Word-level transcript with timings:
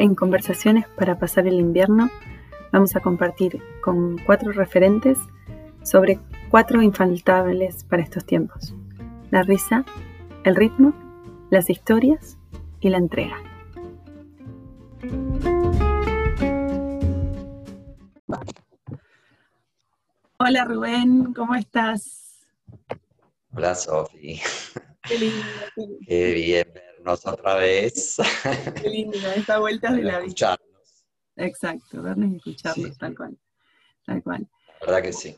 En 0.00 0.14
conversaciones 0.14 0.86
para 0.96 1.18
pasar 1.18 1.46
el 1.46 1.60
invierno 1.60 2.10
vamos 2.72 2.96
a 2.96 3.00
compartir 3.00 3.62
con 3.82 4.16
cuatro 4.16 4.50
referentes 4.50 5.18
sobre 5.82 6.18
cuatro 6.48 6.80
infaltables 6.80 7.84
para 7.84 8.02
estos 8.02 8.24
tiempos. 8.24 8.74
La 9.30 9.42
risa, 9.42 9.84
el 10.44 10.56
ritmo, 10.56 10.94
las 11.50 11.68
historias 11.68 12.38
y 12.80 12.88
la 12.88 12.96
entrega. 12.96 13.36
Hola 20.38 20.64
Rubén, 20.64 21.34
¿cómo 21.34 21.54
estás? 21.56 22.48
Hola 23.52 23.74
Sofi. 23.74 24.40
Qué 25.02 25.18
lindo. 25.18 25.44
Qué 26.06 26.32
bien 26.32 26.89
vernos 27.00 27.26
otra 27.26 27.54
vez. 27.56 28.16
Qué 28.82 28.88
lindo, 28.88 29.18
esta 29.34 29.58
vuelta 29.58 29.92
de 29.92 30.02
la 30.02 30.20
vida. 30.20 30.56
Exacto, 31.36 32.02
vernos 32.02 32.32
y 32.32 32.36
escucharnos, 32.36 32.98
tal 32.98 33.16
cual. 33.16 33.38
Tal 34.04 34.22
cual. 34.22 34.48
La 34.80 34.86
verdad 34.86 35.02
que 35.02 35.12
sí. 35.12 35.36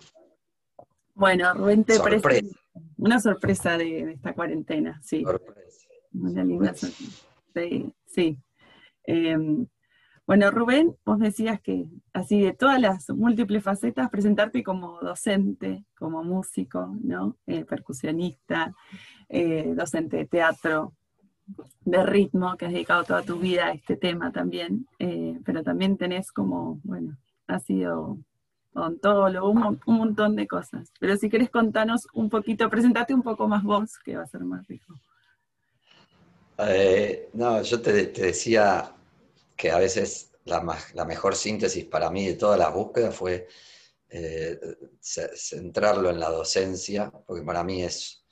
Bueno, 1.15 1.53
Rubén 1.55 1.85
te 1.85 2.01
presenta 2.01 2.59
una 2.97 3.21
sorpresa 3.21 3.77
de, 3.77 4.13
esta 4.13 4.35
cuarentena, 4.35 5.01
sí. 5.03 5.23
Sorpresa. 5.23 5.89
Una 6.13 6.45
linda 6.45 6.75
sorpresa. 6.75 7.27
Sí, 7.55 7.93
sí. 8.07 8.39
Em, 9.05 9.67
bueno, 10.27 10.51
Rubén, 10.51 10.97
vos 11.05 11.19
decías 11.19 11.61
que 11.61 11.87
así 12.13 12.41
de 12.41 12.55
todas 12.55 12.81
las 12.81 13.11
múltiples 13.11 13.63
facetas, 13.63 14.09
presentarte 14.09 14.63
como 14.63 15.01
docente, 15.01 15.85
como 15.97 16.25
músico, 16.25 16.97
¿no? 17.03 17.37
Eh, 17.47 17.65
percusionista, 17.65 18.75
eh, 19.29 19.73
docente 19.77 20.17
de 20.17 20.27
teatro, 20.27 20.95
de 21.85 22.03
ritmo, 22.05 22.57
que 22.57 22.67
has 22.67 22.73
dedicado 22.73 23.05
toda 23.05 23.23
tu 23.23 23.39
vida 23.39 23.67
a 23.67 23.73
este 23.73 23.97
tema 23.97 24.33
también, 24.33 24.87
eh, 24.99 25.39
pero 25.45 25.63
también 25.63 25.97
tenés 25.97 26.33
como, 26.33 26.81
bueno, 26.85 27.17
has 27.47 27.65
sido 27.65 28.19
odontólogo, 28.75 29.51
un, 29.51 29.81
un, 29.87 29.99
montón 29.99 30.37
de 30.37 30.47
cosas. 30.47 30.91
Pero 30.99 31.17
si 31.17 31.29
querés 31.29 31.51
contarnos 31.51 32.07
un 32.15 32.31
poquito, 32.31 32.71
presentate 32.71 33.15
un 33.15 33.23
poco 33.23 33.49
más 33.49 33.63
vos, 33.63 33.99
que 34.05 34.17
va 34.17 34.23
a 34.23 34.27
ser 34.27 34.43
más 34.43 34.67
rico. 34.67 34.95
no, 37.35 37.63
yo 37.63 37.83
te, 37.83 38.07
te 38.07 38.23
decía 38.23 38.95
que 39.57 39.71
a 39.71 39.79
veces 39.79 40.33
la, 40.45 41.05
mejor 41.05 41.37
síntesis 41.37 41.85
para 41.85 42.11
mí 42.11 42.27
de 42.27 42.35
todas 42.35 42.59
las 42.59 42.73
búsquedas 42.73 43.15
fue 43.15 43.49
eh, 44.09 44.59
centrarlo 45.01 46.11
en 46.11 46.21
la 46.21 46.31
docencia, 46.31 47.11
porque 47.27 47.45
para 47.45 47.63
mí 47.65 47.83
es, 47.83 48.25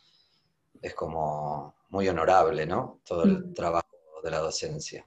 es 0.83 0.95
como 0.95 1.75
muy 1.91 2.09
honorable, 2.09 2.67
¿no? 2.67 3.01
Todo 3.05 3.25
el 3.25 3.39
mm. 3.39 3.55
trabajo 3.55 3.87
de 4.23 4.31
la 4.31 4.39
docencia, 4.39 5.07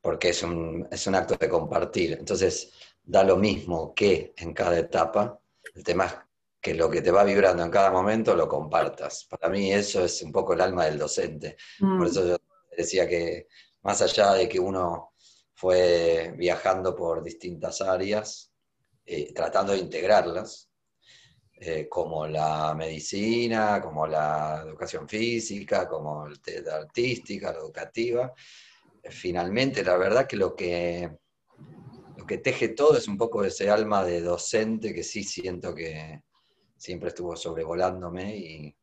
porque 0.00 0.30
es 0.30 0.42
un, 0.42 0.86
es 0.90 1.06
un 1.06 1.14
acto 1.14 1.36
de 1.36 1.48
compartir. 1.48 2.12
Entonces, 2.18 2.72
da 3.02 3.22
lo 3.22 3.36
mismo 3.36 3.94
que 3.94 4.34
en 4.36 4.52
cada 4.52 4.78
etapa, 4.78 5.38
el 5.74 5.84
tema 5.84 6.06
es 6.06 6.14
que 6.60 6.74
lo 6.74 6.90
que 6.90 7.02
te 7.02 7.10
va 7.10 7.24
vibrando 7.24 7.62
en 7.62 7.70
cada 7.70 7.90
momento 7.90 8.34
lo 8.34 8.48
compartas. 8.48 9.26
Para 9.26 9.48
mí 9.48 9.72
eso 9.72 10.04
es 10.04 10.22
un 10.22 10.32
poco 10.32 10.54
el 10.54 10.62
alma 10.62 10.86
del 10.86 10.98
docente. 10.98 11.56
Por 11.78 11.88
mm. 11.88 12.06
eso 12.06 12.26
yo 12.26 12.36
decía 12.76 13.06
que 13.06 13.48
más 13.82 14.00
allá 14.00 14.32
de 14.32 14.48
que 14.48 14.58
uno 14.58 15.12
fue 15.54 16.34
viajando 16.36 16.94
por 16.94 17.22
distintas 17.22 17.80
áreas, 17.80 18.50
eh, 19.04 19.32
tratando 19.34 19.72
de 19.72 19.78
integrarlas, 19.78 20.70
eh, 21.66 21.88
como 21.88 22.26
la 22.26 22.74
medicina, 22.74 23.80
como 23.80 24.06
la 24.06 24.62
educación 24.66 25.08
física, 25.08 25.88
como 25.88 26.26
la 26.28 26.76
artística, 26.76 27.52
la 27.52 27.58
educativa. 27.58 28.32
finalmente, 29.10 29.82
la 29.84 29.96
verdad 29.96 30.26
que 30.26 30.36
lo 30.36 30.54
que 30.54 31.10
lo 32.16 32.26
que 32.26 32.38
teje 32.38 32.68
todo 32.68 32.96
es 32.96 33.08
un 33.08 33.18
poco 33.18 33.44
ese 33.44 33.68
alma 33.70 34.04
de 34.04 34.20
docente 34.22 34.94
que 34.94 35.02
sí 35.02 35.24
siento 35.24 35.74
que 35.74 36.22
siempre 36.76 37.08
estuvo 37.08 37.36
sobrevolándome 37.36 38.36
y, 38.36 38.76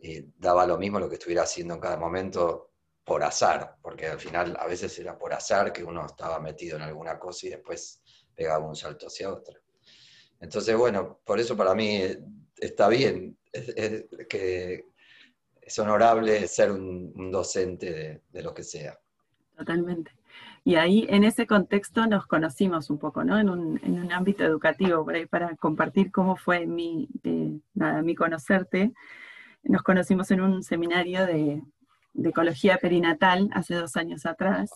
y, 0.00 0.24
daba 0.36 0.66
lo 0.66 0.78
mismo 0.78 0.98
lo 0.98 1.08
que 1.08 1.14
estuviera 1.14 1.42
haciendo 1.42 1.74
en 1.74 1.80
cada 1.80 1.96
momento, 1.96 2.70
por 3.04 3.22
azar, 3.22 3.76
porque 3.80 4.08
al 4.08 4.18
final 4.18 4.56
a 4.58 4.66
veces 4.66 4.98
era 4.98 5.16
por 5.16 5.32
azar 5.32 5.72
que 5.72 5.84
uno 5.84 6.06
estaba 6.06 6.40
metido 6.40 6.76
en 6.76 6.82
alguna 6.82 7.18
cosa 7.20 7.46
y 7.46 7.50
después 7.50 8.02
pegaba 8.34 8.66
un 8.66 8.74
salto 8.74 9.06
hacia 9.06 9.32
otra. 9.32 9.56
Entonces, 10.40 10.76
bueno, 10.76 11.18
por 11.24 11.40
eso 11.40 11.56
para 11.56 11.74
mí 11.74 12.00
está 12.58 12.88
bien, 12.88 13.36
que 14.28 14.84
es 15.60 15.78
honorable 15.78 16.46
ser 16.46 16.70
un, 16.70 17.30
docente 17.30 18.22
de, 18.30 18.42
lo 18.42 18.54
que 18.54 18.62
sea. 18.62 18.98
Totalmente. 19.56 20.12
Y 20.64 20.74
ahí, 20.74 21.06
en 21.08 21.24
ese 21.24 21.46
contexto, 21.46 22.06
nos 22.06 22.26
conocimos 22.26 22.90
un 22.90 22.98
poco, 22.98 23.24
¿no? 23.24 23.38
En 23.38 23.48
un, 23.48 24.12
ámbito 24.12 24.44
educativo, 24.44 25.04
por 25.04 25.14
ahí 25.14 25.26
para 25.26 25.54
compartir 25.56 26.10
cómo 26.10 26.36
fue 26.36 26.66
mi, 26.66 27.08
nada, 27.74 28.02
mi 28.02 28.14
conocerte. 28.14 28.92
Nos 29.62 29.82
conocimos 29.82 30.30
en 30.30 30.40
un 30.40 30.62
seminario 30.62 31.26
de 31.26 31.62
ecología 32.22 32.78
perinatal 32.78 33.48
hace 33.52 33.74
dos 33.74 33.96
años 33.96 34.26
atrás 34.26 34.70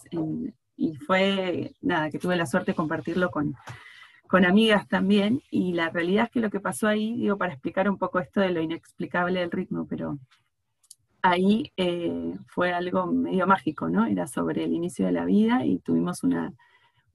y 0.77 0.95
fue, 0.97 1.75
nada, 1.83 2.11
que 2.11 2.19
tuve 2.19 2.37
la 2.37 2.47
suerte 2.47 2.73
de 2.73 2.77
compartirlo 2.77 3.31
con, 3.31 3.55
con 4.31 4.45
amigas 4.45 4.87
también 4.87 5.43
y 5.51 5.73
la 5.73 5.91
realidad 5.91 6.27
es 6.27 6.31
que 6.31 6.39
lo 6.39 6.51
que 6.51 6.61
pasó 6.61 6.87
ahí, 6.87 7.17
digo, 7.17 7.37
para 7.37 7.53
explicar 7.53 7.91
un 7.91 7.99
poco 7.99 8.21
esto 8.21 8.41
de 8.41 8.51
lo 8.51 8.61
inexplicable 8.61 9.41
del 9.41 9.51
ritmo, 9.51 9.89
pero 9.89 10.21
ahí 11.21 11.73
eh, 11.77 12.37
fue 12.47 12.73
algo 12.73 13.07
medio 13.07 13.49
mágico, 13.49 13.89
¿no? 13.89 14.07
Era 14.07 14.29
sobre 14.29 14.63
el 14.63 14.73
inicio 14.73 15.05
de 15.05 15.11
la 15.11 15.25
vida 15.25 15.67
y 15.67 15.81
tuvimos 15.81 16.23
una, 16.23 16.53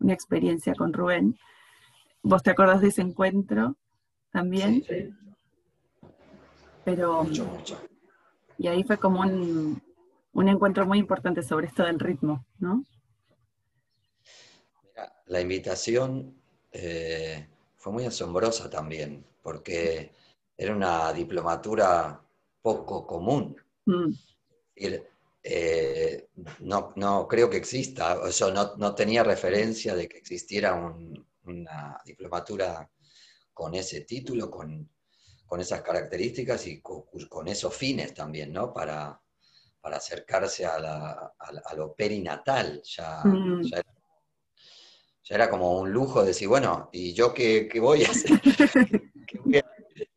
una 0.01 0.11
experiencia 0.11 0.75
con 0.75 0.91
Rubén. 0.91 1.37
¿Vos 2.21 2.43
te 2.43 2.51
acordás 2.51 2.81
de 2.81 2.89
ese 2.89 3.01
encuentro 3.01 3.77
también? 4.31 4.83
Sí, 4.83 5.09
Pero... 6.83 7.23
Mucho, 7.23 7.45
mucho. 7.45 7.79
Y 8.57 8.67
ahí 8.67 8.83
fue 8.83 8.97
como 8.97 9.21
un, 9.21 9.81
un 10.33 10.49
encuentro 10.49 10.85
muy 10.85 10.99
importante 10.99 11.43
sobre 11.43 11.67
esto 11.67 11.83
del 11.83 11.97
ritmo, 11.97 12.45
¿no? 12.59 12.83
la 15.27 15.41
invitación 15.41 16.35
eh, 16.77 17.47
fue 17.77 17.93
muy 17.93 18.05
asombrosa 18.05 18.69
también, 18.69 19.25
porque 19.41 20.11
era 20.57 20.75
una 20.75 21.13
diplomatura 21.13 22.21
poco 22.61 23.07
común. 23.07 23.55
Mm. 23.85 24.11
Eh, 25.47 26.27
no, 26.59 27.27
creo 27.29 27.49
que 27.49 27.57
exista, 27.57 28.19
o 28.19 28.75
no, 28.77 28.95
tenía 28.95 29.23
referencia 29.23 29.95
de 29.95 30.09
que 30.09 30.17
existiera 30.17 30.75
una 31.45 32.01
diplomatura 32.03 32.89
con 33.53 33.73
ese 33.75 34.01
título, 34.01 34.51
con, 34.51 34.89
esas 35.57 35.81
características 35.81 36.67
y 36.67 36.81
con, 36.81 37.03
con, 37.29 37.47
esos 37.47 37.73
fines 37.73 38.13
también, 38.13 38.51
¿no? 38.51 38.73
Para, 38.73 39.21
para 39.79 39.97
acercarse 39.97 40.65
a, 40.65 41.31
lo 41.77 41.93
perinatal. 41.93 42.81
Mm. 43.23 43.61
Ya, 43.61 43.77
era, 43.77 43.94
como 45.49 45.79
un 45.79 45.91
lujo 45.91 46.23
decir, 46.23 46.47
bueno, 46.47 46.89
¿y 46.91 47.13
yo 47.13 47.33
qué, 47.33 47.69
voy 47.79 48.03
a 48.03 48.09
hacer? 48.11 48.39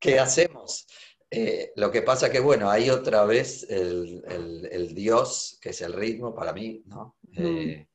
¿Qué, 0.01 0.19
hacemos? 0.19 0.87
Eh, 1.31 1.73
lo 1.77 1.91
que 1.91 2.03
pasa 2.03 2.31
que, 2.31 2.41
bueno, 2.41 2.71
hay 2.71 2.91
otra 2.91 3.25
vez 3.25 3.67
el, 3.69 4.95
Dios, 4.95 5.59
que 5.61 5.71
es 5.71 5.81
el 5.81 5.93
ritmo 5.93 6.35
para 6.35 6.53
mí, 6.53 6.83
¿no? 6.87 7.17
Eh, 7.37 7.87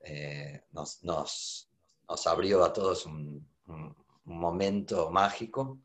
eh, 0.00 0.62
nos, 0.72 1.68
abrió 2.26 2.64
a 2.64 2.72
todos 2.72 3.06
un, 3.06 3.46
un, 3.66 3.94
momento 4.24 5.10
mágico 5.10 5.80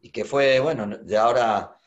y 0.00 0.10
que 0.10 0.24
fue, 0.24 0.58
bueno, 0.58 0.86
de 0.86 1.16
ahora 1.16 1.77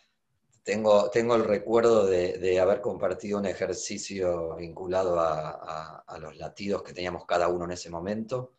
tengo, 0.64 1.10
tengo 1.10 1.36
el 1.36 1.44
recuerdo 1.44 2.06
de, 2.06 2.60
haber 2.60 2.82
compartido 2.82 3.40
un 3.40 3.46
ejercicio 3.46 4.56
vinculado 4.56 5.20
a, 5.20 6.04
los 6.20 6.38
latidos 6.38 6.84
que 6.84 6.94
teníamos 6.94 7.26
cada 7.26 7.48
uno 7.48 7.66
en 7.66 7.72
ese 7.72 7.90
momento 7.90 8.54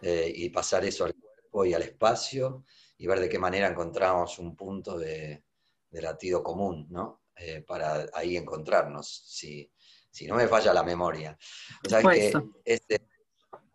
eh, 0.00 0.32
y 0.34 0.48
pasar 0.48 0.84
eso 0.84 1.04
al 1.04 1.14
cuerpo 1.14 1.64
y 1.64 1.74
al 1.74 1.82
espacio 1.82 2.64
y 2.98 3.06
ver 3.06 3.20
de 3.20 3.28
qué 3.28 3.38
manera 3.38 3.68
encontramos 3.68 4.38
un 4.38 4.56
punto 4.56 4.98
de, 4.98 5.44
latido 5.92 6.42
común, 6.42 6.86
¿no? 6.90 7.22
Eh, 7.36 7.62
para 7.66 8.06
ahí 8.14 8.36
encontrarnos, 8.36 9.24
si, 9.26 9.70
si, 10.10 10.26
no 10.26 10.34
me 10.36 10.46
falla 10.46 10.72
la 10.72 10.82
memoria. 10.82 11.36
O 11.84 11.88
sea 11.88 12.02
que 12.02 12.32
ese, 12.64 13.00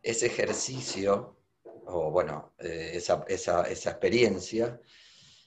ese, 0.01 0.25
ejercicio, 0.27 1.39
o 1.87 2.11
bueno, 2.11 2.53
eh, 2.59 2.91
esa, 2.93 3.25
esa, 3.27 3.63
esa 3.63 3.89
experiencia, 3.91 4.79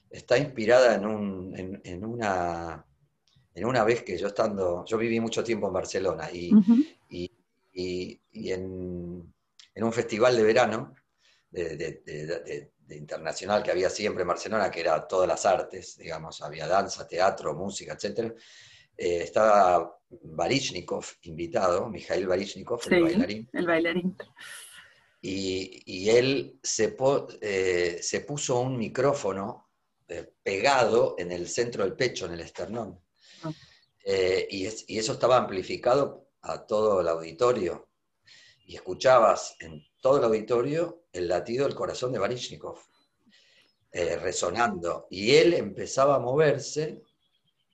está 0.09 0.37
inspirada 0.37 0.95
en, 0.95 1.05
un, 1.05 1.81
en, 1.83 2.05
una, 2.05 2.85
en 3.53 3.65
una 3.65 3.83
vez 3.83 4.03
que 4.03 4.17
yo 4.17 4.27
estando, 4.27 4.83
yo 4.85 4.97
viví 4.97 5.19
mucho 5.19 5.43
tiempo 5.43 5.67
en 5.67 5.73
Barcelona 5.73 6.29
y, 6.31 6.51
y, 7.71 8.51
en, 8.51 9.33
un 9.81 9.93
festival 9.93 10.35
de 10.35 10.43
verano 10.43 10.93
de, 11.49 12.71
internacional 12.89 13.63
que 13.63 13.71
había 13.71 13.89
siempre 13.89 14.23
en 14.23 14.27
Barcelona, 14.27 14.71
que 14.71 14.81
era 14.81 15.07
todas 15.07 15.27
las 15.27 15.45
artes, 15.45 15.97
digamos, 15.97 16.41
había 16.41 16.67
danza, 16.67 17.07
teatro, 17.07 17.53
música, 17.53 17.93
etc. 17.93 18.33
Eh, 18.97 19.21
estaba 19.23 19.95
Barichnikov 20.09 21.05
invitado, 21.21 21.87
Mikhail 21.87 22.27
Barichnikov, 22.27 22.81
el 22.89 23.03
bailarín. 23.03 23.49
El 23.53 23.67
bailarín. 23.67 24.17
Y, 25.21 26.09
él 26.09 26.59
se, 26.63 26.95
eh, 27.41 27.99
se, 28.01 28.21
puso 28.21 28.59
un 28.61 28.77
micrófono 28.77 29.68
pegado 30.43 31.15
en 31.17 31.31
el 31.31 31.47
centro 31.47 31.83
del 31.83 31.93
pecho, 31.93 32.25
en 32.25 32.33
el 32.33 32.41
esternón. 32.41 32.99
Ah. 33.43 33.51
Eh, 34.03 34.47
y, 34.49 34.67
y, 34.87 34.99
eso 34.99 35.13
estaba 35.13 35.37
amplificado 35.37 36.29
a 36.41 36.65
todo 36.65 37.01
el 37.01 37.07
auditorio. 37.07 37.87
Y 38.65 38.75
escuchabas 38.75 39.55
en 39.59 39.83
todo 40.01 40.17
el 40.17 40.23
auditorio 40.25 41.03
el 41.11 41.27
latido 41.27 41.65
del 41.65 41.75
corazón 41.75 42.11
de 42.11 42.19
Barichnikov, 42.19 42.77
resonando. 43.91 45.07
Y 45.09 45.31
él 45.31 45.55
empezaba 45.55 46.15
a 46.15 46.19
moverse 46.19 47.01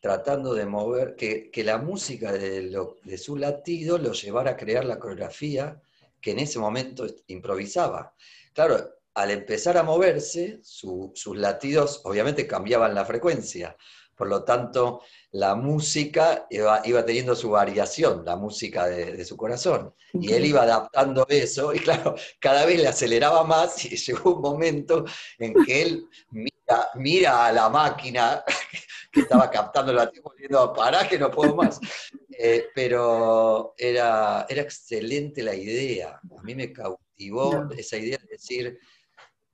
tratando 0.06 0.54
de 0.54 0.68
mover, 0.68 1.16
que, 1.16 1.64
la 1.64 1.80
música 1.80 2.32
de, 2.32 2.70
de, 3.04 3.18
su 3.18 3.38
latido 3.38 3.98
lo 3.98 4.12
llevara 4.14 4.52
a 4.52 4.56
crear 4.56 4.86
la 4.86 5.00
coreografía 5.00 5.82
que 6.22 6.30
en 6.30 6.38
ese 6.38 6.60
momento 6.60 7.08
improvisaba. 7.26 8.14
Claro, 8.54 8.88
al 9.16 9.32
empezar 9.32 9.78
a 9.78 9.84
moverse, 9.84 10.60
sus 10.62 11.38
latidos 11.38 12.02
obviamente 12.04 12.46
cambiaban 12.46 12.94
la 12.94 13.06
frecuencia, 13.06 13.76
por 14.16 14.28
lo 14.28 14.44
tanto 14.44 15.02
la 15.32 15.56
música 15.56 16.48
iba, 16.50 16.82
teniendo 17.06 17.36
su 17.36 17.50
variación, 17.50 18.24
la 18.26 18.36
música 18.36 18.88
de, 18.88 19.24
su 19.26 19.38
corazón, 19.38 19.94
y 20.14 20.34
él 20.34 20.46
iba 20.46 20.64
adaptando 20.64 21.26
eso, 21.30 21.74
y 21.74 21.80
claro, 21.80 22.16
cada 22.40 22.66
vez 22.66 22.80
le 22.80 22.88
aceleraba 22.88 23.44
más 23.44 23.86
y 23.86 23.90
llegó 23.98 24.36
un 24.36 24.42
momento 24.42 25.06
en 25.40 25.54
que 25.66 25.82
él 25.82 26.08
mira, 26.32 26.90
mira 26.96 27.46
a 27.48 27.52
la 27.54 27.70
máquina 27.70 28.44
que 29.12 29.22
estaba 29.22 29.50
captando 29.50 29.92
el 29.92 29.98
latido 29.98 30.30
diciendo, 30.36 30.74
pará 30.74 31.08
que 31.08 31.18
no 31.18 31.32
puedo 31.32 31.56
más. 31.56 31.80
Eh, 32.38 32.66
pero 32.76 33.74
era, 33.78 34.46
era 34.50 34.62
excelente 34.62 35.42
la 35.42 35.56
idea. 35.56 36.20
A 36.38 36.44
mí 36.44 36.54
me 36.54 36.74
cautivó 36.74 37.70
esa 37.78 37.96
idea 37.96 38.18
de 38.18 38.28
decir, 38.28 38.78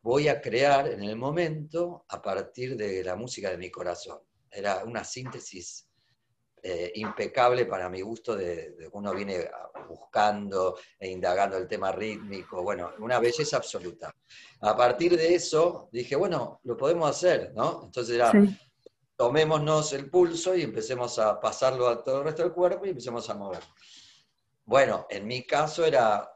voy 0.02 0.28
a 0.28 0.42
crear 0.42 0.88
en 0.88 1.04
el 1.04 1.16
momento 1.16 2.06
a 2.10 2.22
partir 2.22 2.76
de 2.76 3.04
la 3.04 3.16
música 3.16 3.50
de 3.50 3.58
mi 3.58 3.70
corazón. 3.70 4.20
Era 4.50 4.84
una 4.84 5.04
síntesis 5.04 5.88
eh, 6.64 6.92
impecable 6.96 7.66
para 7.66 7.90
mi 7.90 8.02
gusto 8.02 8.36
de, 8.36 8.72
de, 8.72 8.90
uno 8.92 9.14
viene 9.16 9.50
buscando 9.88 10.78
e 11.00 11.10
indagando 11.10 11.58
el 11.58 11.68
tema 11.68 11.92
rítmico, 11.92 12.62
bueno, 12.62 12.92
una 13.00 13.20
belleza 13.20 13.58
absoluta. 13.58 14.14
A 14.62 14.78
partir 14.78 15.18
de 15.18 15.34
eso 15.34 15.90
dije, 15.92 16.16
bueno, 16.16 16.60
lo 16.64 16.78
podemos 16.78 17.10
hacer, 17.10 17.52
¿no? 17.56 17.82
Entonces 17.86 18.16
era, 18.16 18.32
tomémonos 19.16 19.94
el 19.94 20.10
pulso 20.10 20.56
y 20.56 20.62
empecemos 20.62 21.18
a 21.20 21.40
pasarlo 21.40 21.88
a 21.88 22.04
todo 22.04 22.20
el 22.20 22.26
resto 22.26 22.44
del 22.44 22.54
cuerpo 22.54 22.86
y 22.86 22.90
empecemos 22.90 23.30
a 23.30 23.34
mover. 23.34 23.64
Bueno, 24.64 25.08
en 25.10 25.26
mi 25.28 25.44
caso 25.44 25.84
era 25.84 26.31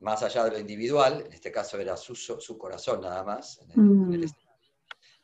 más 0.00 0.22
allá 0.22 0.44
de 0.44 0.50
lo 0.52 0.58
individual, 0.58 1.22
en 1.26 1.32
este 1.32 1.52
caso 1.52 1.78
era 1.78 1.96
su, 1.96 2.14
su 2.14 2.58
corazón 2.58 3.02
nada 3.02 3.22
más, 3.22 3.60
mm. 3.74 4.24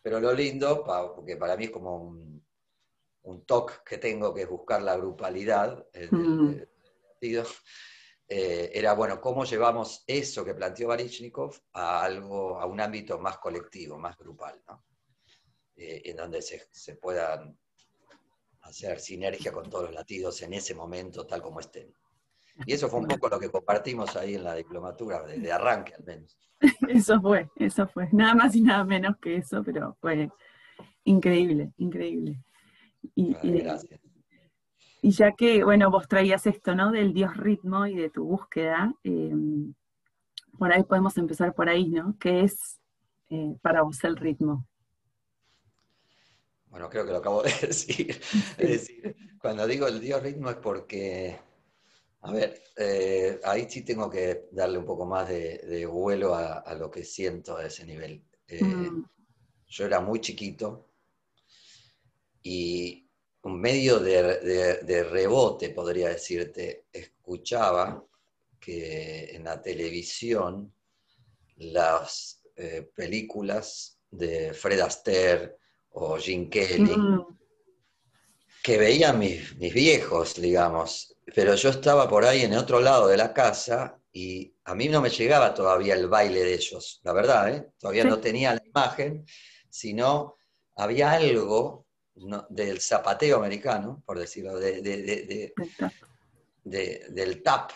pero 0.02 0.20
lo 0.20 0.32
lindo, 0.32 0.84
porque 1.14 1.36
para 1.36 1.56
mí 1.56 1.64
es 1.64 1.70
como 1.70 1.96
un, 1.96 2.46
un 3.22 3.44
toque 3.44 3.74
que 3.84 3.98
tengo, 3.98 4.32
que 4.32 4.42
es 4.42 4.48
buscar 4.48 4.82
la 4.82 4.96
grupalidad, 4.96 5.86
mm. 6.10 6.54
eh, 8.28 8.70
era, 8.74 8.94
bueno, 8.94 9.20
cómo 9.20 9.44
llevamos 9.44 10.04
eso 10.06 10.44
que 10.44 10.54
planteó 10.54 10.88
Barichnikov 10.88 11.56
a 11.72 12.02
algo, 12.02 12.60
a 12.60 12.66
un 12.66 12.80
ámbito 12.80 13.18
más 13.18 13.38
colectivo, 13.38 13.98
más 13.98 14.16
grupal, 14.16 14.62
¿no? 14.68 14.84
Eh, 15.76 16.02
en 16.06 16.16
donde 16.16 16.40
se, 16.40 16.68
se, 16.70 16.96
puedan 16.96 17.58
hacer 18.62 18.98
sinergia 18.98 19.52
con 19.52 19.68
todos 19.68 19.84
los 19.84 19.94
latidos 19.94 20.40
en 20.42 20.54
ese 20.54 20.74
momento, 20.74 21.26
tal 21.26 21.42
como 21.42 21.60
estén. 21.60 21.94
Y 22.64 22.72
eso 22.72 22.88
fue 22.88 23.00
un 23.00 23.06
poco 23.06 23.28
lo 23.28 23.38
que 23.38 23.50
compartimos 23.50 24.16
ahí 24.16 24.36
en 24.36 24.44
la 24.44 24.54
diplomatura, 24.54 25.22
de, 25.22 25.52
arranque 25.52 25.94
al 25.94 26.04
menos. 26.04 26.38
Eso 26.88 27.20
fue, 27.20 27.50
eso 27.56 27.86
fue. 27.86 28.08
Nada 28.12 28.34
más 28.34 28.54
y 28.54 28.62
nada 28.62 28.82
menos 28.82 29.18
que 29.18 29.36
eso, 29.36 29.62
pero 29.62 29.94
fue 30.00 30.30
increíble, 31.04 31.74
increíble. 31.76 32.42
Y, 33.14 33.34
gracias. 33.34 34.00
Y 35.02 35.10
ya 35.10 35.32
que, 35.32 35.62
bueno, 35.64 35.90
vos 35.90 36.08
traías 36.08 36.46
esto, 36.46 36.74
¿no? 36.74 36.90
Del 36.92 37.12
Dios 37.12 37.36
ritmo 37.36 37.86
y 37.86 37.94
de 37.94 38.08
tu 38.08 38.24
búsqueda, 38.24 38.94
eh, 39.04 39.34
por 40.58 40.72
ahí 40.72 40.82
podemos 40.82 41.16
empezar 41.18 41.54
por 41.54 41.68
ahí, 41.68 41.90
¿no? 41.90 42.16
¿Qué 42.18 42.40
es 42.40 42.80
eh, 43.28 43.54
para 43.60 43.82
vos 43.82 44.02
el 44.04 44.16
ritmo? 44.16 44.66
Bueno, 46.66 46.88
creo 46.88 47.06
que 47.06 47.12
lo 47.12 47.18
acabo 47.18 47.42
de 47.42 47.50
decir. 47.66 48.10
Es 48.58 48.68
decir, 48.68 49.16
cuando 49.40 49.66
digo 49.66 49.86
el 49.86 50.00
Dios 50.00 50.22
ritmo 50.22 50.50
es 50.50 50.56
porque, 50.56 51.38
a 52.22 52.32
ver, 52.32 52.62
eh, 52.76 53.40
ahí 53.44 53.66
sí 53.68 53.82
tengo 53.82 54.10
que 54.10 54.48
darle 54.50 54.78
un 54.78 54.84
poco 54.84 55.06
más 55.06 55.28
de, 55.28 55.86
vuelo 55.86 56.34
a, 56.34 56.74
lo 56.74 56.90
que 56.90 57.04
siento 57.04 57.56
a 57.56 57.66
ese 57.66 57.84
nivel. 57.84 58.24
Eh, 58.48 58.64
mm. 58.64 59.04
Yo 59.68 59.84
era 59.84 60.00
muy 60.00 60.20
chiquito 60.20 60.88
y 62.42 63.08
un 63.42 63.60
medio 63.60 64.00
de, 64.00 65.04
rebote, 65.10 65.70
podría 65.70 66.08
decirte, 66.08 66.86
escuchaba 66.92 68.04
que 68.58 69.36
en 69.36 69.44
la 69.44 69.62
televisión 69.62 70.72
las 71.56 72.42
eh, 72.56 72.90
películas 72.94 74.00
de 74.10 74.52
Fred 74.52 74.80
Astaire, 74.80 75.56
o 75.90 76.16
Jim 76.16 76.50
Kelly, 76.50 76.96
mm. 76.96 77.38
Que 78.62 78.78
veían 78.78 79.18
mis, 79.18 79.56
mis, 79.56 79.72
viejos, 79.72 80.34
digamos, 80.34 81.16
pero 81.34 81.54
yo 81.54 81.70
estaba 81.70 82.08
por 82.08 82.24
ahí 82.24 82.42
en 82.42 82.52
el 82.52 82.58
otro 82.58 82.80
lado 82.80 83.08
de 83.08 83.16
la 83.16 83.32
casa 83.32 83.98
y 84.12 84.54
a 84.64 84.74
mí 84.74 84.88
no 84.88 85.00
me 85.00 85.10
llegaba 85.10 85.54
todavía 85.54 85.94
el 85.94 86.08
baile 86.08 86.42
de 86.42 86.54
ellos, 86.54 87.00
la 87.04 87.12
verdad, 87.12 87.50
¿eh? 87.50 87.70
todavía 87.78 88.04
no 88.04 88.18
tenía 88.18 88.54
la 88.54 88.62
imagen, 88.64 89.24
sino 89.68 90.36
había 90.76 91.12
algo 91.12 91.86
del 92.48 92.80
zapateo 92.80 93.36
americano, 93.36 94.02
por 94.04 94.18
decirlo, 94.18 94.58
de, 94.58 95.52
del 96.64 97.42
tap, 97.42 97.72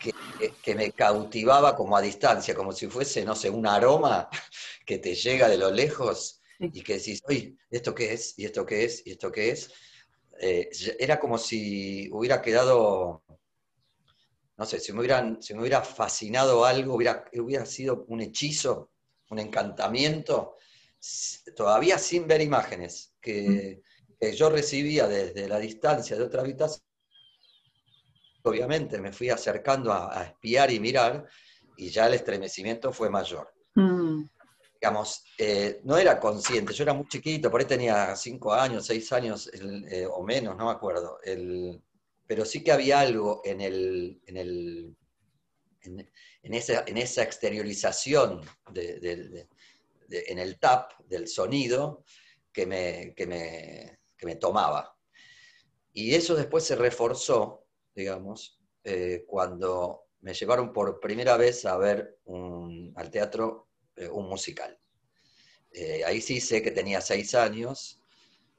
que, 0.00 0.54
que, 0.62 0.74
me 0.74 0.92
cautivaba 0.92 1.76
como 1.76 1.96
a 1.96 2.00
distancia, 2.00 2.54
como 2.54 2.72
si 2.72 2.88
fuese, 2.88 3.24
no 3.24 3.36
sé, 3.36 3.50
un 3.50 3.66
aroma 3.66 4.28
que 4.86 4.98
te 4.98 5.14
llega 5.14 5.48
de 5.48 5.58
lo 5.58 5.70
lejos 5.70 6.41
y 6.70 6.82
que 6.82 6.94
decís, 6.94 7.22
oye, 7.26 7.56
¿esto 7.70 7.94
qué 7.94 8.12
es? 8.12 8.38
¿Y 8.38 8.44
esto 8.44 8.64
qué 8.64 8.84
es? 8.84 9.02
¿Y 9.06 9.12
esto 9.12 9.32
qué 9.32 9.50
es? 9.50 9.70
Eh, 10.40 10.70
era 10.98 11.18
como 11.18 11.38
si 11.38 12.08
hubiera 12.12 12.40
quedado, 12.40 13.24
no 14.56 14.64
sé, 14.64 14.78
si 14.78 14.92
me, 14.92 15.00
hubieran, 15.00 15.42
si 15.42 15.54
me 15.54 15.60
hubiera 15.60 15.82
fascinado 15.82 16.64
algo, 16.64 16.94
hubiera, 16.94 17.24
hubiera 17.34 17.66
sido 17.66 18.04
un 18.08 18.20
hechizo, 18.20 18.90
un 19.30 19.40
encantamiento, 19.40 20.56
todavía 21.56 21.98
sin 21.98 22.26
ver 22.26 22.40
imágenes, 22.40 23.14
que, 23.20 23.82
yo 24.36 24.50
recibía 24.50 25.08
desde 25.08 25.48
la 25.48 25.58
distancia 25.58 26.16
de 26.16 26.22
otra 26.22 26.42
habitación. 26.42 26.86
Obviamente 28.44 29.00
me 29.00 29.12
fui 29.12 29.30
acercando 29.30 29.92
a, 29.92 30.22
espiar 30.22 30.70
y 30.70 30.78
mirar 30.78 31.26
y 31.76 31.90
ya 31.90 32.06
el 32.06 32.14
estremecimiento 32.14 32.92
fue 32.92 33.10
mayor. 33.10 33.52
Mm 33.74 34.22
digamos, 34.82 35.24
eh, 35.38 35.80
no 35.84 35.96
era 35.96 36.18
consciente, 36.18 36.72
yo 36.72 36.82
era 36.82 36.92
muy 36.92 37.06
chiquito, 37.06 37.48
por 37.48 37.60
ahí 37.60 37.66
tenía 37.68 38.16
cinco 38.16 38.52
años, 38.52 38.84
seis 38.84 39.12
años 39.12 39.48
eh, 39.54 40.08
o 40.10 40.24
menos, 40.24 40.56
no 40.56 40.66
me 40.66 40.72
acuerdo, 40.72 41.20
pero 42.26 42.44
sí 42.44 42.64
que 42.64 42.72
había 42.72 42.98
algo 42.98 43.42
en, 43.44 43.60
el, 43.60 44.20
en, 44.26 44.36
el, 44.36 44.96
en, 45.82 46.54
esa, 46.54 46.82
en 46.84 46.96
esa, 46.98 47.22
exteriorización 47.22 48.40
en 48.74 50.38
el 50.40 50.58
tap 50.58 50.98
del 51.06 51.28
sonido 51.28 52.02
que 52.52 52.66
me, 52.66 53.14
que 53.14 53.24
me, 53.28 54.00
que 54.16 54.26
me, 54.26 54.34
tomaba. 54.34 54.98
Y 55.92 56.16
eso 56.16 56.34
después 56.34 56.64
se 56.64 56.74
reforzó, 56.74 57.68
digamos, 57.94 58.60
eh, 58.82 59.22
cuando 59.28 60.08
me 60.22 60.34
llevaron 60.34 60.72
por 60.72 60.98
primera 60.98 61.36
vez 61.36 61.64
a 61.66 61.76
ver 61.76 62.18
al 62.96 63.10
teatro 63.12 63.68
eh, 63.96 64.08
un 64.08 64.28
musical. 64.28 64.78
Eh, 65.70 66.04
ahí 66.04 66.20
sí 66.20 66.40
sé 66.40 66.62
que 66.62 66.70
tenía 66.70 67.00
seis 67.00 67.34
años, 67.34 68.00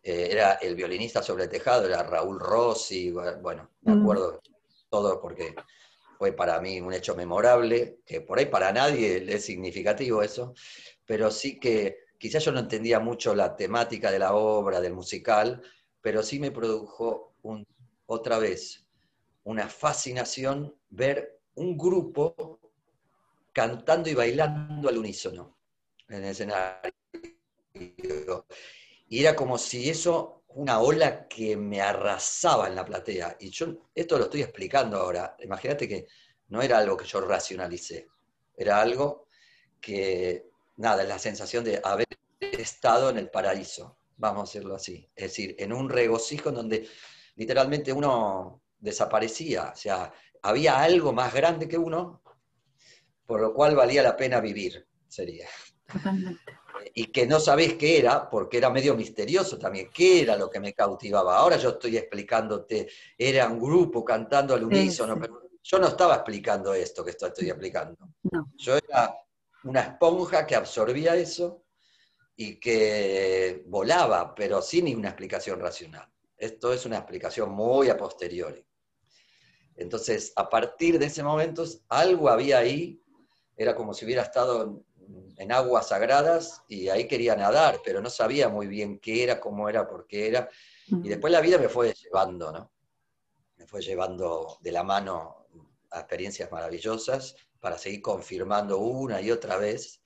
eh, 0.02 0.30
era 0.32 0.54
el 0.54 0.76
violinista 0.76 1.22
sobre 1.24 1.44
el 1.44 1.50
tejado, 1.50 1.86
era 1.86 2.04
Raúl 2.04 2.40
Rossi, 2.40 3.12
bueno, 3.12 3.70
me 3.82 3.96
mm. 3.96 4.02
acuerdo 4.02 4.42
todo 4.90 5.22
porque 5.22 5.56
fue 6.18 6.34
para 6.34 6.60
mí 6.60 6.82
un 6.82 6.94
hecho 6.94 7.16
memorable, 7.16 8.00
que 8.06 8.22
por 8.22 8.40
ahí 8.40 8.48
para 8.48 8.72
nadie 8.72 9.24
es 9.28 9.46
significativo 9.46 10.22
eso, 10.22 10.54
pero 11.06 11.32
sí 11.32 11.60
que 11.60 12.06
quizás 12.18 12.46
yo 12.46 12.52
no 12.52 12.60
entendía 12.60 13.00
mucho 13.00 13.36
la 13.36 13.56
temática 13.56 14.12
de 14.12 14.20
la 14.20 14.34
obra, 14.34 14.82
del 14.82 14.94
musical, 14.94 15.62
pero 16.02 16.24
sí 16.24 16.40
me 16.40 16.52
produjo 16.52 17.36
otra 18.06 18.38
vez 18.40 18.86
una 19.44 19.68
fascinación 19.68 20.76
ver 20.90 21.40
un 21.56 21.78
grupo 21.78 22.60
cantando 23.54 24.10
y 24.10 24.14
bailando 24.14 24.90
al 24.90 24.98
unísono 24.98 25.58
en 26.10 26.24
el 26.24 26.32
escenario. 26.32 26.92
Y 29.08 29.22
era 29.22 29.36
como 29.36 29.58
si 29.58 29.90
eso 29.90 30.44
una 30.56 30.80
ola 30.80 31.28
que 31.28 31.56
me 31.56 31.82
arrasaba 31.82 32.68
en 32.68 32.76
la 32.76 32.86
platea. 32.86 33.38
Y 33.40 33.50
yo 33.50 33.90
esto 33.94 34.18
lo 34.18 34.26
estoy 34.26 34.42
explicando 34.42 34.98
ahora. 34.98 35.36
Imagínate 35.40 35.88
que 35.88 36.08
no 36.50 36.62
era 36.62 36.78
algo 36.78 36.98
que 36.98 37.06
yo 37.06 37.22
racionalicé, 37.22 38.08
era 38.56 38.82
algo 38.82 39.28
que, 39.82 40.50
nada, 40.78 41.04
es 41.04 41.10
la 41.10 41.20
sensación 41.20 41.64
de 41.64 41.82
haber 41.84 42.08
estado 42.40 43.10
en 43.10 43.18
el 43.18 43.30
paraíso, 43.30 43.98
vamos 44.18 44.42
a 44.42 44.54
decirlo 44.54 44.76
así. 44.76 45.10
Es 45.16 45.32
decir, 45.32 45.56
en 45.58 45.74
un 45.74 45.90
regocijo 45.90 46.50
en 46.50 46.56
donde 46.56 46.88
literalmente 47.36 47.92
uno 47.92 48.62
desaparecía, 48.80 49.72
o 49.74 49.76
sea, 49.76 50.14
había 50.42 50.82
algo 50.82 51.14
más 51.14 51.34
grande 51.34 51.68
que 51.68 51.78
uno, 51.78 52.22
por 53.26 53.42
lo 53.42 53.54
cual 53.54 53.76
valía 53.76 54.04
la 54.04 54.16
pena 54.16 54.40
vivir, 54.40 54.88
sería. 55.08 55.48
Totalmente 55.92 56.42
y 56.94 57.08
que 57.08 57.26
no 57.26 57.40
sabés 57.40 57.74
qué 57.76 58.00
era, 58.00 58.30
porque 58.30 58.58
era 58.58 58.70
medio 58.70 58.96
misterioso 58.96 59.58
también, 59.58 59.90
qué 59.94 60.22
era 60.22 60.36
lo 60.36 60.50
que 60.50 60.60
me 60.60 60.74
cautivaba. 60.74 61.38
Ahora 61.38 61.58
yo 61.58 61.70
estoy 61.70 61.98
explicándote, 61.98 62.88
era 63.18 63.48
un 63.48 63.60
grupo 63.60 64.04
cantando 64.04 64.54
al 64.54 64.64
unísono, 64.64 65.20
pero 65.20 65.50
yo 65.62 65.80
no 65.80 65.88
estaba 65.88 66.16
explicando 66.16 66.74
esto 66.74 67.04
que 67.04 67.12
estoy, 67.12 67.50
explicando. 67.50 67.98
Yo 68.58 68.78
era 68.78 69.16
una 69.64 69.82
esponja 69.82 70.46
que 70.46 70.56
absorbía 70.56 71.16
eso 71.16 71.64
y 72.36 72.60
que 72.60 73.64
volaba, 73.68 74.34
pero 74.36 74.62
sin 74.62 74.96
una 74.98 75.10
explicación 75.10 75.60
racional. 75.60 76.08
Esto 76.38 76.74
es 76.74 76.86
una 76.86 76.98
explicación 76.98 77.52
muy 77.52 77.90
a 77.90 77.98
posteriori. 77.98 78.66
Entonces, 79.76 80.34
a 80.36 80.50
partir 80.50 81.00
de 81.00 81.06
ese 81.06 81.24
momento, 81.24 81.64
algo 81.90 82.30
había 82.30 82.60
ahí, 82.60 83.02
era 83.56 83.76
como 83.76 83.94
si 83.94 84.06
hubiera 84.06 84.24
estado 84.24 84.84
en 85.38 85.52
aguas 85.52 85.90
sagradas 85.90 86.64
y 86.68 86.90
ahí 86.90 87.08
quería 87.08 87.36
nadar, 87.36 87.82
pero 87.84 88.02
no 88.02 88.10
sabía 88.10 88.50
muy 88.50 88.68
bien 88.68 89.00
qué 89.00 89.24
era, 89.24 89.40
cómo 89.40 89.70
era, 89.70 89.88
por 89.88 90.08
qué 90.08 90.28
era. 90.28 90.50
Y 90.88 91.10
después 91.10 91.32
la 91.32 91.42
vida 91.42 91.58
me 91.58 91.70
fue 91.70 91.94
llevando, 91.94 92.52
¿no? 92.52 92.72
Me 93.58 93.66
fue 93.66 93.82
llevando 93.82 94.58
de 94.62 94.72
la 94.72 94.84
mano 94.84 95.48
a 95.92 96.00
experiencias 96.00 96.52
maravillosas 96.52 97.36
para 97.60 97.78
seguir 97.78 98.02
confirmando 98.02 98.80
una 98.80 99.22
y 99.22 99.32
otra 99.32 99.58
vez 99.58 100.02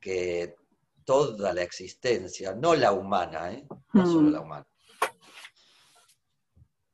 que 0.00 0.56
toda 1.04 1.52
la 1.52 1.62
existencia, 1.62 2.54
no 2.54 2.74
la 2.74 2.92
humana, 2.92 3.52
¿eh? 3.52 3.66
no 3.94 4.06
solo 4.06 4.30
la 4.30 4.40
humana, 4.40 4.66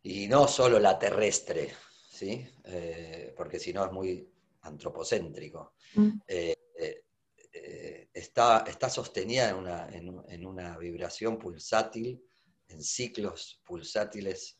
y 0.03 0.29
no 0.29 0.47
solo 0.47 0.79
la 0.79 0.99
terrestre, 0.99 1.75
¿sí? 2.09 2.49
Eh, 2.65 3.35
porque 3.37 3.59
si 3.59 3.73
no 3.73 3.85
es 3.85 3.93
muy 3.93 4.31
antropocéntrico. 4.67 5.75
Eh, 6.27 8.11
está, 8.13 8.65
está 8.67 8.91
sostenida 8.91 9.49
en 9.51 9.57
una, 9.57 9.89
en, 9.89 10.47
una, 10.47 10.77
vibración 10.77 11.39
pulsátil, 11.39 12.23
en 12.69 12.83
ciclos 12.83 13.63
pulsátiles, 13.65 14.59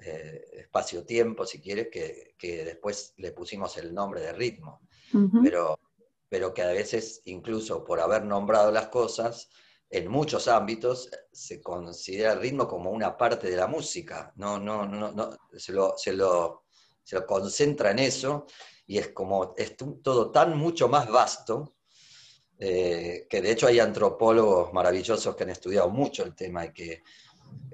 eh, 0.00 0.42
espacio-tiempo, 0.52 1.44
si 1.44 1.60
quieres, 1.60 1.88
que, 1.92 2.34
que, 2.38 2.64
después 2.64 3.12
le 3.18 3.32
pusimos 3.32 3.76
el 3.76 3.92
nombre 3.92 4.20
de 4.20 4.32
ritmo, 4.32 4.80
pero, 5.42 5.78
pero 6.28 6.52
que 6.52 6.62
a 6.62 6.68
veces, 6.68 7.20
incluso 7.26 7.84
por 7.84 8.00
haber 8.00 8.24
nombrado 8.24 8.72
las 8.72 8.88
cosas, 8.88 9.50
en 9.90 10.08
muchos 10.08 10.48
ámbitos 10.48 11.10
se 11.30 11.62
considera 11.62 12.32
el 12.32 12.40
ritmo 12.40 12.66
como 12.66 12.90
una 12.90 13.16
parte 13.16 13.48
de 13.48 13.56
la 13.56 13.66
música, 13.66 14.32
no, 14.36 14.58
no, 14.58 14.86
no, 14.86 15.12
no 15.12 15.30
se, 15.56 15.72
lo, 15.72 15.94
se, 15.96 16.12
lo, 16.12 16.64
se 17.02 17.16
lo 17.16 17.26
concentra 17.26 17.92
en 17.92 18.00
eso 18.00 18.46
y 18.86 18.98
es 18.98 19.08
como 19.08 19.54
es 19.56 19.76
todo 19.76 20.30
tan 20.30 20.56
mucho 20.56 20.88
más 20.88 21.08
vasto 21.08 21.74
eh, 22.58 23.26
que 23.28 23.40
de 23.40 23.50
hecho 23.50 23.66
hay 23.66 23.80
antropólogos 23.80 24.72
maravillosos 24.72 25.34
que 25.34 25.42
han 25.42 25.50
estudiado 25.50 25.88
mucho 25.90 26.24
el 26.24 26.34
tema 26.34 26.66
y 26.66 26.72
que 26.72 27.02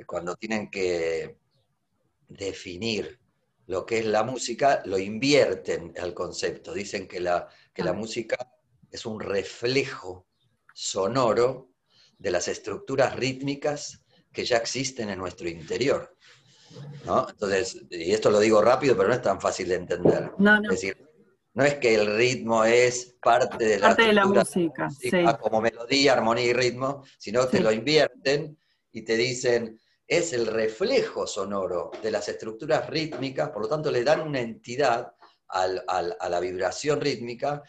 cuando 0.07 0.37
tienen 0.37 0.71
que 0.71 1.37
definir 2.29 3.21
lo 3.67 3.87
que 3.87 3.99
es 3.99 4.07
la 4.07 4.25
música, 4.25 4.83
lo 4.85 4.99
invierten 4.99 5.95
al 6.01 6.13
concepto. 6.13 6.75
Dicen 6.75 7.07
que 7.07 7.21
la, 7.21 7.49
que 7.73 7.85
la 7.85 7.91
ah. 7.91 7.95
música 7.95 8.37
es 8.91 9.07
un 9.07 9.21
reflejo 9.21 10.27
sonoro 10.75 11.71
de 12.19 12.33
las 12.33 12.49
estructuras 12.49 13.15
rítmicas 13.15 14.03
que 14.33 14.45
ya 14.45 14.57
existen 14.57 15.09
en 15.09 15.19
nuestro 15.19 15.49
interior. 15.49 16.17
Entonces, 17.29 17.81
y 17.91 18.13
esto 18.13 18.31
lo 18.31 18.39
digo 18.39 18.63
rápido, 18.63 18.97
pero 18.97 19.09
no 19.09 19.15
es 19.15 19.23
tan 19.23 19.41
fácil 19.41 19.69
de 19.69 19.75
entender. 19.77 20.31
Es 20.65 20.71
decir, 20.71 21.09
no 21.55 21.65
es 21.65 21.75
que 21.75 21.95
el 21.95 22.17
ritmo 22.17 22.65
es 22.65 23.17
parte 23.21 23.65
de 23.65 23.79
la, 23.79 23.89
parte 23.89 24.05
de 24.05 24.13
la 24.13 24.27
música, 24.27 24.89
como 25.41 25.61
melodía, 25.61 26.13
armonía 26.13 26.47
y 26.47 26.53
ritmo, 26.53 27.05
sino 27.19 27.43
que 27.49 27.59
te 27.59 27.63
lo 27.63 27.73
invierten 27.73 28.57
y 28.93 29.03
te 29.03 29.17
dicen, 29.17 29.81
es 30.07 30.33
el 30.33 30.47
reflejo 30.47 31.27
sonoro 31.27 31.91
de 32.03 32.11
las 32.11 32.29
estructuras 32.29 32.89
rítmicas, 32.89 33.51
por 33.51 33.63
lo 33.63 33.69
tanto 33.69 33.91
le 33.91 34.05
dan 34.05 34.21
una 34.21 34.41
entidad 34.41 35.13
a 35.49 36.29
la 36.29 36.41
vibración 36.41 37.01
rítmica 37.01 37.63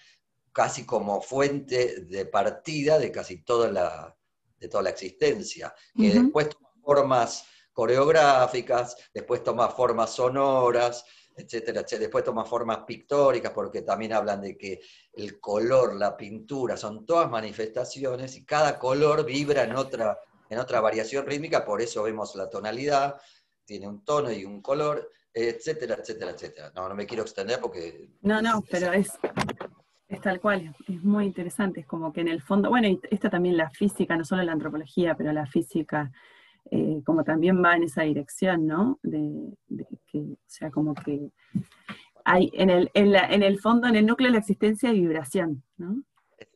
casi 0.51 0.85
como 0.85 1.21
fuente 1.21 2.01
de 2.01 2.25
partida 2.25 2.99
de 2.99 3.11
casi 3.11 3.43
toda 3.43 3.71
la, 3.71 4.15
de 4.59 4.67
toda 4.67 4.83
la 4.83 4.89
existencia, 4.89 5.73
que 5.95 6.11
después 6.11 6.49
toma 6.49 6.69
formas 6.83 7.45
coreográficas, 7.73 8.95
después 9.13 9.43
toma 9.43 9.69
formas 9.69 10.13
sonoras, 10.13 11.05
etcétera, 11.35 11.81
etcétera. 11.81 12.01
Después 12.01 12.23
toma 12.23 12.45
formas 12.45 12.79
pictóricas 12.85 13.51
porque 13.51 13.81
también 13.81 14.13
hablan 14.13 14.41
de 14.41 14.57
que 14.57 14.81
el 15.13 15.39
color, 15.39 15.95
la 15.95 16.15
pintura, 16.15 16.77
son 16.77 17.05
todas 17.05 17.29
manifestaciones 17.29 18.35
y 18.37 18.45
cada 18.45 18.77
color 18.77 19.25
vibra 19.25 19.63
en 19.63 19.75
otra, 19.75 20.19
en 20.49 20.59
otra 20.59 20.81
variación 20.81 21.25
rítmica, 21.25 21.65
por 21.65 21.81
eso 21.81 22.03
vemos 22.03 22.35
la 22.35 22.49
tonalidad, 22.49 23.15
tiene 23.65 23.87
un 23.87 24.03
tono 24.03 24.31
y 24.31 24.43
un 24.43 24.61
color, 24.61 25.09
etcétera, 25.33 25.95
etcétera, 25.95 26.31
etcétera. 26.31 26.71
No, 26.75 26.89
no 26.89 26.95
me 26.95 27.05
quiero 27.05 27.23
extender 27.23 27.59
porque... 27.59 28.09
No, 28.21 28.41
no, 28.41 28.63
pero 28.69 28.91
es, 28.91 29.11
es 30.09 30.21
tal 30.21 30.41
cual, 30.41 30.75
es 30.87 31.03
muy 31.03 31.25
interesante, 31.25 31.81
es 31.81 31.87
como 31.87 32.11
que 32.11 32.21
en 32.21 32.27
el 32.27 32.41
fondo, 32.41 32.69
bueno, 32.69 32.87
y 32.87 32.99
esta 33.09 33.29
también 33.29 33.55
la 33.55 33.69
física, 33.69 34.17
no 34.17 34.25
solo 34.25 34.43
la 34.43 34.51
antropología, 34.51 35.15
pero 35.15 35.31
la 35.31 35.45
física 35.45 36.11
eh, 36.73 37.01
como 37.05 37.23
también 37.25 37.61
va 37.61 37.75
en 37.75 37.83
esa 37.83 38.03
dirección, 38.03 38.65
¿no? 38.65 38.97
De, 39.03 39.53
que, 40.07 40.19
o 40.19 40.37
sea, 40.47 40.71
como 40.71 40.93
que 40.93 41.29
hay 42.23 42.49
en 42.53 42.69
el, 42.69 42.89
en, 42.93 43.11
la, 43.11 43.27
en 43.27 43.43
el 43.43 43.59
fondo, 43.59 43.89
en 43.89 43.97
el 43.97 44.05
núcleo 44.05 44.29
de 44.29 44.33
la 44.33 44.39
existencia 44.39 44.89
hay 44.89 45.01
vibración, 45.01 45.63
¿no? 45.75 46.01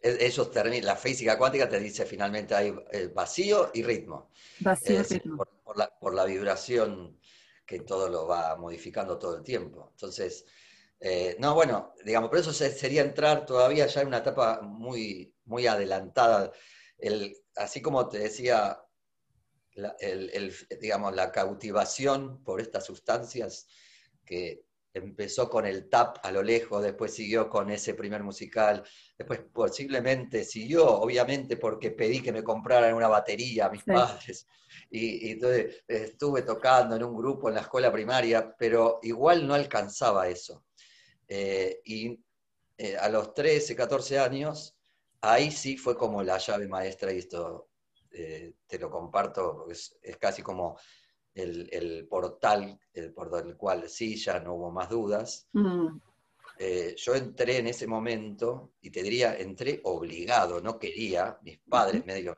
Eso 0.02 0.52
la 0.54 0.96
física 0.96 1.38
cuántica 1.38 1.68
te 1.68 1.80
dice 1.80 2.06
finalmente 2.06 2.56
hay 2.56 2.74
eh, 2.92 3.12
vacío 3.14 3.72
y 3.74 3.84
ritmo. 3.84 4.32
Vacío 4.62 5.02
y 5.02 5.04
ritmo. 5.04 5.46
Por, 5.64 5.78
la, 5.78 5.90
por, 6.00 6.16
la, 6.16 6.26
vibración 6.26 7.20
que 7.66 7.82
todo 7.82 8.10
lo 8.10 8.26
va 8.26 8.56
modificando 8.56 9.20
todo 9.20 9.38
el 9.38 9.44
tiempo. 9.44 9.90
Entonces, 9.92 10.46
eh, 11.00 11.36
no, 11.40 11.54
bueno, 11.54 11.94
digamos, 12.04 12.30
por 12.30 12.40
eso 12.40 12.54
sería 12.54 13.02
entrar 13.02 13.46
todavía 13.46 13.86
ya 13.86 14.02
en 14.02 14.08
una 14.08 14.20
etapa 14.20 14.62
muy, 14.62 15.36
muy 15.44 15.68
adelantada. 15.68 16.52
El, 16.98 17.36
así 17.56 17.82
como 17.82 18.08
te 18.08 18.20
decía, 18.20 18.80
la, 19.76 19.96
el, 20.00 20.54
digamos, 20.82 21.16
la 21.16 21.32
cautivación 21.32 22.44
por 22.44 22.62
estas 22.62 22.86
sustancias 22.86 23.68
que 24.26 24.66
empezó 24.94 25.50
con 25.50 25.66
el 25.66 25.90
tap 25.90 26.18
a 26.24 26.32
lo 26.32 26.42
lejos, 26.42 26.82
después 26.82 27.14
siguió 27.14 27.50
con 27.50 27.70
ese 27.70 27.94
primer 27.94 28.24
musical, 28.24 28.84
después 29.18 29.42
posiblemente 29.52 30.46
siguió, 30.46 30.88
obviamente 30.88 31.58
porque 31.58 31.92
pedí 31.92 32.22
que 32.22 32.32
me 32.32 32.44
compraran 32.44 32.94
una 32.94 33.10
batería 33.10 33.66
a 33.66 33.70
mis 33.70 33.84
padres, 33.84 34.48
y, 34.90 35.32
entonces 35.32 35.84
estuve 35.88 36.44
tocando 36.44 36.96
en 36.96 37.04
un 37.04 37.16
grupo 37.16 37.50
en 37.50 37.56
la 37.56 37.62
escuela 37.62 37.92
primaria, 37.92 38.56
pero 38.58 39.00
igual 39.04 39.46
no 39.46 39.54
alcanzaba 39.54 40.30
eso. 40.30 40.64
Eh, 41.28 41.82
y 41.84 42.18
eh, 42.78 42.96
a 42.98 43.10
los 43.10 43.34
13, 43.34 43.76
14 43.76 44.20
años, 44.20 44.78
ahí 45.22 45.52
sí 45.52 45.76
fue 45.76 45.98
como 45.98 46.24
la 46.24 46.38
llave 46.38 46.68
maestra 46.68 47.12
y 47.12 47.18
esto 47.20 47.70
eh, 48.16 48.54
te 48.66 48.80
lo 48.80 48.90
comparto, 48.90 49.56
porque 49.58 49.74
es, 49.74 50.18
casi 50.20 50.42
como 50.42 50.78
el, 51.34 52.08
portal 52.10 52.80
por 53.14 53.46
el 53.46 53.58
cual 53.58 53.90
sí, 53.90 54.16
ya 54.16 54.40
no 54.40 54.54
hubo 54.54 54.72
más 54.72 54.90
dudas. 54.90 55.48
Mm. 55.54 55.98
Eh, 56.58 56.96
yo 56.98 57.16
entré 57.16 57.58
en 57.58 57.68
ese 57.68 57.86
momento, 57.86 58.72
y 58.82 58.90
te 58.90 59.04
diría, 59.04 59.36
entré 59.38 59.82
obligado, 59.84 60.62
no 60.62 60.80
quería, 60.80 61.38
mis 61.42 61.60
padres 61.60 62.06
me 62.06 62.16
dijeron, 62.16 62.38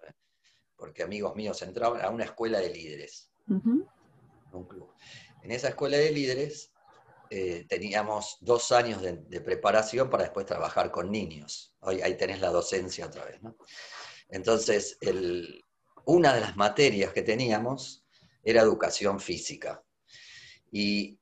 porque 0.75 1.03
amigos 1.03 1.35
míos 1.35 1.61
entraban 1.61 2.01
a 2.01 2.09
una 2.09 2.23
escuela 2.23 2.59
de 2.59 2.73
líderes, 2.73 3.29
un 3.47 4.65
club. 4.67 4.91
En 5.43 5.51
esa 5.51 5.69
escuela 5.69 5.97
de 5.97 6.11
líderes 6.11 6.71
eh, 7.29 7.65
teníamos 7.69 8.37
dos 8.41 8.71
años 8.71 9.01
de, 9.01 9.41
preparación 9.41 10.09
para 10.09 10.23
después 10.23 10.45
trabajar 10.45 10.91
con 10.91 11.11
niños. 11.11 11.75
Hoy 11.81 12.01
ahí 12.01 12.17
tenés 12.17 12.41
la 12.41 12.49
docencia 12.49 13.05
otra 13.05 13.25
vez, 13.25 13.41
¿no? 13.41 13.55
Entonces, 14.29 14.97
el, 15.01 15.63
una 16.07 16.33
de 16.33 16.41
las 16.41 16.55
materias 16.55 17.13
que 17.13 17.21
teníamos 17.21 18.03
era 18.43 18.61
educación 18.61 19.19
física. 19.19 19.83
Y 20.71 21.19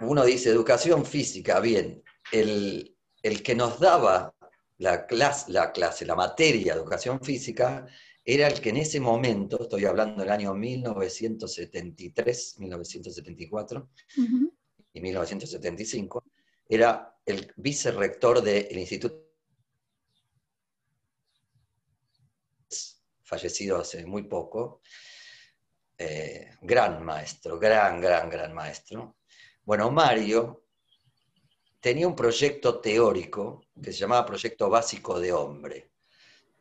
uno 0.00 0.24
dice, 0.24 0.50
educación 0.50 1.04
física, 1.04 1.60
bien, 1.60 2.02
el, 2.32 2.96
que 3.22 3.54
nos 3.54 3.78
daba 3.78 4.34
la 4.78 5.06
clase, 5.06 5.52
la 5.52 5.70
clase, 5.72 6.06
la 6.06 6.16
materia 6.16 6.72
de 6.72 6.80
educación 6.80 7.20
física, 7.20 7.86
era 8.24 8.48
el 8.48 8.62
que 8.62 8.70
en 8.70 8.78
ese 8.78 8.98
momento, 8.98 9.62
estoy 9.62 9.84
hablando 9.84 10.22
del 10.22 10.32
año 10.32 10.54
1973, 10.54 12.56
1974 12.58 13.90
y 14.94 15.00
1975, 15.02 16.24
era 16.66 17.14
el 17.26 17.52
vicerrector 17.56 18.40
del 18.40 18.78
Instituto 18.78 19.23
fallecido 23.24 23.78
hace 23.78 24.04
muy 24.06 24.24
poco, 24.24 24.80
eh, 25.96 26.50
gran 26.60 27.04
maestro, 27.04 27.58
gran, 27.58 28.00
gran, 28.00 28.28
gran 28.28 28.52
maestro. 28.52 29.16
Bueno, 29.64 29.90
Mario 29.90 30.64
tenía 31.80 32.06
un 32.06 32.16
proyecto 32.16 32.80
teórico 32.80 33.64
que 33.82 33.92
se 33.92 34.00
llamaba 34.00 34.26
Proyecto 34.26 34.68
Básico 34.68 35.20
de 35.20 35.32
Hombre, 35.32 35.90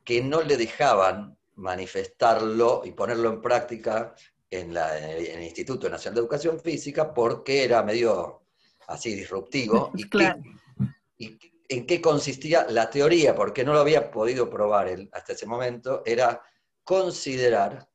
que 0.03 0.21
no 0.21 0.41
le 0.41 0.57
dejaban 0.57 1.37
manifestarlo 1.55 2.81
y 2.85 2.91
ponerlo 2.91 3.29
en 3.29 3.41
práctica 3.41 4.15
en, 4.49 4.75
el 4.75 5.43
Instituto 5.43 5.89
Nacional 5.89 6.15
de 6.15 6.21
Educación 6.21 6.59
Física 6.59 7.13
porque 7.13 7.63
era 7.63 7.83
medio 7.83 8.43
así 8.87 9.15
disruptivo. 9.15 9.91
¿Y, 11.17 11.25
y 11.25 11.39
en 11.69 11.85
qué 11.85 12.01
consistía 12.01 12.67
la 12.69 12.89
teoría? 12.89 13.33
Porque 13.33 13.63
no 13.63 13.73
lo 13.73 13.79
había 13.79 14.11
podido 14.11 14.49
probar 14.49 14.87
él 14.87 15.09
hasta 15.11 15.33
ese 15.33 15.45
momento, 15.45 16.03
era 16.05 16.41
considerar 16.83 17.87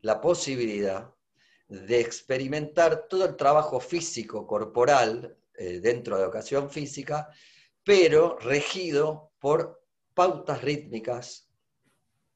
la 0.00 0.20
posibilidad 0.20 1.12
de 1.68 2.00
experimentar 2.00 3.06
todo 3.08 3.26
el 3.26 3.36
trabajo 3.36 3.80
físico, 3.80 4.46
corporal, 4.46 5.36
eh, 5.54 5.80
dentro 5.80 6.16
de 6.16 6.22
educación 6.22 6.70
física, 6.70 7.28
pero 7.84 8.38
regido 8.38 9.32
por 9.38 9.82
pautas 10.14 10.62
rítmicas 10.62 11.50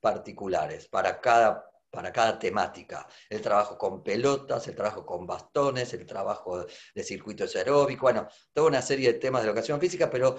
particulares 0.00 0.88
para 0.88 1.20
cada, 1.20 1.64
para 1.90 2.12
cada 2.12 2.38
temática. 2.38 3.06
El 3.30 3.40
trabajo 3.40 3.78
con 3.78 4.02
pelotas, 4.02 4.66
el 4.68 4.74
trabajo 4.74 5.06
con 5.06 5.26
bastones, 5.26 5.92
el 5.94 6.04
trabajo 6.04 6.66
de 6.94 7.04
circuitos 7.04 7.54
aeróbicos, 7.56 8.02
bueno, 8.02 8.28
toda 8.52 8.68
una 8.68 8.82
serie 8.82 9.12
de 9.12 9.18
temas 9.18 9.42
de 9.42 9.48
educación 9.48 9.80
física, 9.80 10.10
pero 10.10 10.36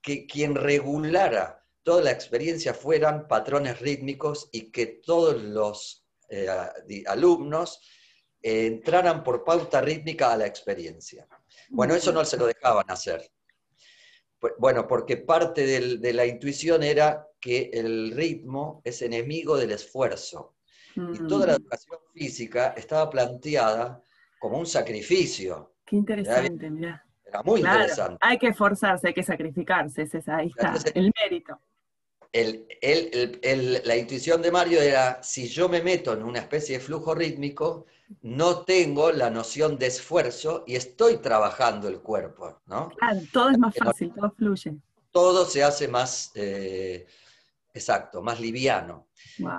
que 0.00 0.26
quien 0.26 0.54
regulara 0.54 1.61
toda 1.82 2.02
la 2.02 2.10
experiencia 2.10 2.74
fueran 2.74 3.26
patrones 3.26 3.80
rítmicos 3.80 4.48
y 4.52 4.70
que 4.70 4.86
todos 4.86 5.42
los 5.42 6.06
eh, 6.28 6.48
alumnos 7.06 7.80
eh, 8.42 8.66
entraran 8.66 9.22
por 9.22 9.44
pauta 9.44 9.80
rítmica 9.80 10.32
a 10.32 10.36
la 10.36 10.46
experiencia. 10.46 11.26
Bueno, 11.70 11.94
eso 11.94 12.12
no 12.12 12.24
se 12.24 12.36
lo 12.36 12.46
dejaban 12.46 12.84
hacer. 12.88 13.30
Bueno, 14.58 14.88
porque 14.88 15.18
parte 15.18 15.64
de 15.66 16.12
la 16.12 16.26
intuición 16.26 16.82
era 16.82 17.28
que 17.40 17.70
el 17.72 18.10
ritmo 18.10 18.82
es 18.84 19.00
enemigo 19.02 19.56
del 19.56 19.70
esfuerzo. 19.70 20.56
Y 20.96 21.26
toda 21.26 21.46
la 21.46 21.52
mm. 21.52 21.62
educación 21.62 21.98
física 22.12 22.74
estaba 22.76 23.08
planteada 23.08 24.02
como 24.40 24.58
un 24.58 24.66
sacrificio. 24.66 25.76
Qué 25.86 25.96
interesante, 25.96 26.68
mira. 26.68 27.06
Era 27.24 27.42
muy 27.42 27.60
interesante. 27.60 28.18
Hay 28.20 28.38
que 28.38 28.48
esforzarse, 28.48 29.08
hay 29.08 29.14
que 29.14 29.22
sacrificarse, 29.22 30.08
ahí 30.26 30.48
está, 30.48 30.74
el 30.94 31.12
mérito 31.22 31.58
la 32.32 33.96
intuición 33.96 34.40
de 34.40 34.50
Mario 34.50 34.80
era, 34.80 35.22
si 35.22 35.48
yo 35.48 35.68
me 35.68 35.82
meto 35.82 36.12
en 36.12 36.22
una 36.22 36.38
especie 36.38 36.78
de 36.78 36.84
flujo 36.84 37.14
rítmico, 37.14 37.86
no 38.22 38.64
tengo 38.64 39.12
la 39.12 39.30
noción 39.30 39.78
de 39.78 39.86
esfuerzo 39.86 40.64
y 40.66 40.76
estoy 40.76 41.18
trabajando 41.18 41.88
el 41.88 42.00
cuerpo, 42.00 42.60
¿no? 42.66 42.90
Claro, 42.90 43.20
todo 43.32 43.50
es 43.50 43.58
más 43.58 43.74
fácil, 43.74 44.12
todo 44.14 44.30
fluye. 44.30 44.76
Todo 45.10 45.44
se 45.44 45.62
hace 45.62 45.88
más, 45.88 46.30
eh, 46.34 47.06
exacto, 47.74 48.22
más 48.22 48.40
liviano. 48.40 49.08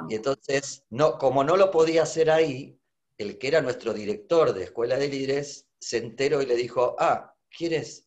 Y 0.10 0.16
entonces, 0.16 0.84
no, 0.90 1.18
como 1.18 1.44
no 1.44 1.58
lo 1.58 1.70
podía 1.70 2.04
hacer 2.04 2.32
ahí, 2.32 2.78
el 3.18 3.38
que 3.38 3.48
era 3.48 3.62
nuestro 3.62 3.94
director 3.94 4.54
de 4.54 4.64
Escuela 4.64 4.98
de 4.98 5.08
Líderes 5.08 5.68
se 5.80 5.98
enteró 5.98 6.42
y 6.42 6.48
le 6.48 6.56
dijo, 6.56 6.96
ah, 7.00 7.36
¿quieres 7.56 8.03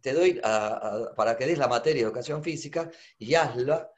te 0.00 0.12
doy 0.12 0.40
para 1.16 1.36
que 1.36 1.46
des 1.46 1.58
la 1.58 1.68
materia 1.68 2.02
de 2.02 2.06
educación 2.08 2.42
física 2.42 2.90
y 3.18 3.34
hazla 3.34 3.90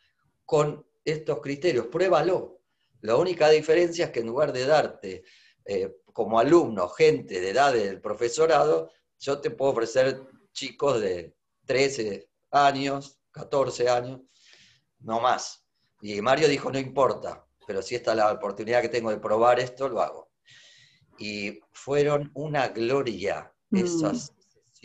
con 0.45 0.87
estos 1.05 1.41
criterios, 1.41 1.87
pruébalo. 1.87 2.61
La 3.03 3.17
única 3.17 3.51
diferencia 3.51 4.07
es 4.07 4.11
que 4.11 4.21
en 4.21 4.27
lugar 4.27 4.53
de 4.53 4.67
darte 4.67 5.25
eh, 5.65 5.97
como 6.13 6.39
alumno 6.39 6.89
gente 6.89 7.41
de 7.41 7.51
edad 7.51 7.73
del 7.73 8.01
profesorado, 8.01 8.91
yo 9.19 9.41
te 9.41 9.51
puedo 9.51 9.73
ofrecer 9.73 10.23
chicos 10.53 11.01
de 11.01 11.37
13 11.67 12.29
años, 12.51 13.19
14 13.33 13.89
años, 13.89 14.21
no 15.01 15.21
más. 15.21 15.67
Y 16.01 16.21
Mario 16.21 16.49
dijo, 16.49 16.71
no 16.71 16.79
importa, 16.79 17.47
pero 17.67 17.83
si 17.83 17.95
esta 17.95 18.13
es 18.13 18.19
la 18.19 18.33
oportunidad 18.33 18.83
que 18.83 18.89
tengo 18.89 19.11
de 19.11 19.19
probar 19.19 19.61
esto, 19.61 19.89
lo 19.89 20.01
hago. 20.01 20.31
Y 21.19 21.61
fueron 21.73 22.31
una 22.35 22.69
gloria 22.69 23.53
mm. 23.71 23.79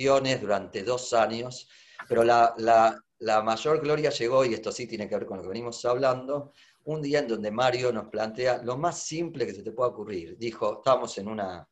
Durante 0.08 0.84
dos 0.84 1.14
años, 1.14 1.68
pero 2.08 2.24
la, 2.24 3.04
mayor 3.44 3.82
gloria 3.82 4.10
llegó, 4.10 4.46
y 4.46 4.54
esto 4.54 4.72
sí 4.72 4.88
tiene 4.88 5.10
que 5.10 5.16
ver 5.16 5.26
con 5.26 5.38
lo 5.38 5.44
que 5.44 5.50
venimos 5.50 5.84
hablando, 5.86 6.54
un 6.86 7.02
día 7.02 7.20
en 7.20 7.28
donde 7.28 7.52
Mario 7.52 7.92
nos 7.92 8.08
plantea 8.08 8.64
lo 8.64 8.78
más 8.78 9.04
simple 9.04 9.46
que 9.46 9.54
se 9.54 9.62
te 9.62 9.72
pueda 9.72 9.90
ocurrir. 9.90 10.38
Dijo, 10.38 10.78
estábamos 10.78 11.18
en 11.18 11.28
una, 11.28 11.68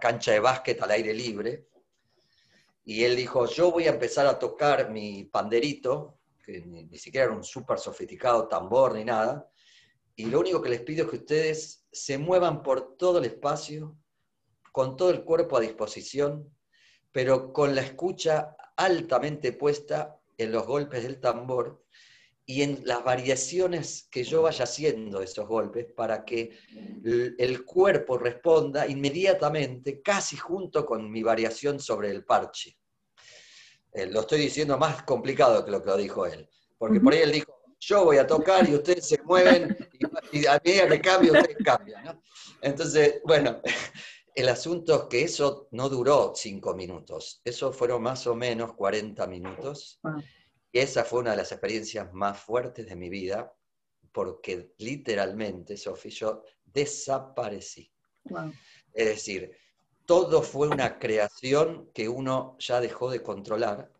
cancha 0.00 0.32
de 0.32 0.40
básquet 0.40 0.80
al 0.82 0.92
aire 0.92 1.12
libre, 1.12 1.66
y 2.84 3.04
él 3.04 3.16
dijo, 3.16 3.46
yo 3.46 3.70
voy 3.70 3.86
a 3.86 3.90
empezar 3.90 4.26
a 4.26 4.38
tocar 4.38 4.90
mi 4.90 5.24
panderito, 5.24 6.18
que 6.44 6.60
ni, 6.60 6.84
ni 6.84 6.98
siquiera 6.98 7.26
era 7.26 7.34
un 7.34 7.44
súper 7.44 7.78
sofisticado 7.78 8.46
tambor 8.46 8.94
ni 8.94 9.04
nada, 9.04 9.48
y 10.14 10.26
lo 10.26 10.40
único 10.40 10.60
que 10.62 10.68
les 10.68 10.82
pido 10.82 11.04
es 11.04 11.10
que 11.10 11.16
ustedes 11.16 11.86
se 11.90 12.18
muevan 12.18 12.62
por 12.62 12.96
todo 12.96 13.18
el 13.18 13.24
espacio, 13.24 13.96
con 14.70 14.96
todo 14.96 15.10
el 15.10 15.24
cuerpo 15.24 15.56
a 15.56 15.60
disposición, 15.60 16.48
pero 17.12 17.52
con 17.52 17.74
la 17.74 17.82
escucha 17.82 18.56
altamente 18.76 19.52
puesta 19.52 20.18
en 20.36 20.50
los 20.50 20.66
golpes 20.66 21.02
del 21.02 21.20
tambor 21.20 21.84
y 22.44 22.62
en 22.62 22.80
las 22.84 23.04
variaciones 23.04 24.08
que 24.10 24.24
yo 24.24 24.42
vaya 24.42 24.64
haciendo 24.64 25.22
esos 25.22 25.46
golpes 25.46 25.86
para 25.94 26.24
que 26.24 26.58
el 27.04 27.64
cuerpo 27.64 28.18
responda 28.18 28.86
inmediatamente, 28.88 30.02
casi 30.02 30.36
junto 30.36 30.84
con 30.84 31.10
mi 31.10 31.22
variación 31.22 31.78
sobre 31.78 32.10
el 32.10 32.24
parche. 32.24 32.76
Eh, 33.92 34.06
lo 34.06 34.20
estoy 34.20 34.40
diciendo 34.40 34.78
más 34.78 35.02
complicado 35.02 35.64
que 35.64 35.70
lo 35.70 35.82
que 35.82 35.90
lo 35.90 35.96
dijo 35.96 36.26
él, 36.26 36.48
porque 36.78 36.98
por 36.98 37.12
ahí 37.12 37.20
él 37.20 37.32
dijo, 37.32 37.62
yo 37.78 38.04
voy 38.04 38.16
a 38.16 38.26
tocar 38.26 38.68
y 38.68 38.74
ustedes 38.74 39.06
se 39.08 39.22
mueven 39.22 39.76
y, 40.32 40.46
a 40.46 40.60
medida 40.64 40.88
que 40.88 41.00
cambio, 41.00 41.32
ustedes 41.32 41.56
cambian. 41.64 42.20
Entonces, 42.62 43.20
bueno, 43.24 43.60
el 44.34 44.48
asunto 44.48 44.94
es 44.94 45.02
que 45.08 45.22
eso 45.24 45.68
no 45.72 45.88
duró 45.88 46.32
cinco 46.34 46.74
minutos, 46.74 47.40
eso 47.44 47.72
fueron 47.72 48.02
más 48.02 48.26
o 48.26 48.34
menos 48.34 48.74
40 48.74 49.26
minutos. 49.26 50.00
Y 50.70 50.78
esa 50.78 51.04
fue 51.04 51.20
una 51.20 51.32
de 51.32 51.38
las 51.38 51.52
experiencias 51.52 52.12
más 52.12 52.40
fuertes 52.40 52.86
de 52.86 52.96
mi 52.96 53.10
vida, 53.10 53.54
porque 54.12 54.72
literalmente, 54.78 55.76
Sofía, 55.76 56.10
yo 56.12 56.42
desaparecí. 56.64 57.92
Es 58.92 59.06
decir, 59.06 59.52
todo 60.06 60.42
fue 60.42 60.68
una 60.68 60.98
creación 60.98 61.90
que 61.92 62.08
uno 62.08 62.56
ya 62.58 62.80
dejó 62.80 63.10
de 63.10 63.22
controlar 63.22 63.92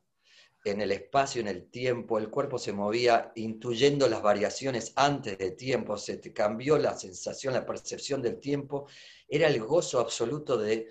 en 0.64 0.80
el 0.80 0.92
espacio, 0.92 1.40
en 1.40 1.48
el 1.48 1.68
tiempo, 1.68 2.18
el 2.18 2.30
cuerpo 2.30 2.58
se 2.58 2.72
movía 2.72 3.32
intuyendo 3.34 4.08
las 4.08 4.22
variaciones 4.22 4.92
antes 4.96 5.36
del 5.38 5.56
tiempo, 5.56 5.96
se 5.96 6.18
te 6.18 6.32
cambió 6.32 6.78
la 6.78 6.96
sensación, 6.96 7.54
la 7.54 7.66
percepción 7.66 8.22
del 8.22 8.38
tiempo, 8.38 8.86
era 9.28 9.48
el 9.48 9.60
gozo 9.60 9.98
absoluto 9.98 10.56
de 10.56 10.88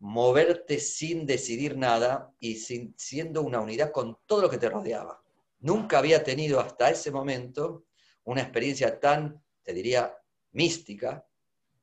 moverte 0.00 0.80
sin 0.80 1.26
decidir 1.26 1.76
nada 1.76 2.34
y 2.40 2.56
siendo 2.56 3.42
una 3.42 3.60
unidad 3.60 3.92
con 3.92 4.18
todo 4.26 4.42
lo 4.42 4.50
que 4.50 4.58
te 4.58 4.68
rodeaba. 4.68 5.22
Nunca 5.60 5.98
había 5.98 6.22
tenido 6.24 6.60
hasta 6.60 6.90
ese 6.90 7.10
momento 7.10 7.86
una 8.24 8.42
experiencia 8.42 8.98
tan, 8.98 9.42
te 9.62 9.72
diría, 9.72 10.14
mística, 10.52 11.26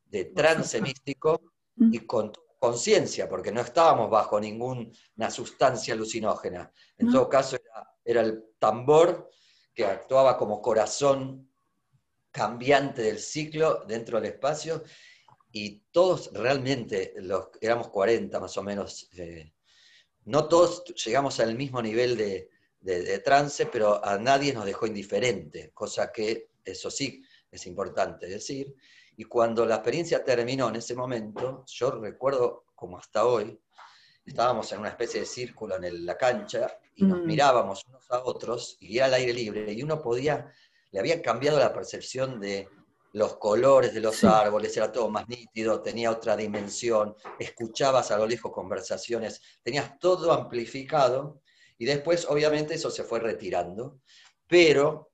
de 0.06 0.26
trance 0.26 0.82
místico 0.82 1.41
y 1.78 2.00
con 2.00 2.32
conciencia, 2.62 3.28
porque 3.28 3.52
no 3.52 3.62
estábamos 3.62 4.08
bajo 4.12 4.39
ninguna 4.39 5.32
sustancia 5.32 5.95
alucinógena. 5.95 6.71
En 6.95 7.12
todo 7.12 7.28
caso, 7.28 7.58
era, 8.06 8.21
el 8.21 8.43
tambor 8.60 9.32
que 9.74 9.84
actuaba 9.84 10.38
como 10.38 10.62
corazón 10.62 11.50
cambiante 12.30 13.02
del 13.02 13.17
ciclo 13.17 13.84
dentro 13.88 14.21
del 14.21 14.34
espacio 14.34 14.84
y 15.52 15.80
todos 15.91 16.32
realmente, 16.34 17.15
los, 17.17 17.47
éramos 17.62 17.88
40 17.88 18.39
más 18.39 18.56
o 18.56 18.62
menos, 18.62 19.10
eh, 19.17 19.54
no 20.26 20.47
todos 20.47 20.84
llegamos 21.04 21.39
al 21.39 21.56
mismo 21.56 21.82
nivel 21.82 22.15
de, 22.15 22.52
de, 22.80 23.19
trance, 23.19 23.65
pero 23.65 24.06
a 24.06 24.19
nadie 24.19 24.54
nos 24.54 24.65
dejó 24.65 24.86
indiferente, 24.86 25.71
cosa 25.74 26.12
que 26.12 26.52
eso 26.63 26.91
sí 26.91 27.24
es 27.50 27.65
importante 27.65 28.28
decir. 28.28 28.76
Y 29.17 29.26
cuando 29.26 29.65
la 29.65 29.76
experiencia 29.76 30.24
terminó 30.24 30.69
en 30.69 30.78
ese 30.78 30.95
momento, 30.95 31.63
yo 31.67 31.91
recuerdo 31.91 32.65
como 32.76 32.97
hasta 32.97 33.26
hoy, 33.26 33.60
estábamos 34.26 34.71
en 34.71 34.80
una 34.80 34.89
especie 34.89 35.21
de 35.21 35.26
círculo 35.26 35.76
en 35.82 36.06
la 36.06 36.17
cancha 36.17 36.78
y 36.95 37.04
nos 37.04 37.19
mm. 37.19 37.26
mirábamos 37.26 37.86
unos 37.88 38.10
a 38.12 38.24
otros 38.24 38.78
y 38.80 38.97
era 38.97 39.08
al 39.08 39.15
aire 39.15 39.34
libre 39.34 39.71
y 39.71 39.84
uno 39.84 40.02
podía 40.02 40.52
le 40.91 41.00
había 41.00 41.21
cambiado 41.21 41.58
la 41.58 41.74
percepción 41.74 42.39
de 42.39 42.67
los 43.13 43.38
colores 43.38 43.93
de 43.93 44.00
los 44.00 44.24
árboles, 44.24 44.76
era 44.78 44.91
todo 44.91 45.10
más 45.10 45.28
nítido, 45.28 45.82
tenía 45.82 46.12
otra 46.12 46.38
dimensión, 46.38 47.15
escuchabas 47.39 48.12
a 48.12 48.17
lo 48.17 48.26
lejos 48.26 48.52
conversaciones, 48.54 49.41
tenías 49.63 50.00
todo 50.00 50.32
amplificado 50.32 51.41
y 51.78 51.86
después 51.86 52.26
obviamente 52.30 52.76
eso 52.76 52.89
se 52.89 53.04
fue 53.04 53.19
retirando, 53.19 54.00
pero 54.47 55.12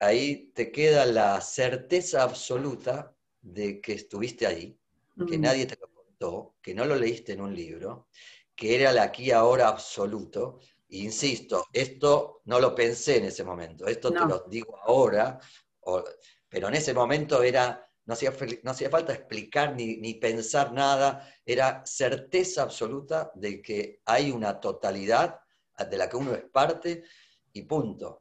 ahí 0.00 0.50
te 0.54 0.70
queda 0.70 1.06
la 1.06 1.40
certeza 1.40 2.22
absoluta 2.22 3.13
de 3.44 3.80
que 3.80 3.92
estuviste 3.92 4.46
ahí, 4.46 4.76
que 5.28 5.38
mm. 5.38 5.40
nadie 5.40 5.66
te 5.66 5.76
lo 5.80 5.88
contó, 5.92 6.56
que 6.60 6.74
no 6.74 6.84
lo 6.86 6.96
leíste 6.96 7.34
en 7.34 7.42
un 7.42 7.54
libro, 7.54 8.08
que 8.56 8.74
era 8.74 8.90
el 8.90 8.98
aquí 8.98 9.30
ahora 9.30 9.68
absoluto. 9.68 10.60
insisto, 10.88 11.66
esto 11.72 12.40
no 12.46 12.58
lo 12.58 12.74
pensé 12.74 13.18
en 13.18 13.24
ese 13.26 13.44
momento, 13.44 13.86
esto 13.86 14.10
te 14.10 14.20
lo 14.20 14.44
digo 14.48 14.78
ahora, 14.82 15.38
pero 16.48 16.68
en 16.68 16.74
ese 16.74 16.94
momento 16.94 17.42
era, 17.42 17.86
no 18.06 18.14
hacía, 18.14 18.32
no 18.62 18.70
hacía 18.70 18.90
falta 18.90 19.12
explicar 19.12 19.74
ni, 19.74 19.96
ni, 19.98 20.14
pensar 20.14 20.72
nada, 20.72 21.28
era 21.44 21.84
certeza 21.84 22.62
absoluta 22.62 23.30
de 23.34 23.60
que 23.60 24.00
hay 24.06 24.30
una 24.30 24.58
totalidad 24.58 25.40
de 25.90 25.96
la 25.98 26.08
que 26.08 26.16
uno 26.16 26.34
es 26.34 26.44
parte 26.44 27.04
y 27.52 27.62
punto. 27.62 28.20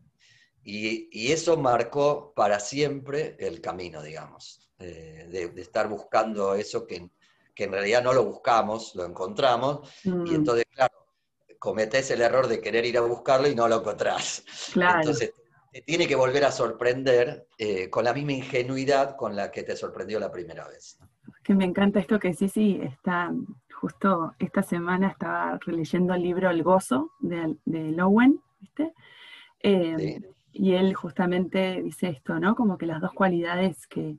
Y, 0.63 1.09
y 1.11 1.31
eso 1.31 1.57
marcó 1.57 2.33
para 2.33 2.59
siempre 2.59 3.35
el 3.37 3.61
camino, 3.61 4.01
digamos, 4.01 4.62
eh, 4.83 5.27
de, 5.29 5.61
estar 5.61 5.87
buscando 5.87 6.55
eso 6.55 6.85
que, 6.85 7.09
que, 7.55 7.63
en 7.65 7.71
realidad 7.71 8.03
no 8.03 8.13
lo 8.13 8.25
buscamos, 8.25 8.95
lo 8.95 9.05
encontramos, 9.05 9.89
y 10.03 10.09
mm. 10.09 10.35
entonces, 10.35 10.65
claro, 10.69 10.93
cometés 11.59 12.11
el 12.11 12.21
error 12.21 12.47
de 12.47 12.59
querer 12.59 12.85
ir 12.85 12.97
a 12.97 13.01
buscarlo 13.01 13.47
y 13.47 13.55
no 13.55 13.67
lo 13.67 13.79
encontrás. 13.79 14.43
Claro. 14.73 14.99
Entonces, 14.99 15.33
te 15.71 15.81
tiene 15.81 16.07
que 16.07 16.15
volver 16.15 16.45
a 16.45 16.51
sorprender 16.51 17.47
eh, 17.57 17.89
con 17.89 18.03
la 18.03 18.13
misma 18.13 18.33
ingenuidad 18.33 19.15
con 19.15 19.35
la 19.35 19.49
que 19.49 19.63
te 19.63 19.75
sorprendió 19.75 20.19
la 20.19 20.31
primera 20.31 20.67
vez. 20.67 20.99
Que 21.43 21.55
me 21.55 21.65
encanta 21.65 21.99
esto 21.99 22.19
que 22.19 22.33
sí, 22.33 22.47
sí, 22.47 22.79
está 22.83 23.31
justo 23.83 24.33
esta 24.39 24.61
semana 24.61 25.09
estaba 25.09 25.57
releyendo 25.65 26.13
el 26.13 26.21
libro 26.21 26.49
El 26.49 26.63
Gozo 26.63 27.11
de, 27.19 27.55
de 27.65 27.91
Lowen, 27.91 28.39
¿viste? 28.61 28.93
Eh, 29.61 30.21
y 30.53 30.73
él 30.73 30.93
justamente 30.93 31.81
dice 31.81 32.09
esto, 32.09 32.39
¿no? 32.39 32.55
Como 32.55 32.77
que 32.77 32.85
las 32.85 33.01
dos 33.01 33.11
cualidades 33.13 33.87
que, 33.87 34.17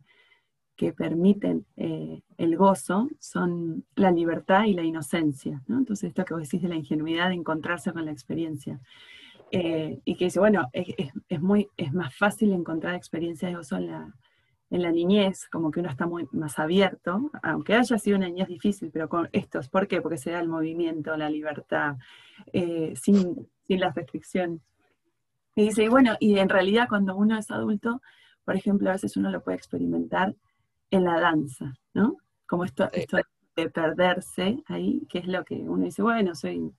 que 0.77 0.93
permiten 0.93 1.65
eh, 1.77 2.23
el 2.37 2.57
gozo 2.57 3.09
son 3.21 3.85
la 3.95 4.11
libertad 4.11 4.65
y 4.65 4.75
la 4.75 4.83
inocencia, 4.83 5.63
¿no? 5.69 5.79
Entonces 5.79 6.09
esto 6.09 6.25
que 6.25 6.35
vos 6.35 6.43
decís 6.43 6.63
de 6.63 6.69
la 6.69 6.77
ingenuidad 6.77 7.29
de 7.29 7.35
encontrarse 7.35 7.93
con 7.93 8.05
la 8.05 8.11
experiencia. 8.11 8.81
Eh, 9.51 10.01
y 10.05 10.17
que 10.17 10.25
dice, 10.25 10.41
bueno, 10.41 10.69
es, 10.73 11.41
muy, 11.41 11.69
es 11.77 11.93
más 11.93 12.17
fácil 12.17 12.53
encontrar 12.53 12.95
experiencias 12.95 13.53
de 13.53 13.57
gozo 13.57 13.77
en 13.77 13.87
la, 13.87 14.13
en 14.71 14.83
la 14.83 14.91
niñez, 14.91 15.49
como 15.49 15.71
que 15.71 15.79
uno 15.79 15.91
está 15.91 16.07
muy 16.07 16.27
más 16.33 16.59
abierto, 16.59 17.31
aunque 17.43 17.75
haya 17.75 17.97
sido 17.99 18.17
una 18.17 18.27
niñez 18.27 18.49
difícil, 18.49 18.91
pero 18.93 19.09
con 19.09 19.29
estos, 19.31 19.69
¿por 19.69 19.87
qué? 19.87 20.03
Porque 20.03 20.19
se 20.19 20.33
da 20.33 20.41
el 20.41 20.49
movimiento, 20.49 21.17
la 21.17 21.31
libertad, 21.31 21.97
eh, 22.53 22.95
sin, 22.97 23.49
sin 23.63 23.79
las 23.79 23.95
restricciones. 23.95 24.61
Y 25.55 25.67
dice, 25.67 25.89
bueno, 25.89 26.17
y 26.19 26.39
en 26.39 26.49
realidad 26.49 26.89
cuando 26.89 27.15
uno 27.15 27.39
es 27.39 27.53
adulto, 27.53 28.03
por 28.45 28.57
ejemplo, 28.57 28.91
a 28.91 28.95
veces 28.95 29.17
uno 29.17 29.31
lo 29.31 29.45
puede 29.45 29.57
experimentar 29.57 30.35
en 30.95 31.05
la 31.05 31.21
danza, 31.21 31.75
¿no? 31.93 32.19
Como 32.47 32.65
esto, 32.65 32.89
esto 32.93 33.19
de 33.57 33.71
perderse 33.71 34.63
ahí, 34.67 35.07
que 35.09 35.19
es 35.19 35.27
lo 35.27 35.45
que 35.45 35.55
uno 35.55 35.85
dice, 35.85 36.03
bueno, 36.03 36.35
soy 36.35 36.73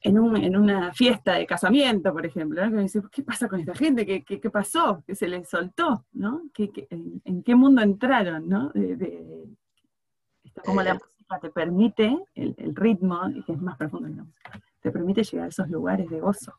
en, 0.00 0.18
una 0.18 0.92
fiesta 0.92 1.34
de 1.34 1.46
casamiento, 1.46 2.12
por 2.12 2.24
ejemplo, 2.24 2.62
¿no? 2.62 2.70
que 2.70 2.76
me 2.76 2.82
dice, 2.82 3.02
¿qué 3.10 3.22
pasa 3.22 3.48
con 3.48 3.60
esta 3.60 3.74
gente? 3.74 4.06
¿Qué, 4.06 4.22
qué, 4.22 4.50
pasó? 4.50 5.02
¿Qué 5.06 5.14
se 5.14 5.28
les 5.28 5.48
soltó? 5.48 6.06
¿no? 6.12 6.42
en, 6.56 7.42
qué 7.42 7.54
mundo 7.54 7.82
entraron? 7.82 8.48
¿no? 8.48 8.70
De, 8.70 9.46
como 10.64 10.82
la 10.82 10.92
eh. 10.92 10.94
música 10.94 11.40
te 11.40 11.50
permite, 11.50 12.16
el, 12.34 12.74
ritmo, 12.74 13.20
que 13.44 13.52
es 13.52 13.60
más 13.60 13.76
profundo 13.76 14.08
que 14.08 14.16
la 14.16 14.24
música, 14.24 14.60
te 14.80 14.90
permite 14.90 15.24
llegar 15.24 15.46
a 15.46 15.48
esos 15.48 15.68
lugares 15.68 16.08
de 16.08 16.20
gozo. 16.20 16.54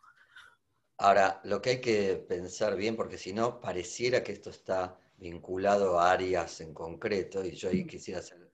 Ahora, 0.97 1.39
lo 1.45 1.62
que 1.62 1.69
hay 1.71 1.81
que 1.81 2.25
pensar 2.27 2.75
bien, 2.75 2.95
porque 2.97 3.17
si 3.17 3.33
no, 3.33 3.62
pareciera 3.62 4.21
que 4.21 4.33
esto 4.33 4.49
está 4.49 4.97
vinculado 5.19 5.99
a 5.99 6.12
áreas 6.12 6.62
en 6.62 6.73
concreto, 6.73 7.43
y 7.43 7.51
yo 7.51 7.69
ahí 7.69 7.86
quisiera 7.86 8.21
ser 8.21 8.49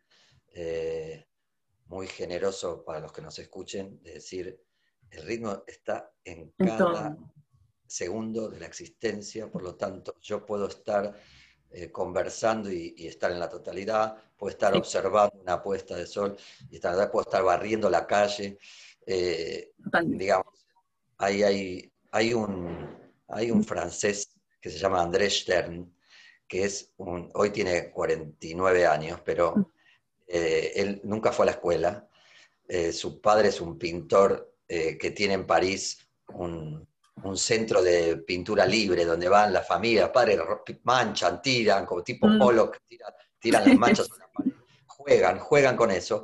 eh, 0.53 1.25
muy 1.87 2.07
generoso 2.07 2.83
para 2.83 2.99
los 2.99 3.11
que 3.11 3.21
nos 3.21 3.37
escuchen, 3.39 4.01
de 4.01 4.13
decir, 4.13 4.59
el 5.11 5.23
ritmo 5.23 5.63
está 5.67 6.11
en 6.23 6.51
cada 6.57 7.17
segundo 7.87 8.49
de 8.49 8.59
la 8.59 8.65
existencia, 8.65 9.49
por 9.49 9.61
lo 9.61 9.75
tanto, 9.75 10.15
yo 10.21 10.45
puedo 10.45 10.67
estar 10.67 11.15
eh, 11.69 11.91
conversando 11.91 12.71
y, 12.71 12.95
estar 13.07 13.31
en 13.31 13.39
la 13.39 13.49
totalidad, 13.49 14.17
puedo 14.35 14.51
estar 14.51 14.75
observando 14.75 15.37
una 15.39 15.61
puesta 15.61 15.95
de 15.95 16.07
sol 16.07 16.35
y 16.69 16.75
estar, 16.75 17.11
puedo 17.11 17.23
estar 17.23 17.43
barriendo 17.43 17.89
la 17.89 18.07
calle. 18.07 18.57
Eh, 19.05 19.73
digamos, 20.05 20.65
hay, 21.17 21.43
hay, 21.43 21.93
hay, 22.11 22.33
un, 22.33 22.97
hay 23.27 23.51
un 23.51 23.63
francés 23.63 24.29
que 24.59 24.69
se 24.69 24.79
llama 24.79 25.01
André 25.01 25.29
Stern, 25.29 25.94
que 26.47 26.65
es 26.65 26.91
un, 26.97 27.29
hoy 27.33 27.49
tiene 27.49 27.91
49 27.91 28.85
años, 28.85 29.19
pero 29.23 29.55
mm. 29.55 29.65
eh, 30.27 30.71
él 30.75 31.01
nunca 31.03 31.31
fue 31.31 31.43
a 31.43 31.47
la 31.47 31.51
escuela. 31.53 32.07
su 32.91 33.21
padre 33.21 33.49
es 33.49 33.61
un 33.61 33.77
pintor 33.77 34.55
eh, 34.67 34.97
que 34.97 35.11
tiene 35.11 35.35
en 35.35 35.45
París 35.45 35.99
un, 36.29 36.87
centro 37.35 37.81
de 37.81 38.17
pintura 38.17 38.65
libre 38.65 39.03
donde 39.03 39.27
van 39.27 39.51
las 39.51 39.67
familias, 39.67 40.09
padres 40.09 40.39
manchan, 40.83 41.41
tiran, 41.41 41.85
como 41.85 42.03
tipo 42.03 42.27
mm. 42.27 42.37
polo, 42.37 42.71
tiran, 43.39 43.65
las 43.65 43.77
manchas 43.77 44.09
Juegan, 44.87 45.39
juegan 45.39 45.75
con 45.75 45.91
eso. 45.91 46.23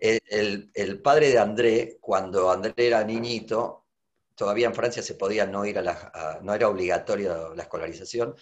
El, 0.00 1.00
padre 1.02 1.30
de 1.30 1.38
André, 1.38 1.98
cuando 2.00 2.50
André 2.50 2.74
era 2.76 3.04
niñito, 3.04 3.86
todavía 4.34 4.66
en 4.66 4.74
Francia 4.74 5.02
se 5.02 5.14
podía 5.14 5.46
no 5.46 5.64
ir 5.64 5.78
a 5.78 5.82
la, 5.82 6.40
no 6.42 6.54
era 6.54 6.68
obligatoria 6.68 7.50
la 7.54 7.62
escolarización, 7.62 8.34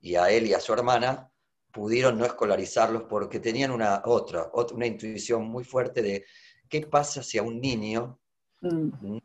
y 0.00 0.14
a 0.16 0.30
él 0.30 0.46
y 0.46 0.54
a 0.54 0.60
su 0.60 0.72
hermana 0.72 1.30
pudieron 1.72 2.18
no 2.18 2.24
escolarizarlos 2.24 3.04
porque 3.04 3.40
tenían 3.40 3.70
una 3.70 4.02
otra, 4.04 4.50
otra 4.52 4.76
una 4.76 4.86
intuición 4.86 5.46
muy 5.46 5.64
fuerte 5.64 6.02
de 6.02 6.24
qué 6.68 6.86
pasa 6.86 7.22
si 7.22 7.38
a 7.38 7.42
un 7.42 7.60
niño 7.60 8.18
Mm. 8.60 9.18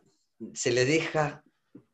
se 0.53 0.71
le 0.71 0.85
deja 0.85 1.43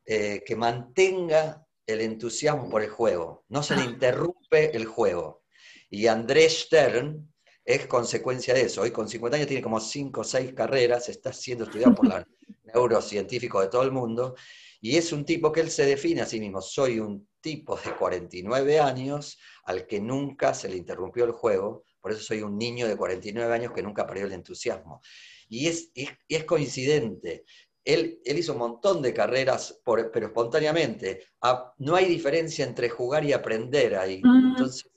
eh, 0.04 0.42
que 0.44 0.56
mantenga 0.56 1.66
el 1.86 2.00
entusiasmo 2.02 2.68
por 2.68 2.82
el 2.82 2.90
juego, 2.90 3.44
no 3.48 3.62
se 3.62 3.76
le 3.76 3.82
ah. 3.82 3.86
interrumpe 3.86 4.76
el 4.76 4.84
juego. 4.84 5.42
Y 5.88 6.06
Andrés 6.06 6.64
Stern 6.66 7.32
es 7.64 7.86
consecuencia 7.86 8.54
de 8.54 8.62
eso. 8.62 8.82
Hoy 8.82 8.90
con 8.90 9.08
50 9.08 9.36
años 9.36 9.48
tiene 9.48 9.62
como 9.62 9.80
5 9.80 10.20
o 10.20 10.24
6 10.24 10.52
carreras, 10.52 11.08
está 11.08 11.32
siendo 11.32 11.64
estudiado 11.64 11.94
por 11.94 12.06
los 12.06 12.24
neurocientíficos 12.74 13.62
de 13.62 13.68
todo 13.68 13.82
el 13.82 13.92
mundo, 13.92 14.36
y 14.80 14.96
es 14.96 15.12
un 15.12 15.24
tipo 15.24 15.50
que 15.50 15.60
él 15.60 15.70
se 15.70 15.86
define 15.86 16.22
a 16.22 16.26
sí 16.26 16.38
mismo, 16.40 16.60
soy 16.60 17.00
un 17.00 17.28
tipo 17.40 17.76
de 17.76 17.94
49 17.94 18.80
años 18.80 19.38
al 19.64 19.86
que 19.86 20.00
nunca 20.00 20.54
se 20.54 20.68
le 20.68 20.76
interrumpió 20.76 21.24
el 21.24 21.32
juego, 21.32 21.84
por 22.00 22.12
eso 22.12 22.22
soy 22.22 22.42
un 22.42 22.58
niño 22.58 22.88
de 22.88 22.96
49 22.96 23.52
años 23.52 23.72
que 23.72 23.82
nunca 23.82 24.06
perdió 24.06 24.26
el 24.26 24.32
entusiasmo. 24.32 25.00
Y 25.48 25.66
es, 25.66 25.90
es, 26.28 26.44
coincidente. 26.44 27.44
Él, 27.84 28.20
él, 28.24 28.38
hizo 28.38 28.52
un 28.52 28.58
montón 28.58 29.02
de 29.02 29.12
carreras, 29.12 29.80
pero 29.84 30.26
espontáneamente. 30.26 31.24
Ah, 31.40 31.74
no 31.78 31.96
hay 31.96 32.06
diferencia 32.06 32.64
entre 32.64 32.88
jugar 32.88 33.24
y 33.24 33.32
aprender 33.32 33.96
ahí. 33.96 34.22
Entonces, 34.24 34.90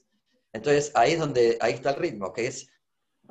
entonces, 0.54 0.92
ahí 0.94 1.14
es 1.14 1.20
donde, 1.20 1.58
ahí 1.60 1.74
está 1.74 1.90
el 1.90 1.96
ritmo, 1.96 2.32
que 2.32 2.46
es, 2.48 2.70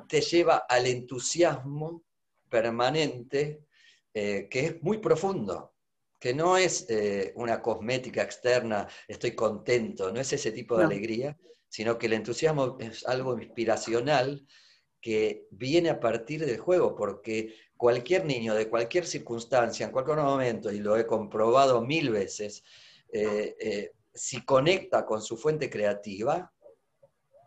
te 0.09 0.19
lleva 0.19 0.65
al 0.67 0.85
entusiasmo 0.85 2.03
permanente, 2.49 3.65
eh, 4.13 4.47
que 4.49 4.59
es 4.59 4.83
muy 4.83 4.97
profundo, 4.97 5.72
que 6.23 6.33
no 6.33 6.55
es 6.55 6.85
eh, 6.87 7.33
una 7.35 7.61
cosmética 7.61 8.23
externa, 8.23 8.87
estoy 9.09 9.35
contento, 9.35 10.09
no 10.09 10.21
es 10.21 10.31
ese 10.31 10.53
tipo 10.53 10.77
de 10.77 10.85
alegría, 10.85 11.37
sino 11.67 11.97
que 11.97 12.05
el 12.05 12.13
entusiasmo 12.13 12.77
es 12.79 13.05
algo 13.05 13.37
inspiracional 13.37 14.47
que 15.01 15.47
viene 15.51 15.89
a 15.89 15.99
partir 15.99 16.45
del 16.45 16.59
juego, 16.59 16.95
porque 16.95 17.53
cualquier 17.75 18.23
niño 18.23 18.55
de 18.55 18.69
cualquier 18.69 19.05
circunstancia, 19.05 19.85
en 19.85 19.91
cualquier 19.91 20.19
momento, 20.19 20.71
y 20.71 20.79
lo 20.79 20.95
he 20.95 21.05
comprobado 21.05 21.81
mil 21.81 22.09
veces, 22.09 22.63
eh, 23.11 23.57
eh, 23.59 23.91
si 24.13 24.45
conecta 24.45 25.05
con 25.05 25.21
su 25.21 25.35
fuente 25.35 25.69
creativa, 25.69 26.53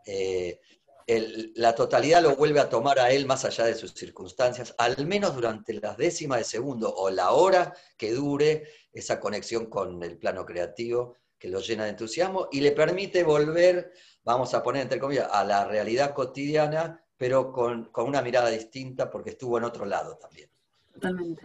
eh, 0.04 0.60
la 1.06 1.74
totalidad 1.74 2.22
lo 2.22 2.34
vuelve 2.34 2.58
a 2.58 2.68
tomar 2.68 2.98
a 2.98 3.10
él 3.10 3.26
más 3.26 3.44
allá 3.44 3.64
de 3.64 3.74
sus 3.74 3.92
circunstancias, 3.92 4.74
al 4.78 5.06
menos 5.06 5.34
durante 5.34 5.74
las 5.74 5.96
décimas 5.96 6.38
de 6.38 6.44
segundo 6.44 6.92
o 6.92 7.10
la 7.10 7.30
hora 7.30 7.72
que 7.96 8.12
dure 8.12 8.64
esa 8.92 9.20
conexión 9.20 9.66
con 9.66 10.02
el 10.02 10.18
plano 10.18 10.44
creativo 10.44 11.16
que 11.38 11.48
lo 11.48 11.60
llena 11.60 11.84
de 11.84 11.90
entusiasmo 11.90 12.48
y 12.50 12.60
le 12.60 12.72
permite 12.72 13.22
volver, 13.22 13.92
vamos 14.24 14.54
a 14.54 14.62
poner 14.62 14.82
entre 14.82 14.98
comillas, 14.98 15.28
a 15.30 15.44
la 15.44 15.64
realidad 15.64 16.12
cotidiana 16.12 17.02
pero 17.16 17.52
con, 17.52 17.90
una 17.96 18.22
mirada 18.22 18.50
distinta 18.50 19.10
porque 19.10 19.30
estuvo 19.30 19.58
en 19.58 19.64
otro 19.64 19.84
lado 19.84 20.16
también. 20.16 20.50
Totalmente. 20.92 21.42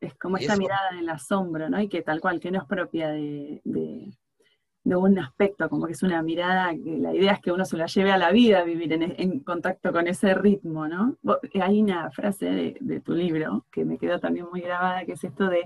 Es 0.00 0.14
como 0.14 0.36
esta 0.36 0.56
mirada 0.56 0.90
en 0.98 1.06
la 1.06 1.18
sombra, 1.18 1.68
¿no? 1.68 1.80
Y 1.80 1.88
que 1.88 2.02
tal 2.02 2.20
cual, 2.20 2.40
que 2.40 2.50
no 2.50 2.60
es 2.60 2.66
propia 2.66 3.10
de, 3.10 3.60
de 3.64 4.12
un 4.84 5.18
aspecto, 5.18 5.68
como 5.68 5.86
que 5.86 5.92
es 5.92 6.02
una 6.02 6.22
mirada, 6.22 6.72
la 6.72 7.14
idea 7.14 7.32
es 7.32 7.40
que 7.40 7.52
uno 7.52 7.64
se 7.64 7.76
la 7.76 7.86
lleve 7.86 8.10
a 8.10 8.18
la 8.18 8.32
vida, 8.32 8.64
vivir 8.64 8.92
en, 8.92 9.40
contacto 9.40 9.92
con 9.92 10.08
ese 10.08 10.34
ritmo, 10.34 10.88
¿no? 10.88 11.18
Hay 11.60 11.80
una 11.80 12.10
frase 12.10 12.76
de, 12.80 13.00
tu 13.00 13.12
libro 13.12 13.64
que 13.70 13.84
me 13.84 13.98
quedó 13.98 14.18
también 14.18 14.46
muy 14.50 14.60
grabada, 14.60 15.04
que 15.04 15.12
es 15.12 15.22
esto 15.22 15.48
de, 15.48 15.64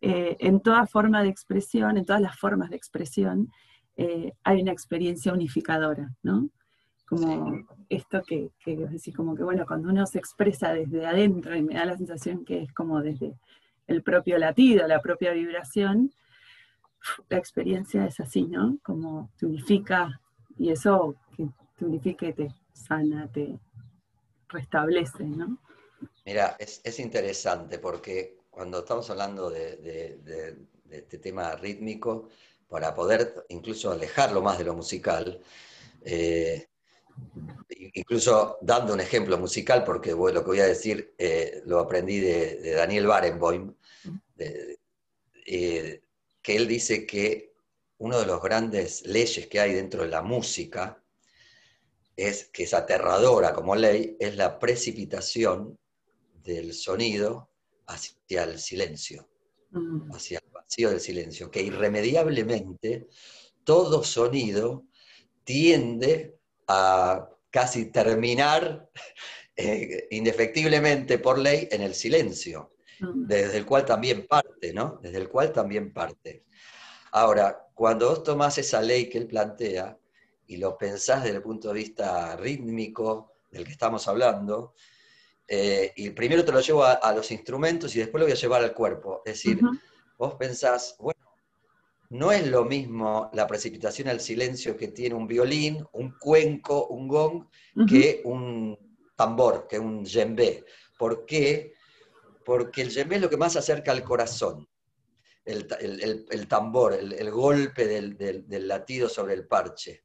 eh, 0.00 0.36
en 0.40 0.60
toda 0.60 0.86
forma 0.86 1.22
de 1.22 1.30
expresión, 1.30 1.96
en 1.96 2.04
todas 2.04 2.20
las 2.20 2.38
formas 2.38 2.70
de 2.70 2.76
expresión, 2.76 3.50
eh, 3.96 4.32
hay 4.44 4.62
una 4.62 4.72
experiencia 4.72 5.32
unificadora, 5.32 6.10
¿no? 6.22 6.48
Como 7.06 7.64
esto 7.90 8.22
que, 8.26 8.50
que 8.64 8.76
decir, 8.76 9.14
como 9.14 9.34
que 9.34 9.42
bueno, 9.42 9.64
cuando 9.66 9.90
uno 9.90 10.06
se 10.06 10.18
expresa 10.18 10.72
desde 10.72 11.06
adentro 11.06 11.54
y 11.54 11.62
me 11.62 11.74
da 11.74 11.84
la 11.84 11.96
sensación 11.96 12.44
que 12.44 12.62
es 12.62 12.72
como 12.72 13.02
desde 13.02 13.34
el 13.86 14.02
propio 14.02 14.38
latido, 14.38 14.86
la 14.86 15.00
propia 15.00 15.32
vibración, 15.32 16.10
la 17.28 17.38
experiencia 17.38 18.06
es 18.06 18.20
así, 18.20 18.42
¿no? 18.42 18.78
Como 18.82 19.30
te 19.38 19.46
unifica 19.46 20.20
y 20.58 20.70
eso 20.70 21.16
que 21.36 21.48
te 21.76 21.84
unifique 21.84 22.32
te 22.32 22.48
sana, 22.72 23.30
te 23.32 23.58
restablece, 24.48 25.24
¿no? 25.24 25.58
Mira, 26.24 26.56
es, 26.58 26.98
interesante 26.98 27.78
porque 27.78 28.38
cuando 28.50 28.80
estamos 28.80 29.08
hablando 29.10 29.50
de, 29.50 30.58
este 30.90 31.18
tema 31.18 31.54
rítmico, 31.56 32.28
para 32.68 32.94
poder 32.94 33.44
incluso 33.48 33.90
alejarlo 33.90 34.42
más 34.42 34.58
de 34.58 34.64
lo 34.64 34.74
musical, 34.74 35.40
eh, 36.02 36.68
incluso 37.94 38.58
dando 38.62 38.94
un 38.94 39.00
ejemplo 39.00 39.36
musical, 39.38 39.84
porque 39.84 40.10
lo 40.12 40.32
que 40.32 40.40
voy 40.40 40.60
a 40.60 40.66
decir 40.66 41.14
eh, 41.18 41.62
lo 41.66 41.78
aprendí 41.78 42.18
de, 42.20 42.72
Daniel 42.72 43.06
Barenboim, 43.06 43.74
eh, 44.38 46.02
que 46.42 46.56
él 46.56 46.66
dice 46.66 47.06
que 47.06 47.54
una 47.98 48.18
de 48.18 48.26
las 48.26 48.42
grandes 48.42 49.06
leyes 49.06 49.46
que 49.46 49.60
hay 49.60 49.74
dentro 49.74 50.02
de 50.02 50.08
la 50.08 50.22
música 50.22 51.02
es 52.16 52.46
que 52.52 52.64
es 52.64 52.74
aterradora 52.74 53.54
como 53.54 53.76
ley, 53.76 54.16
es 54.18 54.36
la 54.36 54.58
precipitación 54.58 55.78
del 56.42 56.74
sonido 56.74 57.50
hacia 57.86 58.44
el 58.44 58.58
silencio, 58.58 59.28
mm. 59.70 60.12
hacia 60.12 60.38
el 60.38 60.50
vacío 60.50 60.90
del 60.90 61.00
silencio, 61.00 61.50
que 61.50 61.62
irremediablemente 61.62 63.06
todo 63.64 64.02
sonido 64.02 64.84
tiende 65.44 66.36
a 66.66 67.28
casi 67.50 67.86
terminar 67.86 68.90
eh, 69.56 70.08
indefectiblemente 70.10 71.18
por 71.18 71.38
ley 71.38 71.68
en 71.70 71.82
el 71.82 71.94
silencio. 71.94 72.71
Desde 73.14 73.58
el 73.58 73.66
cual 73.66 73.84
también 73.84 74.26
parte, 74.26 74.72
¿no? 74.72 74.98
Desde 75.02 75.18
el 75.18 75.28
cual 75.28 75.52
también 75.52 75.92
parte. 75.92 76.44
Ahora, 77.12 77.66
cuando 77.74 78.08
vos 78.08 78.22
tomás 78.22 78.58
esa 78.58 78.80
ley 78.80 79.08
que 79.08 79.18
él 79.18 79.26
plantea 79.26 79.98
y 80.46 80.56
lo 80.56 80.78
pensás 80.78 81.22
desde 81.22 81.36
el 81.36 81.42
punto 81.42 81.68
de 81.68 81.74
vista 81.74 82.36
rítmico 82.36 83.32
del 83.50 83.64
que 83.64 83.72
estamos 83.72 84.06
hablando, 84.08 84.74
eh, 85.48 85.92
y 85.96 86.10
primero 86.10 86.44
te 86.44 86.52
lo 86.52 86.60
llevo 86.60 86.84
a, 86.84 87.12
los 87.12 87.30
instrumentos 87.30 87.94
y 87.94 87.98
después 87.98 88.20
lo 88.20 88.26
voy 88.26 88.32
a 88.32 88.40
llevar 88.40 88.62
al 88.62 88.72
cuerpo. 88.72 89.22
Es 89.24 89.34
decir, 89.34 89.60
vos 90.16 90.34
pensás, 90.34 90.96
bueno, 90.98 91.20
no 92.10 92.30
es 92.30 92.46
lo 92.46 92.64
mismo 92.64 93.30
la 93.32 93.46
precipitación 93.46 94.08
al 94.08 94.20
silencio 94.20 94.76
que 94.76 94.88
tiene 94.88 95.14
un 95.14 95.26
violín, 95.26 95.84
un 95.92 96.16
cuenco, 96.18 96.86
un 96.86 97.08
gong, 97.08 97.46
que 97.88 98.22
un 98.24 98.78
tambor, 99.16 99.66
que 99.66 99.78
un 99.78 100.04
djembe. 100.04 100.64
¿Por 100.98 101.26
qué? 101.26 101.74
Porque 102.44 102.82
el 102.82 102.90
yemé 102.90 103.16
es 103.16 103.22
lo 103.22 103.30
que 103.30 103.36
más 103.36 103.56
acerca 103.56 103.92
al 103.92 104.04
corazón, 104.04 104.68
el, 105.44 106.46
tambor, 106.48 106.94
el, 106.94 107.30
golpe 107.30 107.86
del, 107.86 108.68
latido 108.68 109.08
sobre 109.08 109.34
el 109.34 109.46
parche. 109.46 110.02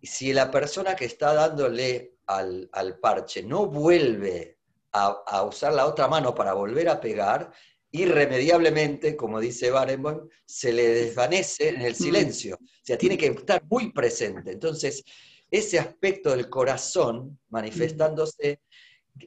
Y 0.00 0.06
si 0.06 0.32
la 0.32 0.50
persona 0.50 0.94
que 0.94 1.04
está 1.04 1.34
dándole 1.34 2.14
al, 2.26 2.98
parche 3.00 3.42
no 3.42 3.66
vuelve 3.66 4.58
a, 4.92 5.42
usar 5.42 5.74
la 5.74 5.86
otra 5.86 6.08
mano 6.08 6.34
para 6.34 6.54
volver 6.54 6.88
a 6.88 7.00
pegar, 7.00 7.52
irremediablemente, 7.90 9.16
como 9.16 9.40
dice 9.40 9.70
Barenboim, 9.70 10.28
se 10.44 10.72
le 10.72 10.88
desvanece 10.88 11.70
en 11.70 11.82
el 11.82 11.92
mm. 11.92 11.96
silencio. 11.96 12.56
O 12.56 12.80
sea, 12.82 12.98
tiene 12.98 13.16
que 13.16 13.26
estar 13.26 13.62
muy 13.64 13.92
presente. 13.92 14.52
Entonces, 14.52 15.04
ese 15.50 15.78
aspecto 15.78 16.30
del 16.30 16.48
corazón 16.48 17.38
manifestándose 17.48 18.60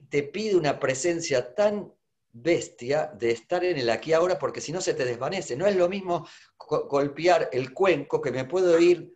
te 0.10 0.24
pide 0.24 0.56
una 0.56 0.80
presencia 0.80 1.54
tan 1.54 1.92
bestia 2.34 3.12
de 3.18 3.32
estar 3.32 3.64
en 3.64 3.78
el 3.78 3.90
aquí 3.90 4.14
ahora 4.14 4.40
porque 4.40 4.62
si 4.62 4.72
no 4.72 4.82
se 4.82 4.94
te 4.94 5.06
desvanece. 5.06 5.56
No 5.56 5.68
es 5.68 5.76
lo 5.76 5.90
mismo 5.90 6.28
golpear 6.58 7.50
el 7.52 7.74
cuenco 7.74 8.22
que 8.22 8.32
me 8.32 8.46
puedo 8.46 8.80
ir, 8.80 9.16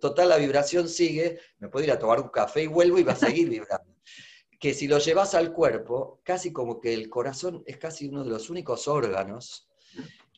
total 0.00 0.30
la 0.30 0.36
vibración 0.36 0.88
sigue, 0.88 1.38
me 1.58 1.68
puedo 1.68 1.84
ir 1.84 1.92
a 1.92 1.98
tomar 1.98 2.20
un 2.20 2.28
café 2.28 2.64
y 2.64 2.66
vuelvo 2.66 2.98
y 2.98 3.04
va 3.04 3.12
a 3.12 3.16
seguir 3.16 3.48
vibrando. 3.50 3.94
Que 4.58 4.72
si 4.72 4.88
lo 4.88 4.98
llevas 4.98 5.34
al 5.34 5.52
cuerpo, 5.52 6.20
casi 6.24 6.52
como 6.52 6.80
que 6.80 6.94
el 6.94 7.10
corazón 7.10 7.62
es 7.66 7.76
casi 7.76 8.08
uno 8.08 8.24
de 8.24 8.30
los 8.30 8.50
únicos 8.50 8.88
órganos 8.88 9.68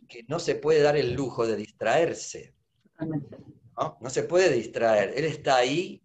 que 0.09 0.25
no 0.27 0.41
se 0.41 0.57
puede 0.57 0.83
dar 0.83 0.97
el 0.97 1.13
lujo 1.13 1.47
de 1.47 1.57
distraerse. 1.57 2.55
¿no? 3.01 3.99
no 4.01 4.11
se 4.11 4.25
puede 4.25 4.51
distraer. 4.51 5.13
Él 5.17 5.25
está 5.25 5.57
ahí 5.57 6.03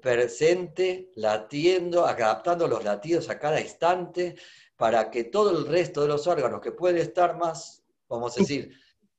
presente, 0.00 1.10
latiendo, 1.16 2.06
adaptando 2.06 2.68
los 2.68 2.84
latidos 2.84 3.28
a 3.28 3.38
cada 3.38 3.60
instante, 3.60 4.36
para 4.78 5.10
que 5.10 5.24
todo 5.24 5.58
el 5.58 5.66
resto 5.66 6.02
de 6.02 6.08
los 6.08 6.26
órganos 6.28 6.60
que 6.60 6.70
pueden 6.70 6.98
estar 6.98 7.36
más, 7.36 7.82
vamos 8.08 8.36
a 8.36 8.40
decir, 8.40 8.72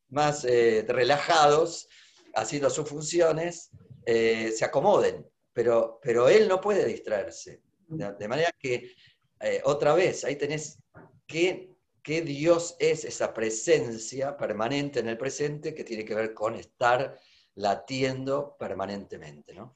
más 0.07 0.45
eh, 0.45 0.85
relajados, 0.87 1.89
haciendo 2.33 2.69
sus 2.69 2.87
funciones, 2.87 3.69
eh, 4.05 4.53
se 4.55 4.63
acomoden. 4.63 5.29
Pero, 5.51 5.99
pero 6.01 6.29
él 6.29 6.47
no 6.47 6.61
puede 6.61 6.85
distraerse. 6.85 7.61
De, 7.87 8.27
manera 8.29 8.51
que, 8.57 8.93
eh, 9.41 9.61
otra 9.65 9.93
vez, 9.93 10.23
ahí 10.23 10.37
tenés 10.37 10.79
que, 11.27 11.75
que 12.01 12.21
Dios 12.21 12.77
es 12.79 13.03
esa 13.03 13.33
presencia 13.33 14.37
permanente 14.37 15.01
en 15.01 15.09
el 15.09 15.17
presente 15.17 15.75
que 15.75 15.83
tiene 15.83 16.05
que 16.05 16.15
ver 16.15 16.33
con 16.33 16.55
estar 16.55 17.19
latiendo 17.55 18.55
permanentemente. 18.57 19.53
¿no? 19.53 19.75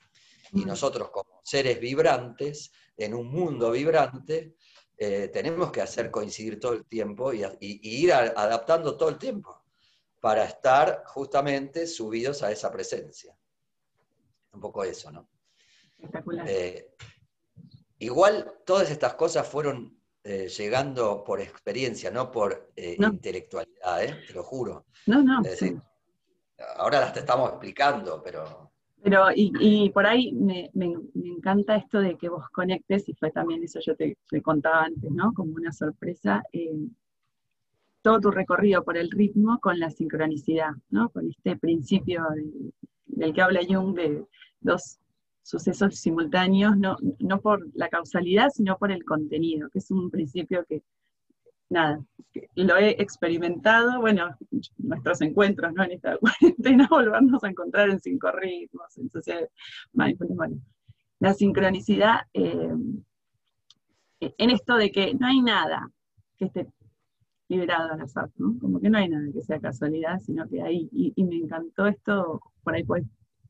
Y 0.54 0.64
nosotros 0.64 1.10
como 1.10 1.42
seres 1.44 1.78
vibrantes, 1.78 2.72
en 2.96 3.14
un 3.14 3.28
mundo 3.28 3.72
vibrante, 3.72 4.56
eh, 4.98 5.30
tenemos 5.34 5.72
que 5.72 5.82
hacer 5.82 6.12
coincidir 6.12 6.60
todo 6.60 6.74
el 6.74 6.86
tiempo 6.86 7.34
y, 7.34 7.44
ir 7.60 8.14
adaptando 8.14 8.96
todo 8.96 9.10
el 9.10 9.18
tiempo 9.18 9.64
para 10.20 10.46
estar 10.46 11.04
justamente 11.06 11.88
subidos 11.88 12.44
a 12.44 12.52
esa 12.52 12.72
presencia. 12.72 13.36
Un 14.52 14.60
poco 14.60 14.84
eso, 14.84 15.12
¿no? 15.12 15.28
Espectacular. 15.98 16.46
Eh, 16.48 16.96
igual 18.00 18.60
todas 18.66 18.92
estas 18.92 19.16
cosas 19.16 19.48
fueron 19.48 20.00
eh, 20.24 20.48
llegando 20.48 21.24
por 21.24 21.42
experiencia, 21.42 22.12
no 22.12 22.32
por 22.32 22.72
intelectualidad, 22.76 24.00
te 24.28 24.34
lo 24.34 24.44
juro. 24.44 24.86
No, 25.08 25.22
no. 25.24 25.42
ahora 26.78 27.02
las 27.02 27.14
te 27.14 27.20
estamos 27.22 27.50
explicando, 27.50 28.22
pero 28.22 28.73
pero, 29.04 29.26
y, 29.36 29.90
por 29.90 30.06
ahí 30.06 30.32
me, 30.32 30.72
encanta 31.14 31.76
esto 31.76 32.00
de 32.00 32.18
que 32.18 32.30
vos 32.30 32.48
conectes, 32.50 33.10
y 33.10 33.14
fue 33.14 33.32
también 33.32 33.62
eso 33.62 33.80
yo 33.86 33.96
te, 33.98 34.16
contaba 34.42 34.86
antes, 34.86 35.12
¿no? 35.12 35.34
Como 35.34 35.56
una 35.56 35.74
sorpresa, 35.74 36.42
eh, 36.54 36.88
todo 38.02 38.22
tu 38.22 38.32
recorrido 38.32 38.84
por 38.84 38.98
el 38.98 39.12
ritmo 39.12 39.60
con 39.60 39.78
la 39.78 39.90
sincronicidad, 39.90 40.72
¿no? 40.90 41.10
Con 41.10 41.30
este 41.30 41.58
principio 41.58 42.24
del 43.08 43.34
que 43.34 43.42
habla 43.42 43.60
Jung 43.68 43.94
de 43.94 44.26
dos 44.62 45.00
sucesos 45.42 45.98
simultáneos, 46.00 46.78
no, 46.78 46.96
no 47.20 47.42
por 47.42 47.68
la 47.76 47.90
causalidad, 47.90 48.50
sino 48.54 48.78
por 48.78 48.90
el 48.90 49.04
contenido, 49.04 49.70
que 49.70 49.80
es 49.80 49.92
un 49.92 50.10
principio 50.10 50.64
que 50.66 50.82
nada, 51.74 52.00
lo 52.56 52.78
he 52.78 52.92
experimentado, 52.92 54.00
bueno, 54.00 54.38
nuestros 54.78 55.22
encuentros, 55.22 55.74
¿no? 55.74 55.84
En 55.84 55.92
esta 55.92 56.18
cuarentena, 56.20 56.88
volvernos 56.90 57.44
a 57.44 57.50
encontrar 57.50 57.90
en 57.90 58.00
cinco 58.00 58.32
ritmos, 58.32 58.98
en 58.98 59.10
sociedad 59.10 59.48
bueno, 59.92 60.62
la 61.20 61.34
sincronicidad 61.34 62.22
eh, 62.34 62.74
en 64.20 64.50
esto 64.50 64.76
de 64.76 64.92
que 64.92 65.14
no 65.14 65.28
hay 65.28 65.42
nada 65.42 65.90
que 66.38 66.46
esté 66.46 66.68
liberado 67.50 67.94
al 67.94 68.02
azar, 68.02 68.30
¿no? 68.38 68.58
Como 68.60 68.80
que 68.80 68.90
no 68.90 68.98
hay 68.98 69.10
nada 69.10 69.26
que 69.34 69.42
sea 69.42 69.60
casualidad, 69.60 70.20
sino 70.20 70.48
que 70.48 70.62
hay, 70.62 70.90
y, 70.92 71.24
me 71.24 71.36
encantó 71.36 71.88
esto, 71.88 72.42
por 72.64 72.74
ahí 72.74 72.84
puedes 72.84 73.06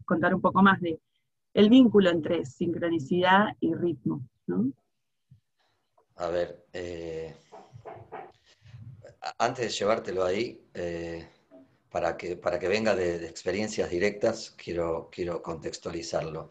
contar 0.05 0.33
un 0.33 0.41
poco 0.41 0.61
más 0.61 0.81
de 0.81 0.99
el 1.53 1.69
vínculo 1.69 2.09
entre 2.09 2.45
sincronicidad 2.45 3.55
y 3.59 3.73
ritmo, 3.75 4.21
¿no? 4.47 4.71
A 6.15 6.27
ver, 6.27 6.65
eh, 6.73 7.35
antes 9.37 9.65
de 9.65 9.71
llevártelo 9.71 10.25
ahí, 10.25 10.65
eh, 10.73 11.27
para, 11.89 12.17
que, 12.17 12.35
para 12.35 12.59
que 12.59 12.67
venga 12.67 12.95
de, 12.95 13.25
experiencias 13.25 13.89
directas, 13.89 14.53
quiero, 14.57 15.09
quiero 15.11 15.41
contextualizarlo. 15.41 16.49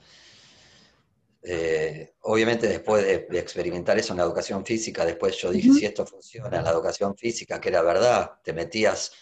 Eh, 1.45 2.15
obviamente 2.21 2.69
después 2.69 3.05
de, 3.05 3.27
experimentar 3.39 3.99
eso 3.99 4.13
en 4.13 4.19
la 4.19 4.25
educación 4.25 4.65
física, 4.65 5.05
después 5.05 5.37
yo 5.37 5.51
dije, 5.51 5.73
si 5.73 5.85
esto 5.85 6.07
funciona 6.07 6.59
en 6.59 6.65
la 6.65 6.71
educación 6.71 7.17
física, 7.17 7.61
que 7.61 7.71
era 7.71 7.83
verdad, 7.83 8.39
te 8.45 8.53
metías 8.53 9.13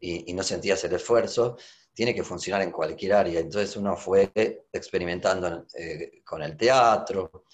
y, 0.00 0.32
no 0.32 0.42
sentías 0.42 0.82
el 0.84 0.94
esfuerzo, 0.94 1.56
tiene 1.94 2.14
que 2.14 2.24
funcionar 2.24 2.62
en 2.62 2.72
cualquier 2.72 3.14
área. 3.14 3.40
Entonces 3.40 3.76
uno 3.76 3.96
fue 3.96 4.32
experimentando 4.72 5.66
eh, 5.74 6.22
con 6.24 6.42
el 6.42 6.56
teatro 6.56 7.44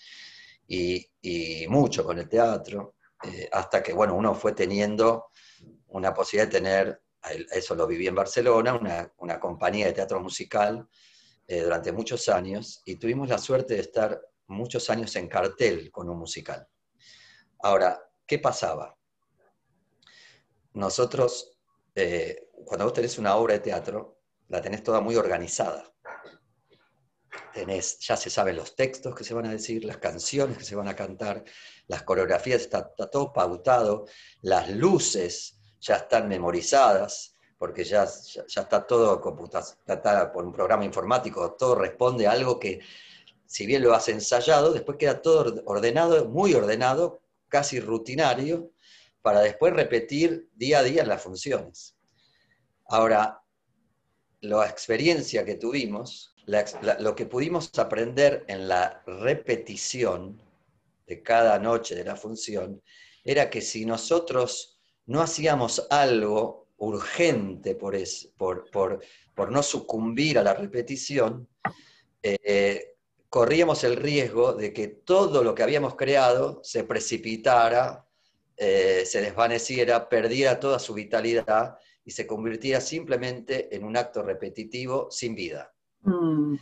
y, 0.67 1.67
mucho 1.69 2.05
con 2.05 2.19
el 2.19 2.29
teatro, 2.29 2.95
eh, 3.23 3.49
hasta 3.53 3.83
que, 3.83 3.93
bueno, 3.93 4.15
uno 4.15 4.35
fue 4.35 4.53
teniendo 4.53 5.27
una 5.95 6.13
posibilidad 6.13 6.51
de 6.51 6.59
tener, 6.59 7.03
eso 7.53 7.75
lo 7.75 7.87
viví 7.87 8.07
en 8.07 8.15
Barcelona, 8.15 9.11
una, 9.19 9.41
compañía 9.41 9.87
de 9.87 9.93
teatro 9.93 10.21
musical 10.21 10.89
eh, 11.47 11.63
durante 11.63 11.93
muchos 11.93 12.29
años 12.29 12.83
y 12.85 12.97
tuvimos 12.97 13.29
la 13.29 13.39
suerte 13.39 13.75
de 13.75 13.81
estar 13.81 14.21
muchos 14.49 14.91
años 14.91 15.15
en 15.17 15.29
cartel 15.29 15.91
con 15.91 16.09
un 16.09 16.19
musical. 16.19 16.67
Ahora, 17.61 18.01
¿qué 18.27 18.39
pasaba? 18.39 18.97
Nosotros, 20.73 21.57
cuando 22.65 22.87
vos 22.87 22.93
tenés 22.93 23.17
una 23.19 23.37
obra 23.37 23.55
de 23.55 23.61
teatro, 23.61 24.19
la 24.49 24.61
tenés 24.61 24.83
toda 24.83 25.01
muy 25.01 25.15
organizada. 25.15 25.91
Tenés, 27.53 28.01
ya 28.01 28.17
se 28.17 28.31
saben 28.31 28.57
los 28.57 28.75
textos 28.75 29.15
que 29.15 29.23
se 29.23 29.33
van 29.33 29.47
a 29.47 29.53
decir, 29.53 29.85
las 29.85 29.99
canciones 29.99 30.59
que 30.59 30.65
se 30.65 30.75
van 30.75 30.89
a 30.89 30.97
cantar, 30.97 31.45
las 31.87 32.03
coreografías, 32.03 32.63
está, 32.63 32.93
todo 32.95 33.33
pautado, 33.33 34.07
las 34.43 34.69
luces 34.71 35.61
ya 35.85 35.97
están 35.97 36.29
memorizadas, 36.29 37.37
porque 37.59 37.85
ya, 37.85 38.07
ya, 38.07 38.63
está 38.63 38.87
todo 38.87 39.21
computado 39.21 40.33
por 40.33 40.45
un 40.45 40.53
programa 40.53 40.85
informático, 40.85 41.53
todo 41.59 41.75
responde 41.75 42.27
a 42.27 42.33
algo 42.33 42.59
que, 42.59 42.81
si 43.47 43.67
bien 43.67 43.83
lo 43.83 43.95
has 43.95 44.09
ensayado, 44.09 44.73
después 44.73 44.97
queda 44.97 45.21
todo 45.21 45.63
ordenado, 45.67 46.25
muy 46.25 46.55
ordenado, 46.55 47.21
casi 47.49 47.81
rutinario, 47.81 48.71
para 49.21 49.41
después 49.41 49.75
repetir 49.75 50.49
día 50.55 50.79
a 50.79 50.83
día 50.83 51.05
las 51.05 51.23
funciones. 51.23 51.95
Ahora, 52.87 53.43
la 54.41 54.67
experiencia 54.67 55.45
que 55.45 55.55
tuvimos, 55.55 56.35
lo 56.99 57.15
que 57.15 57.27
pudimos 57.27 57.71
aprender 57.79 58.45
en 58.49 58.69
la 58.69 59.03
repetición 59.07 60.41
de 61.07 61.23
cada 61.23 61.59
noche 61.59 61.95
de 61.95 62.05
la 62.05 62.17
función, 62.17 62.83
era 63.23 63.49
que 63.49 63.61
si 63.61 63.87
nosotros 63.87 64.74
no 65.07 65.21
hacíamos 65.21 65.87
algo 65.91 66.69
urgente 66.79 67.75
por, 67.75 69.51
no 69.51 69.63
sucumbir 69.63 70.39
a 70.39 70.43
la 70.43 70.55
repetición, 70.55 71.49
eh, 72.23 72.95
corríamos 73.29 73.85
el 73.85 73.97
riesgo 73.97 74.55
de 74.55 74.73
que 74.73 74.89
todo 74.89 75.43
lo 75.43 75.55
que 75.55 75.63
habíamos 75.63 75.97
creado 75.97 76.61
se 76.63 76.85
precipitara, 76.85 78.07
eh, 78.57 79.03
se 79.05 79.21
desvaneciera, 79.21 80.09
perdiera 80.09 80.61
toda 80.61 80.79
su 80.79 80.95
vitalidad 80.95 81.77
y 82.05 82.13
se 82.13 82.27
convirtiera 82.27 82.81
simplemente 82.81 83.75
en 83.75 83.85
un 83.85 83.97
acto 83.97 84.23
repetitivo 84.23 85.11
sin 85.11 85.35
vida. 85.35 85.73
Mm. 86.03 86.57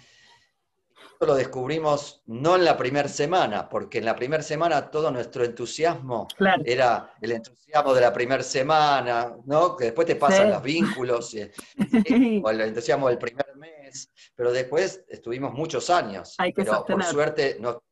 Lo 1.27 1.35
descubrimos 1.35 2.23
no 2.27 2.57
en 2.57 2.65
la 2.65 2.77
primera 2.77 3.09
semana, 3.09 3.69
porque 3.69 3.99
en 3.99 4.05
la 4.05 4.17
primera 4.17 4.43
semana 4.43 4.91
todo 4.91 5.11
nuestro 5.11 5.45
entusiasmo 5.45 6.27
era 6.65 7.15
el 7.21 7.33
entusiasmo 7.33 7.95
de 7.95 8.01
la 8.01 8.13
primera 8.13 8.43
semana, 8.43 9.37
¿no? 9.45 9.77
que 9.77 9.87
después 9.87 10.07
te 10.07 10.17
pasan 10.17 10.51
los 10.51 10.63
vínculos, 10.63 11.35
o 12.43 12.51
el 12.51 12.61
entusiasmo 12.61 13.09
del 13.09 13.19
primer 13.19 13.55
mes, 13.57 14.11
pero 14.35 14.53
después 14.53 15.05
estuvimos 15.09 15.53
muchos 15.53 15.91
años, 15.91 16.37
pero 16.57 16.85
por 16.85 17.05
suerte 17.05 17.57
no, 17.61 17.83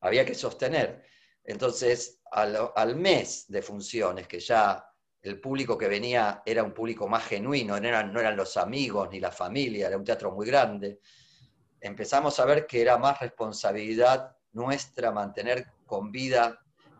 había 0.00 0.26
que 0.26 0.34
sostener. 0.34 1.04
Entonces, 1.44 2.20
al, 2.30 2.70
al 2.76 2.96
mes 2.96 3.46
de 3.48 3.62
funciones, 3.62 4.28
que 4.28 4.40
ya 4.40 4.84
el 5.22 5.40
público 5.40 5.78
que 5.78 5.88
venía 5.88 6.42
era 6.44 6.62
un 6.62 6.74
público 6.74 7.08
más 7.08 7.24
genuino, 7.24 7.78
no 7.80 7.88
eran, 7.88 8.12
no 8.12 8.20
eran 8.20 8.36
los 8.36 8.56
amigos 8.56 9.08
ni 9.10 9.20
la 9.20 9.30
familia, 9.30 9.86
era 9.86 9.96
un 9.96 10.04
teatro 10.04 10.32
muy 10.32 10.46
grande. 10.46 11.00
Empezamos 11.82 12.38
a 12.40 12.44
ver 12.44 12.66
que 12.66 12.80
era 12.80 12.96
más 12.96 13.20
responsabilidad 13.20 14.36
nuestra 14.52 15.10
mantener 15.10 15.66
con 15.84 16.10
vida 16.10 16.58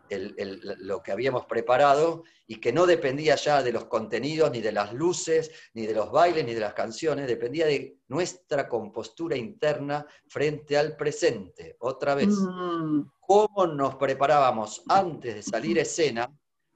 lo 0.09 1.01
que 1.01 1.11
habíamos 1.11 1.45
preparado 1.45 2.23
y 2.45 2.59
que 2.59 2.73
no 2.73 2.85
dependía 2.85 3.35
ya 3.35 3.63
de 3.63 3.71
los 3.71 3.85
contenidos, 3.85 4.51
ni 4.51 4.61
de 4.61 4.71
las 4.71 4.93
luces, 4.93 5.49
ni 5.73 5.87
de 5.87 5.93
los 5.95 6.11
bailes, 6.11 6.45
ni 6.45 6.53
de 6.53 6.59
las 6.59 6.73
canciones, 6.73 7.25
dependía 7.25 7.65
de 7.65 7.97
nuestra 8.09 8.67
compostura 8.67 9.35
interna 9.35 10.05
frente 10.27 10.77
al 10.77 10.95
presente. 10.95 11.77
Otra 11.79 12.15
vez, 12.15 12.27
mm. 12.27 13.01
cómo 13.19 13.65
nos 13.65 13.95
preparábamos 13.95 14.83
antes 14.87 15.35
de 15.35 15.41
salir 15.41 15.79
a 15.79 15.83
escena 15.83 16.31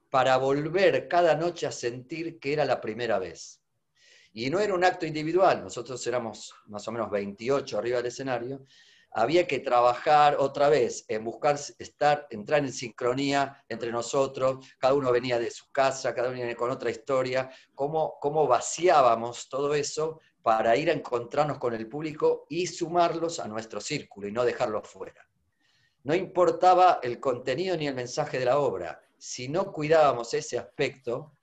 para 0.10 0.38
volver 0.38 1.08
cada 1.08 1.36
noche 1.36 1.67
a 1.67 1.72
sentir 1.72 2.39
que 2.39 2.54
era 2.54 2.65
la 2.65 2.80
primera 2.80 3.20
vez. 3.20 3.62
Y 4.38 4.52
no 4.52 4.60
era 4.60 4.76
un 4.76 4.84
acto 4.84 5.08
individual, 5.08 5.63
nosotros 5.63 6.06
éramos 6.06 6.54
más 6.67 6.88
o 6.88 6.91
menos 6.91 7.10
28 7.10 7.76
arriba 7.76 7.97
del 7.97 8.06
escenario, 8.06 8.67
había 9.10 9.47
que 9.47 9.58
trabajar 9.58 10.36
otra 10.38 10.69
vez 10.69 11.06
en 11.08 11.23
buscar 11.23 11.58
estar, 11.80 12.28
entrar 12.30 12.60
en 12.60 12.71
sincronía 12.71 13.65
entre 13.67 13.91
nosotros, 13.91 14.63
cada 14.78 14.93
uno 14.93 15.12
venía 15.12 15.39
de 15.39 15.50
su 15.50 15.71
casa, 15.71 16.13
cada 16.13 16.30
uno 16.30 16.38
venía 16.38 16.56
con 16.56 16.69
otra 16.69 16.91
historia, 16.91 17.50
cómo, 17.73 18.19
cómo 18.21 18.45
vaciábamos 18.45 19.50
todo 19.50 19.73
eso 19.73 20.19
para 20.43 20.78
ir 20.78 20.91
a 20.91 20.93
encontrarnos 20.93 21.58
con 21.58 21.73
el 21.73 21.89
público 21.89 22.45
y 22.47 22.67
sumarlos 22.67 23.39
a 23.39 23.47
nuestro 23.47 23.82
círculo 23.82 24.28
y 24.28 24.32
no 24.32 24.45
dejarlos 24.45 24.88
fuera. 24.88 25.28
No 26.04 26.13
importaba 26.13 27.00
el 27.02 27.19
contenido 27.19 27.76
ni 27.76 27.88
el 27.88 27.95
mensaje 27.95 28.38
de 28.38 28.45
la 28.45 28.60
obra, 28.60 29.02
si 29.17 29.50
no 29.50 29.71
cuidábamos 29.73 30.32
ese 30.36 30.60
aspecto, 30.60 31.34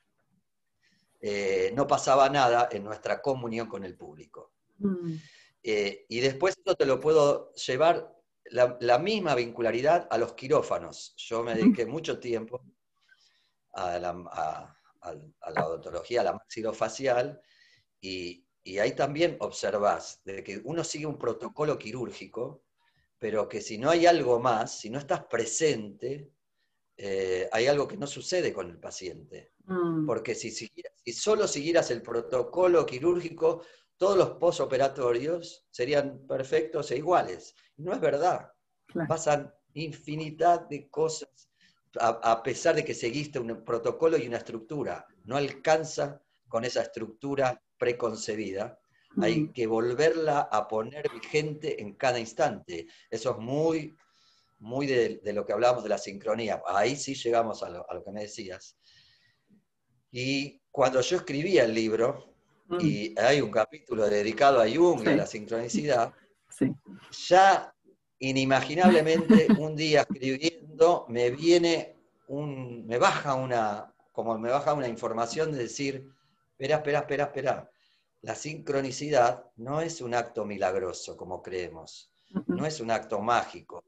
eh, 1.27 1.73
no 1.75 1.87
pasaba 1.87 2.29
nada 2.29 2.69
en 2.71 2.85
nuestra 2.85 3.23
comunión 3.23 3.67
con 3.67 3.83
el 3.83 3.97
público. 3.97 4.53
Mm. 4.77 5.15
Eh, 5.63 6.05
y 6.07 6.21
después 6.21 6.55
esto 6.59 6.75
te 6.75 6.85
lo 6.85 7.01
puedo 7.01 7.51
llevar 7.55 8.15
la, 8.51 8.99
misma 8.99 9.35
vincularidad 9.35 10.07
a 10.11 10.19
los 10.19 10.35
quirófanos. 10.35 11.15
Yo 11.17 11.43
me 11.43 11.55
dediqué 11.55 11.87
mucho 11.87 12.21
tiempo 12.21 12.63
a 13.73 13.99
la, 13.99 15.67
odontología, 15.67 16.21
a 16.21 16.25
la 16.25 16.35
maxilofacial, 16.35 17.41
y, 18.03 18.47
y 18.63 18.79
ahí 18.79 18.95
también 18.95 19.39
observás 19.41 20.21
de 20.27 20.45
que 20.45 20.61
uno 20.65 20.85
sigue 20.85 21.07
un 21.07 21.17
protocolo 21.17 21.79
quirúrgico, 21.79 22.65
pero 23.19 23.49
que 23.49 23.63
si 23.63 23.79
no 23.79 23.89
hay 23.89 24.05
algo 24.05 24.41
más, 24.41 24.79
si 24.79 24.91
no 24.91 24.99
estás 24.99 25.25
presente, 25.25 26.31
eh, 26.99 27.49
hay 27.51 27.67
algo 27.67 27.89
que 27.89 27.97
no 27.97 28.07
sucede 28.07 28.53
con 28.53 28.69
el 28.69 28.79
paciente. 28.79 29.54
Mm. 29.65 30.07
Porque 30.07 30.35
si, 30.35 30.51
si, 30.51 30.71
solo 31.13 31.47
siguieras 31.49 31.91
el 31.91 32.03
protocolo 32.03 32.85
quirúrgico, 32.87 33.63
todos 33.97 34.17
los 34.17 34.31
posoperatorios 34.33 35.67
serían 35.71 36.27
perfectos 36.27 36.91
e 36.91 36.97
iguales. 36.97 37.55
No 37.77 37.93
es 37.93 38.01
verdad. 38.01 38.53
Pasan 39.09 39.53
infinidad 39.75 40.69
de 40.69 40.89
cosas 40.89 41.29
a, 41.99 42.43
pesar 42.43 42.75
de 42.75 42.85
que 42.85 42.95
seguiste 42.95 43.39
un 43.39 43.65
protocolo 43.65 44.17
y 44.19 44.27
una 44.27 44.39
estructura. 44.39 45.07
No 45.25 45.37
alcanza 45.37 46.21
con 46.49 46.65
esa 46.65 46.83
estructura 46.83 47.61
preconcebida. 47.79 48.79
Hay 49.21 49.41
mm. 49.41 49.53
que 49.53 49.67
volverla 49.67 50.41
a 50.41 50.67
poner 50.67 51.11
vigente 51.11 51.81
en 51.81 51.95
cada 51.95 52.19
instante. 52.19 52.87
Eso 53.11 53.33
es 53.33 53.39
muy 53.39 53.97
muy 54.65 54.87
de, 54.87 55.21
lo 55.33 55.45
que 55.45 55.53
hablábamos 55.53 55.83
de 55.83 55.91
la 55.91 55.99
sincronía. 55.99 56.63
Ahí 56.67 56.97
sí 56.97 57.15
llegamos 57.15 57.63
a 57.63 57.69
lo, 57.69 57.87
que 58.03 58.11
me 58.11 58.23
decías. 58.23 58.77
Y 60.17 60.61
cuando 60.71 61.01
yo 61.01 61.17
escribía 61.17 61.65
el 61.65 61.75
libro, 61.75 62.33
mm. 62.69 62.79
y 62.81 63.15
hay 63.19 63.41
un 63.41 63.51
capítulo 63.51 64.09
dedicado 64.09 64.61
a 64.61 64.71
Jung 64.71 65.05
y 65.05 65.09
a 65.09 65.17
la 65.17 65.27
sincronicidad, 65.27 66.15
ya 67.29 67.75
inimaginablemente 68.21 69.49
un 69.59 69.75
día 69.75 70.03
escribiendo 70.03 71.05
me 71.09 71.33
viene 71.33 71.97
un, 72.29 72.87
me 72.87 72.97
baja 72.97 73.35
una, 73.35 73.93
como 74.13 74.39
me 74.39 74.51
baja 74.51 74.73
una 74.73 74.87
información 74.87 75.51
de 75.51 75.59
decir, 75.59 76.09
espera, 76.53 76.77
espera, 76.77 77.01
espera, 77.01 77.25
espera, 77.25 77.71
la 78.23 78.37
sincronicidad 78.37 79.51
no 79.57 79.81
es 79.81 80.01
un 80.01 80.15
acto 80.15 80.45
milagroso 80.45 81.17
como 81.17 81.43
creemos, 81.43 82.13
no 82.47 82.65
es 82.65 82.79
un 82.79 82.93
acto 82.93 83.21
mágico, 83.21 83.83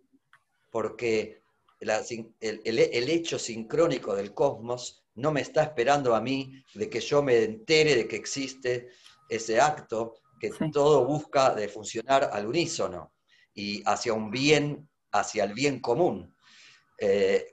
porque 0.72 1.40
el, 1.78 3.08
hecho 3.08 3.38
sincrónico 3.38 4.16
del 4.16 4.34
cosmos 4.34 5.05
no 5.16 5.32
me 5.32 5.40
está 5.40 5.62
esperando 5.62 6.14
a 6.14 6.20
mí 6.20 6.62
de 6.74 6.88
que 6.88 7.00
yo 7.00 7.22
me 7.22 7.42
entere 7.42 7.96
de 7.96 8.08
que 8.08 8.16
existe 8.16 8.88
ese 9.28 9.60
acto, 9.60 10.14
que 10.38 10.50
todo 10.72 11.04
busca 11.04 11.54
de 11.54 11.68
funcionar 11.68 12.30
al 12.32 12.46
unísono 12.46 13.12
y 13.54 13.82
hacia 13.86 14.12
un 14.12 14.30
bien, 14.30 14.88
hacia 15.12 15.44
el 15.44 15.54
bien 15.54 15.80
común. 15.80 16.34
Eh, 16.98 17.52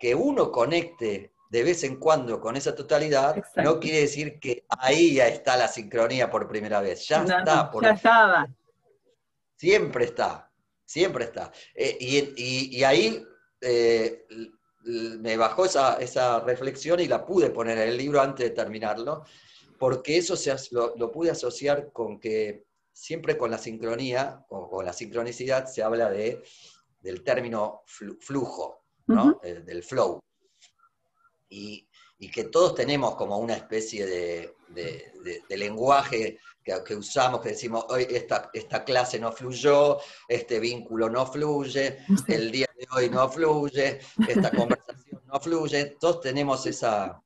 que 0.00 0.14
uno 0.14 0.50
conecte 0.50 1.32
de 1.48 1.62
vez 1.62 1.84
en 1.84 1.96
cuando 1.96 2.40
con 2.40 2.56
esa 2.56 2.74
totalidad, 2.74 3.36
no 3.56 3.78
quiere 3.78 4.00
decir 4.00 4.40
que 4.40 4.64
ahí 4.70 5.14
ya 5.14 5.28
está 5.28 5.56
la 5.56 5.68
sincronía 5.68 6.30
por 6.30 6.48
primera 6.48 6.80
vez. 6.80 7.06
Ya 7.06 7.22
está. 7.22 7.70
ya 7.82 7.90
estaba. 7.90 8.48
Siempre 9.56 10.06
está. 10.06 10.50
Siempre 10.84 11.24
está. 11.24 11.52
Eh, 11.74 11.96
y, 12.00 12.82
ahí 12.82 13.22
eh, 13.60 14.26
me 14.84 15.36
bajó 15.36 15.64
esa, 15.64 16.40
reflexión 16.40 17.00
y 17.00 17.06
la 17.06 17.24
pude 17.24 17.50
poner 17.50 17.78
en 17.78 17.88
el 17.90 17.96
libro 17.96 18.20
antes 18.20 18.48
de 18.48 18.54
terminarlo, 18.54 19.24
porque 19.78 20.16
eso 20.16 20.36
se, 20.36 20.54
lo, 20.70 21.12
pude 21.12 21.30
asociar 21.30 21.92
con 21.92 22.18
que 22.18 22.64
siempre 22.92 23.36
con 23.36 23.50
la 23.50 23.58
sincronía 23.58 24.44
o 24.48 24.68
con 24.68 24.84
la 24.84 24.92
sincronicidad 24.92 25.66
se 25.66 25.82
habla 25.82 26.10
de, 26.10 26.42
del 27.00 27.22
término 27.22 27.82
flujo, 27.86 28.84
del 29.06 29.82
flow. 29.82 30.20
Y, 31.48 31.88
que 32.32 32.44
todos 32.44 32.76
tenemos 32.76 33.16
como 33.16 33.36
una 33.38 33.54
especie 33.54 34.06
de, 34.06 34.54
lenguaje 35.50 36.38
que, 36.62 36.94
usamos, 36.94 37.40
que 37.40 37.50
decimos, 37.50 37.84
hoy 37.88 38.06
esta, 38.10 38.50
esta 38.52 38.84
clase 38.84 39.18
no 39.18 39.32
fluyó, 39.32 39.98
este 40.28 40.60
vínculo 40.60 41.10
no 41.10 41.26
fluye, 41.26 41.98
el 42.28 42.50
día 42.50 42.66
de 42.78 42.86
hoy 42.92 43.10
no 43.10 43.28
fluye, 43.28 44.00
esta 44.28 44.50
conversación 44.56 45.22
no 45.26 45.40
fluye, 45.40 45.96
todos 46.00 46.20
tenemos 46.20 46.66
esa, 46.66 47.22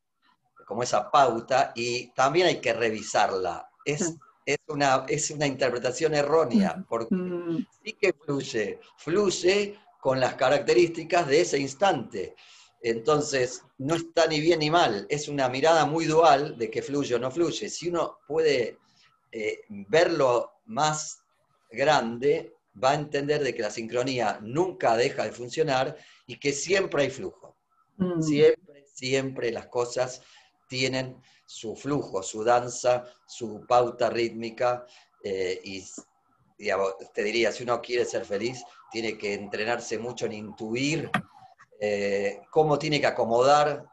como 0.66 0.82
esa 0.82 1.10
pauta 1.10 1.72
y 1.74 2.12
también 2.12 2.46
hay 2.46 2.60
que 2.60 2.72
revisarla. 2.72 3.68
Es, 3.84 4.14
es, 4.44 4.58
una, 4.68 5.04
es 5.08 5.30
una 5.30 5.46
interpretación 5.46 6.14
errónea, 6.14 6.84
porque 6.88 7.14
mm. 7.14 7.66
sí 7.84 7.92
que 7.92 8.12
fluye, 8.12 8.80
fluye 8.96 9.78
con 10.00 10.20
las 10.20 10.34
características 10.34 11.26
de 11.26 11.40
ese 11.40 11.58
instante. 11.58 12.34
Entonces, 12.80 13.62
no 13.78 13.96
está 13.96 14.26
ni 14.26 14.40
bien 14.40 14.60
ni 14.60 14.70
mal, 14.70 15.06
es 15.08 15.28
una 15.28 15.48
mirada 15.48 15.86
muy 15.86 16.04
dual 16.04 16.56
de 16.56 16.70
que 16.70 16.82
fluye 16.82 17.14
o 17.14 17.18
no 17.18 17.30
fluye. 17.30 17.68
Si 17.68 17.88
uno 17.88 18.18
puede 18.26 18.78
eh, 19.38 19.60
verlo 19.68 20.50
más 20.64 21.20
grande, 21.70 22.54
va 22.82 22.92
a 22.92 22.94
entender 22.94 23.42
de 23.42 23.54
que 23.54 23.60
la 23.60 23.70
sincronía 23.70 24.38
nunca 24.40 24.96
deja 24.96 25.24
de 25.24 25.32
funcionar 25.32 25.94
y 26.26 26.38
que 26.38 26.52
siempre 26.52 27.02
hay 27.02 27.10
flujo. 27.10 27.54
Mm. 27.98 28.22
Siempre, 28.22 28.86
siempre 28.86 29.50
las 29.50 29.66
cosas 29.66 30.22
tienen 30.70 31.20
su 31.44 31.76
flujo, 31.76 32.22
su 32.22 32.44
danza, 32.44 33.04
su 33.26 33.66
pauta 33.66 34.08
rítmica, 34.08 34.86
eh, 35.22 35.60
y 35.64 35.84
te 37.12 37.22
diría, 37.22 37.52
si 37.52 37.62
uno 37.62 37.82
quiere 37.82 38.06
ser 38.06 38.24
feliz, 38.24 38.64
tiene 38.90 39.18
que 39.18 39.34
entrenarse 39.34 39.98
mucho 39.98 40.24
en 40.24 40.32
intuir 40.32 41.10
eh, 41.78 42.40
cómo 42.50 42.78
tiene 42.78 43.00
que 43.00 43.06
acomodar, 43.06 43.84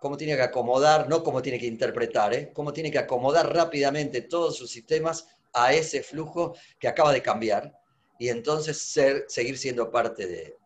cómo 0.00 0.16
tiene 0.16 0.36
que 0.36 0.42
acomodar, 0.42 1.08
no 1.08 1.22
cómo 1.22 1.42
tiene 1.42 1.58
que 1.58 1.66
interpretar, 1.66 2.34
¿eh? 2.34 2.52
cómo 2.52 2.72
tiene 2.72 2.90
que 2.90 2.98
acomodar 2.98 3.54
rápidamente 3.54 4.22
todos 4.22 4.56
sus 4.56 4.70
sistemas 4.70 5.26
a 5.52 5.72
ese 5.72 6.02
flujo 6.02 6.54
que 6.78 6.88
acaba 6.88 7.12
de 7.12 7.22
cambiar 7.22 7.72
y 8.18 8.28
entonces 8.28 8.78
ser, 8.78 9.24
seguir 9.28 9.58
siendo 9.58 9.90
parte 9.90 10.26
de, 10.26 10.56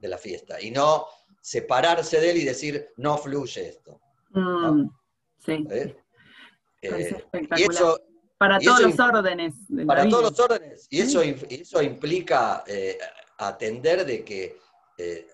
la 0.00 0.18
fiesta 0.18 0.60
y 0.60 0.70
no 0.70 1.06
separarse 1.40 2.20
de 2.20 2.30
él 2.30 2.36
y 2.36 2.44
decir, 2.44 2.90
no 2.98 3.16
fluye 3.16 3.68
esto. 3.68 3.98
Mm, 4.32 4.90
sí. 5.38 5.66
¿Eh? 5.70 5.96
y 7.56 7.62
eso, 7.62 7.98
para 8.36 8.58
todos 8.58 8.82
los 8.82 9.00
órdenes. 9.00 9.54
para 9.86 10.06
todos 10.06 10.24
los 10.24 10.40
órdenes. 10.40 10.86
Y 10.90 11.00
eso, 11.00 11.22
eso 11.22 11.82
implica 11.82 12.64
eh, 12.66 12.98
atender 13.38 14.04
de 14.04 14.22
que 14.22 14.58
eh, 14.98 15.26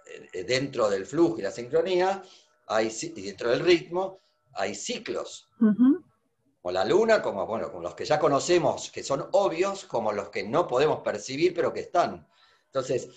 dentro 0.46 0.88
del 0.88 1.04
flujo 1.04 1.38
y 1.38 1.42
la 1.42 1.50
sincronía, 1.50 2.22
hay, 2.70 2.90
y 3.02 3.22
dentro 3.22 3.50
del 3.50 3.60
ritmo, 3.60 4.20
hay 4.54 4.74
ciclos. 4.74 5.48
Como 5.58 6.72
la 6.72 6.84
luna, 6.84 7.20
como, 7.22 7.46
bueno, 7.46 7.70
como 7.70 7.82
los 7.82 7.94
que 7.94 8.04
ya 8.04 8.18
conocemos, 8.18 8.90
que 8.90 9.02
son 9.02 9.28
obvios, 9.32 9.84
como 9.84 10.12
los 10.12 10.30
que 10.30 10.42
no 10.42 10.66
podemos 10.66 11.00
percibir, 11.00 11.54
pero 11.54 11.72
que 11.72 11.80
están. 11.80 12.26
Entonces, 12.66 13.08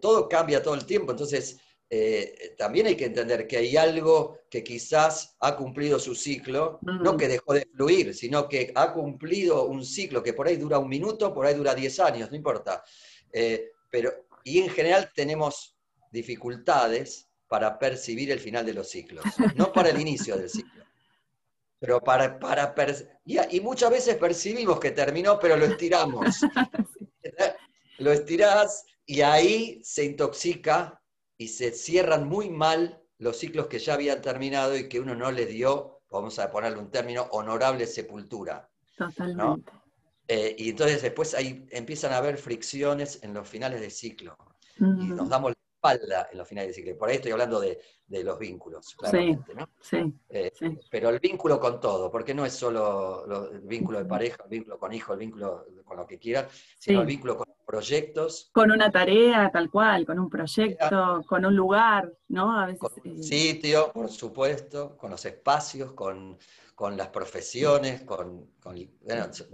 todo 0.00 0.28
cambia 0.28 0.62
todo 0.62 0.74
el 0.74 0.84
tiempo. 0.84 1.12
Entonces, 1.12 1.60
eh, 1.90 2.54
también 2.58 2.86
hay 2.86 2.96
que 2.96 3.06
entender 3.06 3.46
que 3.46 3.56
hay 3.56 3.76
algo 3.76 4.40
que 4.50 4.62
quizás 4.62 5.36
ha 5.40 5.56
cumplido 5.56 5.98
su 5.98 6.14
ciclo, 6.14 6.78
no 6.82 7.16
que 7.16 7.28
dejó 7.28 7.54
de 7.54 7.66
fluir, 7.72 8.14
sino 8.14 8.46
que 8.46 8.72
ha 8.74 8.92
cumplido 8.92 9.64
un 9.64 9.84
ciclo 9.84 10.22
que 10.22 10.34
por 10.34 10.46
ahí 10.46 10.56
dura 10.56 10.78
un 10.78 10.88
minuto, 10.88 11.32
por 11.32 11.46
ahí 11.46 11.54
dura 11.54 11.74
10 11.74 12.00
años, 12.00 12.30
no 12.30 12.36
importa. 12.36 12.84
Eh, 13.32 13.72
pero, 13.90 14.26
y 14.44 14.58
en 14.58 14.68
general 14.68 15.10
tenemos 15.14 15.76
dificultades 16.12 17.27
para 17.48 17.78
percibir 17.78 18.30
el 18.30 18.38
final 18.38 18.64
de 18.64 18.74
los 18.74 18.88
ciclos, 18.88 19.24
no 19.56 19.72
para 19.72 19.90
el 19.90 20.00
inicio 20.00 20.36
del 20.36 20.50
ciclo. 20.50 20.84
Pero 21.80 22.00
para, 22.00 22.38
para 22.38 22.74
y, 23.24 23.38
y 23.56 23.60
muchas 23.60 23.90
veces 23.90 24.16
percibimos 24.16 24.78
que 24.78 24.90
terminó, 24.90 25.38
pero 25.38 25.56
lo 25.56 25.64
estiramos. 25.64 26.36
lo 27.98 28.12
estirás 28.12 28.84
y 29.06 29.22
ahí 29.22 29.80
se 29.82 30.04
intoxica 30.04 31.00
y 31.36 31.48
se 31.48 31.70
cierran 31.70 32.28
muy 32.28 32.50
mal 32.50 33.02
los 33.18 33.38
ciclos 33.38 33.66
que 33.66 33.78
ya 33.78 33.94
habían 33.94 34.20
terminado 34.20 34.76
y 34.76 34.88
que 34.88 35.00
uno 35.00 35.14
no 35.14 35.30
le 35.30 35.46
dio, 35.46 36.02
vamos 36.10 36.38
a 36.38 36.50
ponerle 36.50 36.78
un 36.78 36.90
término, 36.90 37.22
honorable 37.30 37.86
sepultura. 37.86 38.68
Totalmente. 38.96 39.72
Eh, 40.26 40.54
y 40.58 40.70
entonces 40.70 41.00
después 41.00 41.34
ahí 41.34 41.66
empiezan 41.70 42.12
a 42.12 42.18
haber 42.18 42.36
fricciones 42.36 43.20
en 43.22 43.32
los 43.32 43.48
finales 43.48 43.80
de 43.80 43.90
ciclo. 43.90 44.36
Y 44.78 45.08
nos 45.08 45.28
damos 45.28 45.54
espalda 45.78 46.28
en 46.30 46.38
los 46.38 46.48
finales 46.48 46.68
de 46.68 46.74
ciclo. 46.74 46.98
Por 46.98 47.08
ahí 47.08 47.16
estoy 47.16 47.32
hablando 47.32 47.60
de, 47.60 47.78
los 48.08 48.38
vínculos, 48.38 48.94
claramente, 48.96 49.54
¿no? 49.54 49.68
Eh, 50.30 50.50
sí, 50.54 50.78
Pero 50.90 51.10
el 51.10 51.20
vínculo 51.20 51.60
con 51.60 51.78
todo, 51.78 52.10
porque 52.10 52.34
no 52.34 52.44
es 52.44 52.54
solo 52.54 53.50
el 53.52 53.60
vínculo 53.60 53.98
de 53.98 54.06
pareja, 54.06 54.42
el 54.44 54.50
vínculo 54.50 54.78
con 54.78 54.92
hijo, 54.92 55.12
el 55.12 55.18
vínculo 55.18 55.66
con 55.84 55.98
lo 55.98 56.06
que 56.06 56.18
quieran, 56.18 56.46
sino 56.78 57.02
el 57.02 57.06
vínculo 57.06 57.36
con 57.36 57.46
proyectos. 57.66 58.48
Con 58.52 58.70
una 58.70 58.90
tarea, 58.90 59.50
tal 59.52 59.70
cual, 59.70 60.06
con 60.06 60.18
un 60.18 60.30
proyecto, 60.30 61.22
con 61.26 61.44
un 61.44 61.54
lugar, 61.54 62.10
¿no? 62.28 62.58
A 62.58 62.66
veces, 62.66 62.80
con 62.80 62.92
un 63.04 63.20
eh, 63.20 63.22
sitio, 63.22 63.92
por 63.92 64.10
supuesto, 64.10 64.96
con 64.96 65.10
los 65.10 65.24
espacios, 65.26 65.92
con, 65.92 66.38
las 66.96 67.08
profesiones, 67.08 68.02
con, 68.02 68.52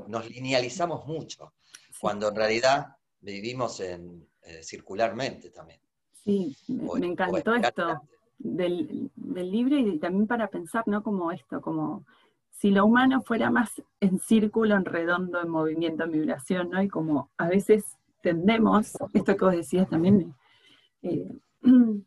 nos 0.07 0.31
linealizamos 0.31 1.07
mucho, 1.07 1.55
cuando 2.01 2.29
en 2.29 2.37
realidad 2.37 2.97
vivimos 3.21 3.81
en, 3.81 4.29
eh, 4.43 4.63
circularmente 4.63 5.51
también. 5.51 5.84
Sí, 6.25 6.57
me, 6.69 7.07
encantó 7.07 7.55
esto 7.55 8.01
del, 8.39 9.11
libro 9.17 9.77
y 9.77 9.99
también 9.99 10.27
para 10.27 10.49
pensar, 10.49 10.85
¿no? 10.87 11.03
Como 11.03 11.31
esto, 11.31 11.61
como 11.61 12.05
si 12.51 12.71
lo 12.71 12.87
humano 12.87 13.21
fuera 13.21 13.51
más 13.51 13.83
en 14.01 14.19
círculo, 14.19 14.75
en 14.75 14.87
redondo, 14.87 15.43
en 15.43 15.51
movimiento, 15.51 16.05
en 16.05 16.13
vibración, 16.13 16.71
¿no? 16.71 16.83
Y 16.83 16.89
como 16.89 17.31
a 17.37 17.49
veces 17.49 17.99
tendemos, 18.23 18.97
esto 19.13 19.37
que 19.37 19.45
vos 19.45 19.55
decías 19.55 19.89
también, 19.89 20.35
eh, 21.03 21.29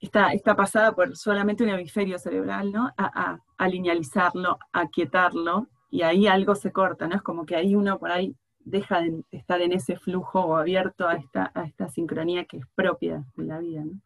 está, 0.00 0.32
está, 0.32 0.54
pasada 0.54 0.94
por 0.94 1.16
solamente 1.16 1.64
un 1.64 1.70
hemisferio 1.70 2.18
cerebral, 2.20 2.70
¿no? 2.70 2.92
A, 2.96 3.38
a, 3.58 3.68
linealizarlo, 3.68 4.58
a 4.72 4.86
quietarlo, 4.88 5.66
y 5.90 6.02
ahí 6.02 6.28
algo 6.28 6.54
se 6.54 6.70
corta, 6.70 7.08
¿no? 7.08 7.16
Es 7.16 7.22
como 7.22 7.44
que 7.44 7.56
ahí 7.56 7.74
uno 7.74 7.98
por 7.98 8.12
ahí 8.12 8.36
deja 8.64 9.00
de 9.00 9.22
estar 9.30 9.60
en 9.60 9.72
ese 9.72 9.96
flujo 9.96 10.40
o 10.40 10.56
abierto 10.56 11.06
a 11.06 11.16
esta, 11.16 11.52
a 11.54 11.64
esta 11.64 11.88
sincronía 11.88 12.44
que 12.46 12.58
es 12.58 12.64
propia 12.74 13.24
de 13.36 13.44
la 13.44 13.58
vida. 13.58 13.84
¿no? 13.84 14.00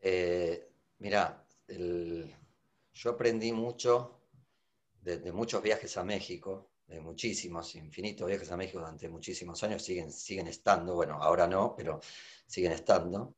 Eh, 0.00 0.68
mira, 0.98 1.44
yo 1.68 3.10
aprendí 3.10 3.52
mucho 3.52 4.20
de, 5.00 5.32
muchos 5.32 5.62
viajes 5.62 5.96
a 5.96 6.04
México, 6.04 6.70
de 6.86 7.00
muchísimos, 7.00 7.74
infinitos 7.74 8.26
viajes 8.26 8.50
a 8.50 8.56
México 8.56 8.78
durante 8.78 9.08
muchísimos 9.08 9.62
años, 9.62 9.82
siguen, 9.82 10.10
siguen 10.10 10.48
estando, 10.48 10.94
bueno, 10.94 11.22
ahora 11.22 11.46
no, 11.46 11.74
pero 11.76 12.00
siguen 12.46 12.72
estando. 12.72 13.36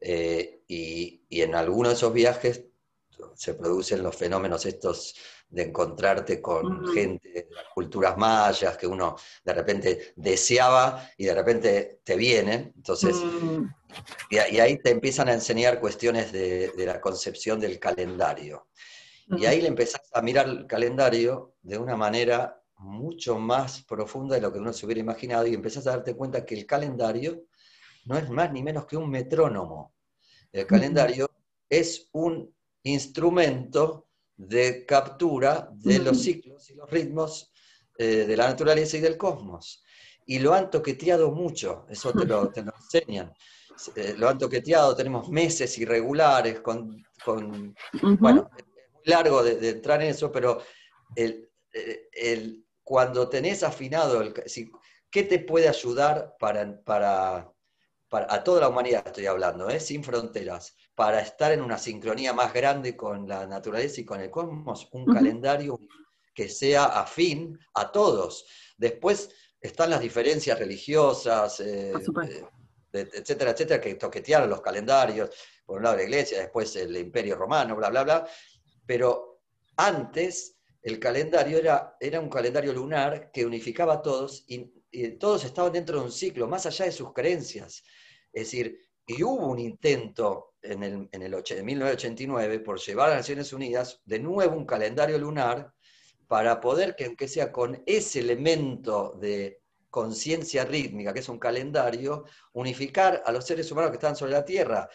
Eh, 0.00 0.62
y, 0.68 1.24
y 1.28 1.40
en 1.40 1.54
algunos 1.54 1.92
de 1.92 1.96
esos 1.96 2.12
viajes 2.12 2.64
se 3.34 3.54
producen 3.54 4.02
los 4.02 4.14
fenómenos 4.14 4.66
estos 4.66 5.14
de 5.48 5.62
encontrarte 5.62 6.40
con 6.40 6.86
gente 6.88 7.28
de 7.28 7.48
las 7.50 7.66
culturas 7.72 8.16
mayas 8.16 8.76
que 8.76 8.86
uno 8.86 9.16
de 9.44 9.52
repente 9.52 10.12
deseaba 10.16 11.08
y 11.16 11.24
de 11.24 11.34
repente 11.34 12.00
te 12.04 12.16
vienen. 12.16 12.72
Entonces, 12.76 13.16
mm. 13.16 13.64
y, 14.30 14.38
ahí 14.38 14.78
te 14.78 14.90
empiezan 14.90 15.28
a 15.28 15.34
enseñar 15.34 15.80
cuestiones 15.80 16.32
de, 16.32 16.72
la 16.76 17.00
concepción 17.00 17.60
del 17.60 17.78
calendario. 17.78 18.68
Y 19.28 19.46
ahí 19.46 19.60
le 19.60 19.68
empezás 19.68 20.02
a 20.12 20.22
mirar 20.22 20.48
el 20.48 20.66
calendario 20.66 21.54
de 21.62 21.78
una 21.78 21.96
manera 21.96 22.62
mucho 22.78 23.38
más 23.38 23.82
profunda 23.82 24.36
de 24.36 24.42
lo 24.42 24.52
que 24.52 24.58
uno 24.58 24.72
se 24.72 24.86
hubiera 24.86 25.00
imaginado 25.00 25.46
y 25.46 25.54
empezás 25.54 25.86
a 25.86 25.90
darte 25.90 26.14
cuenta 26.14 26.44
que 26.44 26.54
el 26.54 26.66
calendario 26.66 27.44
no 28.04 28.16
es 28.16 28.28
más 28.30 28.52
ni 28.52 28.62
menos 28.62 28.86
que 28.86 28.96
un 28.96 29.10
metrónomo. 29.10 29.94
El 30.52 30.66
calendario 30.66 31.28
es 31.68 32.08
un 32.12 32.54
instrumento 32.84 34.05
de 34.36 34.84
captura 34.84 35.70
de 35.72 35.98
los 35.98 36.22
ciclos 36.22 36.68
y 36.70 36.74
los 36.74 36.90
ritmos 36.90 37.52
eh, 37.98 38.24
de 38.26 38.36
la 38.36 38.48
naturaleza 38.48 38.96
y 38.96 39.00
del 39.00 39.16
cosmos. 39.16 39.82
Y 40.26 40.38
lo 40.38 40.52
han 40.52 40.70
toqueteado 40.70 41.30
mucho, 41.30 41.86
eso 41.88 42.12
te 42.12 42.26
lo, 42.26 42.48
te 42.52 42.60
enseñan. 42.60 43.32
Eh, 43.94 44.14
lo 44.16 44.28
han 44.28 44.38
toqueteado, 44.38 44.96
tenemos 44.96 45.28
meses 45.28 45.76
irregulares, 45.78 46.60
con, 46.60 47.04
bueno, 47.24 48.50
es 48.52 48.62
muy 48.62 49.02
largo 49.04 49.42
de, 49.42 49.68
entrar 49.68 50.02
en 50.02 50.08
eso, 50.08 50.32
pero 50.32 50.62
el, 51.14 51.50
el, 52.12 52.66
cuando 52.82 53.28
tenés 53.28 53.62
afinado, 53.62 54.20
el, 54.22 54.32
¿qué 55.10 55.22
te 55.22 55.38
puede 55.38 55.68
ayudar 55.68 56.36
para, 56.38 56.82
para, 56.82 57.52
para, 58.08 58.32
a 58.32 58.44
toda 58.44 58.62
la 58.62 58.68
humanidad 58.68 59.02
estoy 59.06 59.26
hablando, 59.26 59.68
¿eh? 59.68 59.80
sin 59.80 60.02
fronteras? 60.02 60.76
Para 60.96 61.20
estar 61.20 61.52
en 61.52 61.60
una 61.60 61.76
sincronía 61.76 62.32
más 62.32 62.54
grande 62.54 62.96
con 62.96 63.28
la 63.28 63.46
naturaleza 63.46 64.00
y 64.00 64.04
con 64.04 64.20
el 64.20 64.30
cosmos, 64.30 64.88
un 64.92 65.04
calendario 65.04 65.78
que 66.34 66.48
sea 66.48 66.86
afín 66.86 67.58
a 67.74 67.92
todos. 67.92 68.46
Después 68.78 69.28
están 69.60 69.90
las 69.90 70.00
diferencias 70.00 70.58
religiosas, 70.58 71.60
eh, 71.60 71.92
eh, 71.92 73.08
etcétera, 73.12 73.50
etcétera, 73.50 73.80
que 73.80 73.94
toquetearon 73.96 74.48
los 74.48 74.62
calendarios, 74.62 75.30
por 75.66 75.76
un 75.76 75.84
lado 75.84 75.96
la 75.96 76.04
iglesia, 76.04 76.40
después 76.40 76.74
el 76.76 76.96
imperio 76.96 77.36
romano, 77.36 77.76
bla, 77.76 77.90
bla, 77.90 78.02
bla. 78.02 78.28
Pero 78.86 79.42
antes 79.76 80.56
el 80.80 80.98
calendario 80.98 81.58
era, 81.58 81.96
era 82.00 82.20
un 82.20 82.30
calendario 82.30 82.72
lunar 82.72 83.30
que 83.30 83.44
unificaba 83.44 83.94
a 83.94 84.02
todos 84.02 84.44
y, 84.48 84.72
todos 85.18 85.44
estaban 85.44 85.74
dentro 85.74 85.98
de 85.98 86.06
un 86.06 86.12
ciclo, 86.12 86.48
más 86.48 86.64
allá 86.64 86.86
de 86.86 86.92
sus 86.92 87.12
creencias. 87.12 87.84
Es 88.32 88.44
decir, 88.44 88.85
y 89.06 89.22
hubo 89.22 89.46
un 89.46 89.58
intento 89.58 90.54
en 90.62 90.82
el, 90.82 91.08
en 91.12 91.22
el 91.22 91.30
1989 91.30 92.60
por 92.60 92.80
llevar 92.80 93.12
a 93.12 93.16
Naciones 93.16 93.52
Unidas 93.52 94.00
de 94.04 94.18
nuevo 94.18 94.56
un 94.56 94.66
calendario 94.66 95.18
lunar 95.18 95.72
para 96.26 96.60
poder 96.60 96.96
que, 96.96 97.04
aunque 97.04 97.28
sea 97.28 97.52
con 97.52 97.82
ese 97.86 98.18
elemento 98.20 99.16
de 99.20 99.62
conciencia 99.90 100.64
rítmica, 100.64 101.14
que 101.14 101.20
es 101.20 101.28
un 101.28 101.38
calendario, 101.38 102.24
unificar 102.52 103.22
a 103.24 103.32
los 103.32 103.46
seres 103.46 103.70
humanos 103.70 103.90
que 103.90 103.96
están 103.96 104.16
sobre 104.16 104.32
la 104.32 104.44
Tierra, 104.44 104.88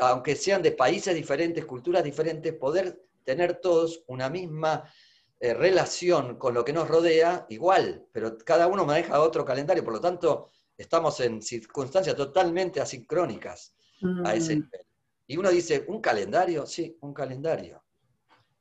aunque 0.00 0.36
sean 0.36 0.60
de 0.60 0.72
países 0.72 1.14
diferentes, 1.14 1.64
culturas 1.64 2.02
diferentes, 2.02 2.52
poder 2.54 3.00
tener 3.24 3.60
todos 3.60 4.02
una 4.08 4.28
misma 4.28 4.92
eh, 5.40 5.54
relación 5.54 6.36
con 6.36 6.52
lo 6.52 6.64
que 6.64 6.72
nos 6.72 6.88
rodea 6.88 7.46
igual, 7.48 8.06
pero 8.12 8.36
cada 8.38 8.66
uno 8.66 8.84
maneja 8.84 9.20
otro 9.20 9.44
calendario, 9.44 9.84
por 9.84 9.94
lo 9.94 10.00
tanto 10.00 10.50
estamos 10.78 11.20
en 11.20 11.42
circunstancias 11.42 12.16
totalmente 12.16 12.80
asincrónicas 12.80 13.74
a 14.24 14.34
ese 14.34 14.56
mm. 14.56 14.60
nivel. 14.60 14.86
Y 15.26 15.36
uno 15.36 15.50
dice, 15.50 15.84
¿un 15.88 16.00
calendario? 16.00 16.64
Sí, 16.64 16.96
un 17.02 17.12
calendario 17.12 17.82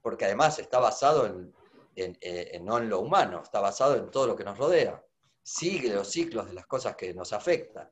porque 0.08 0.24
además 0.24 0.58
está 0.58 0.80
basado 0.80 1.28
eh, 1.98 2.50
en, 2.54 2.64
no 2.64 2.78
en 2.78 2.88
lo 2.88 3.02
humano, 3.02 3.42
está 3.44 3.60
basado 3.60 3.98
en 3.98 4.10
todo 4.10 4.26
lo 4.26 4.38
que 4.38 4.46
nos 4.46 4.58
rodea. 4.58 5.04
Sigue 5.44 5.94
los 5.94 6.10
ciclos 6.10 6.48
de 6.48 6.54
las 6.54 6.66
cosas 6.66 6.96
que 6.96 7.14
nos 7.14 7.34
afectan. 7.34 7.90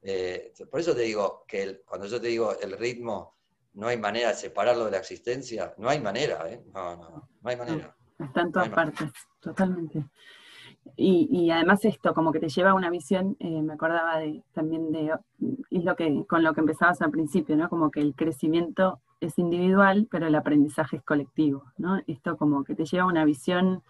Eh, 0.00 0.54
por 0.70 0.80
eso 0.80 0.94
te 0.94 1.02
digo 1.02 1.44
que 1.46 1.82
cuando 1.84 2.06
yo 2.06 2.18
te 2.18 2.28
digo 2.28 2.58
el 2.58 2.72
ritmo, 2.78 3.36
no 3.74 3.88
hay 3.88 3.98
manera 3.98 4.30
de 4.30 4.36
separarlo 4.36 4.86
de 4.86 4.92
la 4.92 4.96
existencia, 4.96 5.74
no 5.76 5.90
hay 5.90 6.00
manera, 6.00 6.50
¿eh? 6.50 6.62
No, 6.72 6.96
no, 6.96 7.28
no 7.42 7.50
hay 7.50 7.56
manera. 7.56 7.94
está 8.18 8.40
en 8.40 8.50
todas 8.50 8.70
partes, 8.70 9.10
totalmente. 9.40 10.02
Y, 10.96 11.50
además 11.50 11.84
esto, 11.84 12.14
como 12.14 12.30
que 12.30 12.38
te 12.38 12.48
lleva 12.48 12.70
a 12.70 12.74
una 12.74 12.90
visión, 12.90 13.36
me 13.40 13.72
acordaba 13.72 14.18
de, 14.18 14.42
también 14.52 14.92
de, 14.92 15.12
es 15.70 15.84
lo 15.84 15.96
que, 15.96 16.24
con 16.26 16.44
lo 16.44 16.54
que 16.54 16.60
empezabas 16.60 17.02
al 17.02 17.10
principio, 17.10 17.56
¿no? 17.56 17.68
Como 17.68 17.90
que 17.90 18.00
el 18.00 18.14
crecimiento 18.14 19.00
es 19.20 19.38
individual, 19.38 20.06
pero 20.10 20.26
el 20.26 20.34
aprendizaje 20.34 20.98
es 20.98 21.02
colectivo, 21.02 21.64
¿no? 21.78 22.00
Esto 22.06 22.36
como 22.36 22.62
que 22.62 22.74
te 22.74 22.84
lleva 22.84 23.04
a 23.04 23.08
una 23.08 23.24
visión, 23.24 23.82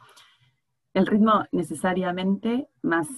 el 0.94 1.06
ritmo 1.06 1.44
necesariamente 1.52 2.68
más 2.82 3.08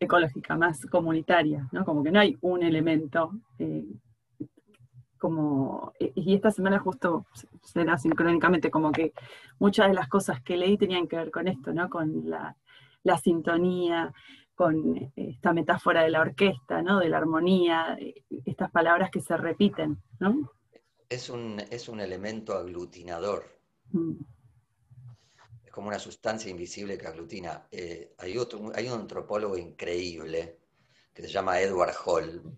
ecológica, 0.00 0.56
más 0.56 0.86
comunitaria, 0.86 1.68
¿no? 1.72 1.84
Como 1.84 2.02
que 2.02 2.10
no 2.10 2.20
hay 2.20 2.38
un 2.40 2.62
elemento 2.62 3.32
eh, 3.58 3.84
como, 5.18 5.92
y 6.00 6.34
esta 6.34 6.50
semana 6.50 6.80
justo 6.80 7.26
será 7.62 7.96
sincrónicamente 7.96 8.72
como 8.72 8.90
que 8.90 9.12
muchas 9.60 9.88
de 9.88 9.94
las 9.94 10.08
cosas 10.08 10.42
que 10.42 10.56
leí 10.56 10.76
tenían 10.76 11.06
que 11.06 11.16
ver 11.16 11.30
con 11.30 11.46
esto, 11.46 11.72
¿no? 11.72 11.88
Con 11.88 12.28
la, 12.28 12.56
la 13.04 13.18
sintonía, 13.18 14.12
con 14.54 15.12
esta 15.16 15.52
metáfora 15.52 16.02
de 16.02 16.10
la 16.10 16.20
orquesta, 16.20 16.82
¿no? 16.82 17.00
De 17.00 17.08
la 17.08 17.18
armonía, 17.18 17.96
estas 18.44 18.70
palabras 18.70 19.10
que 19.10 19.20
se 19.20 19.36
repiten, 19.36 19.98
¿no? 20.20 20.50
es 21.12 21.28
un, 21.28 21.62
es 21.70 21.88
un 21.88 22.00
elemento 22.00 22.54
aglutinador. 22.56 23.44
Mm. 23.90 24.14
Es 25.64 25.70
como 25.70 25.88
una 25.88 25.98
sustancia 25.98 26.50
invisible 26.50 26.96
que 26.96 27.06
aglutina. 27.06 27.66
Eh, 27.70 28.14
hay, 28.18 28.38
otro, 28.38 28.72
hay 28.74 28.88
un 28.88 29.00
antropólogo 29.00 29.56
increíble 29.56 30.58
que 31.12 31.22
se 31.22 31.28
llama 31.28 31.60
Edward 31.60 31.94
Hall, 32.04 32.56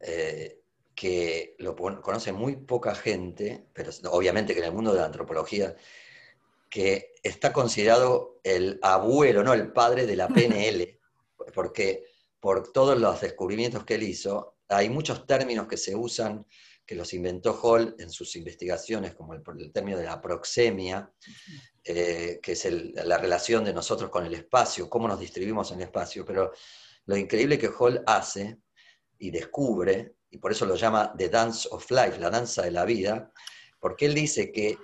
eh, 0.00 0.60
que 0.94 1.54
lo 1.58 1.76
conoce 1.76 2.32
muy 2.32 2.56
poca 2.56 2.94
gente, 2.94 3.68
pero 3.72 3.90
obviamente 4.10 4.52
que 4.52 4.60
en 4.60 4.66
el 4.66 4.72
mundo 4.72 4.92
de 4.92 5.00
la 5.00 5.06
antropología, 5.06 5.74
que 6.70 7.12
está 7.22 7.52
considerado 7.52 8.40
el 8.44 8.78
abuelo, 8.80 9.42
no 9.42 9.52
el 9.52 9.72
padre 9.72 10.06
de 10.06 10.16
la 10.16 10.28
PNL, 10.28 10.98
porque 11.52 12.04
por 12.38 12.72
todos 12.72 12.98
los 12.98 13.20
descubrimientos 13.20 13.84
que 13.84 13.96
él 13.96 14.04
hizo, 14.04 14.58
hay 14.68 14.88
muchos 14.88 15.26
términos 15.26 15.66
que 15.66 15.76
se 15.76 15.96
usan 15.96 16.46
que 16.86 16.94
los 16.94 17.12
inventó 17.12 17.54
Hall 17.60 17.94
en 17.98 18.10
sus 18.10 18.34
investigaciones, 18.36 19.14
como 19.14 19.34
el, 19.34 19.42
el 19.58 19.72
término 19.72 19.98
de 19.98 20.04
la 20.04 20.20
proxemia, 20.20 21.12
eh, 21.84 22.40
que 22.42 22.52
es 22.52 22.66
la 23.04 23.18
relación 23.18 23.64
de 23.64 23.72
nosotros 23.72 24.10
con 24.10 24.26
el 24.26 24.34
espacio, 24.34 24.88
cómo 24.88 25.06
nos 25.06 25.20
distribuimos 25.20 25.70
en 25.70 25.78
el 25.78 25.84
espacio. 25.84 26.24
Pero 26.24 26.52
lo 27.06 27.16
increíble 27.16 27.58
que 27.58 27.68
Hall 27.68 28.02
hace 28.06 28.58
y 29.18 29.30
descubre, 29.30 30.14
y 30.30 30.38
por 30.38 30.52
eso 30.52 30.66
lo 30.66 30.76
llama 30.76 31.12
The 31.16 31.28
Dance 31.28 31.68
of 31.70 31.90
Life, 31.90 32.18
la 32.18 32.30
danza 32.30 32.62
de 32.62 32.70
la 32.70 32.84
vida, 32.84 33.32
porque 33.78 34.06
él 34.06 34.14
dice 34.14 34.50
que 34.50 34.76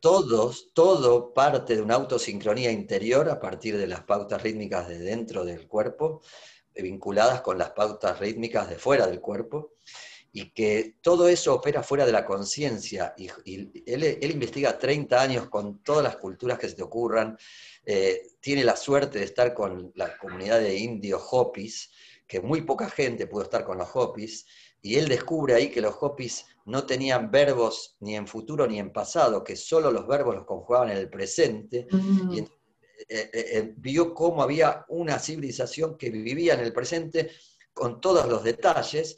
todos, 0.00 0.72
todo 0.74 1.32
parte 1.34 1.76
de 1.76 1.82
una 1.82 1.94
autosincronía 1.94 2.70
interior 2.70 3.28
a 3.28 3.40
partir 3.40 3.76
de 3.76 3.86
las 3.86 4.02
pautas 4.04 4.42
rítmicas 4.42 4.88
de 4.88 4.98
dentro 4.98 5.44
del 5.44 5.66
cuerpo, 5.66 6.22
vinculadas 6.74 7.40
con 7.40 7.58
las 7.58 7.70
pautas 7.70 8.18
rítmicas 8.20 8.68
de 8.68 8.76
fuera 8.76 9.06
del 9.06 9.20
cuerpo, 9.20 9.74
y 10.32 10.50
que 10.52 10.96
todo 11.00 11.28
eso 11.28 11.54
opera 11.54 11.82
fuera 11.82 12.06
de 12.06 12.12
la 12.12 12.24
conciencia. 12.24 13.14
Y, 13.16 13.28
él, 13.86 14.18
investiga 14.20 14.78
30 14.78 15.20
años 15.20 15.48
con 15.48 15.82
todas 15.82 16.04
las 16.04 16.16
culturas 16.16 16.58
que 16.58 16.68
se 16.68 16.76
te 16.76 16.82
ocurran, 16.82 17.36
eh, 17.84 18.22
tiene 18.40 18.64
la 18.64 18.76
suerte 18.76 19.18
de 19.18 19.24
estar 19.24 19.54
con 19.54 19.92
la 19.94 20.16
comunidad 20.18 20.60
de 20.60 20.76
indios 20.76 21.22
Hopis, 21.30 21.90
que 22.26 22.40
muy 22.40 22.62
poca 22.62 22.90
gente 22.90 23.26
pudo 23.26 23.44
estar 23.44 23.64
con 23.64 23.78
los 23.78 23.88
Hopis, 23.94 24.46
y 24.82 24.96
él 24.96 25.08
descubre 25.08 25.54
ahí 25.54 25.70
que 25.70 25.80
los 25.80 25.96
Hopis 26.00 26.46
no 26.66 26.84
tenían 26.84 27.30
verbos 27.30 27.96
ni 28.00 28.14
en 28.14 28.26
futuro 28.26 28.66
ni 28.66 28.78
en 28.78 28.92
pasado, 28.92 29.42
que 29.42 29.56
solo 29.56 29.90
los 29.90 30.06
verbos 30.06 30.34
los 30.34 30.44
conjugaban 30.44 30.90
en 30.90 30.98
el 30.98 31.08
presente, 31.08 31.86
mm. 31.90 32.32
y 32.32 32.38
eh, 32.40 33.30
eh, 33.32 33.74
vio 33.76 34.12
cómo 34.12 34.42
había 34.42 34.84
una 34.88 35.18
civilización 35.18 35.96
que 35.96 36.10
vivía 36.10 36.54
en 36.54 36.60
el 36.60 36.72
presente 36.72 37.30
con 37.72 38.00
todos 38.00 38.28
los 38.28 38.44
detalles, 38.44 39.16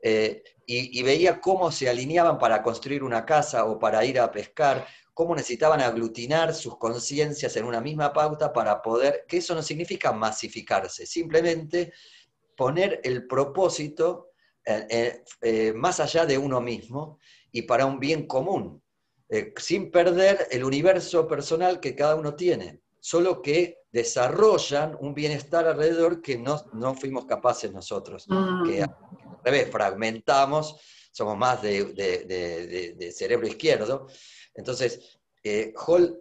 eh, 0.00 0.42
y, 0.70 1.02
veía 1.02 1.40
cómo 1.40 1.72
se 1.72 1.88
alineaban 1.88 2.38
para 2.38 2.62
construir 2.62 3.02
una 3.02 3.24
casa 3.24 3.64
o 3.64 3.78
para 3.78 4.04
ir 4.04 4.20
a 4.20 4.30
pescar, 4.30 4.86
cómo 5.14 5.34
necesitaban 5.34 5.80
aglutinar 5.80 6.54
sus 6.54 6.76
conciencias 6.76 7.56
en 7.56 7.64
una 7.64 7.80
misma 7.80 8.12
pauta 8.12 8.52
para 8.52 8.82
poder, 8.82 9.24
que 9.26 9.38
eso 9.38 9.54
no 9.54 9.62
significa 9.62 10.12
masificarse, 10.12 11.06
simplemente 11.06 11.92
poner 12.54 13.00
el 13.02 13.26
propósito 13.26 14.27
eh, 14.90 15.24
eh, 15.40 15.72
más 15.72 16.00
allá 16.00 16.26
de 16.26 16.38
uno 16.38 16.60
mismo 16.60 17.18
y 17.50 17.62
para 17.62 17.86
un 17.86 17.98
bien 17.98 18.26
común, 18.26 18.82
sin 19.56 19.90
perder 19.90 20.48
el 20.50 20.64
universo 20.64 21.28
personal 21.28 21.80
que 21.80 21.94
cada 21.94 22.14
uno 22.14 22.34
tiene, 22.34 22.80
solo 22.98 23.42
que 23.42 23.82
desarrollan 23.92 24.96
un 25.00 25.12
bienestar 25.12 25.66
alrededor 25.66 26.22
que 26.22 26.38
no, 26.38 26.64
no 26.72 26.94
fuimos 26.94 27.26
capaces 27.26 27.70
nosotros, 27.70 28.26
que 28.26 28.86
mm 28.86 29.08
revés, 29.44 29.70
fragmentamos, 29.70 30.76
somos 31.10 31.36
más 31.36 31.62
de, 31.62 33.12
cerebro 33.14 33.46
izquierdo. 33.46 34.06
Entonces, 34.54 35.18
eh, 35.42 35.72
Hall 35.86 36.18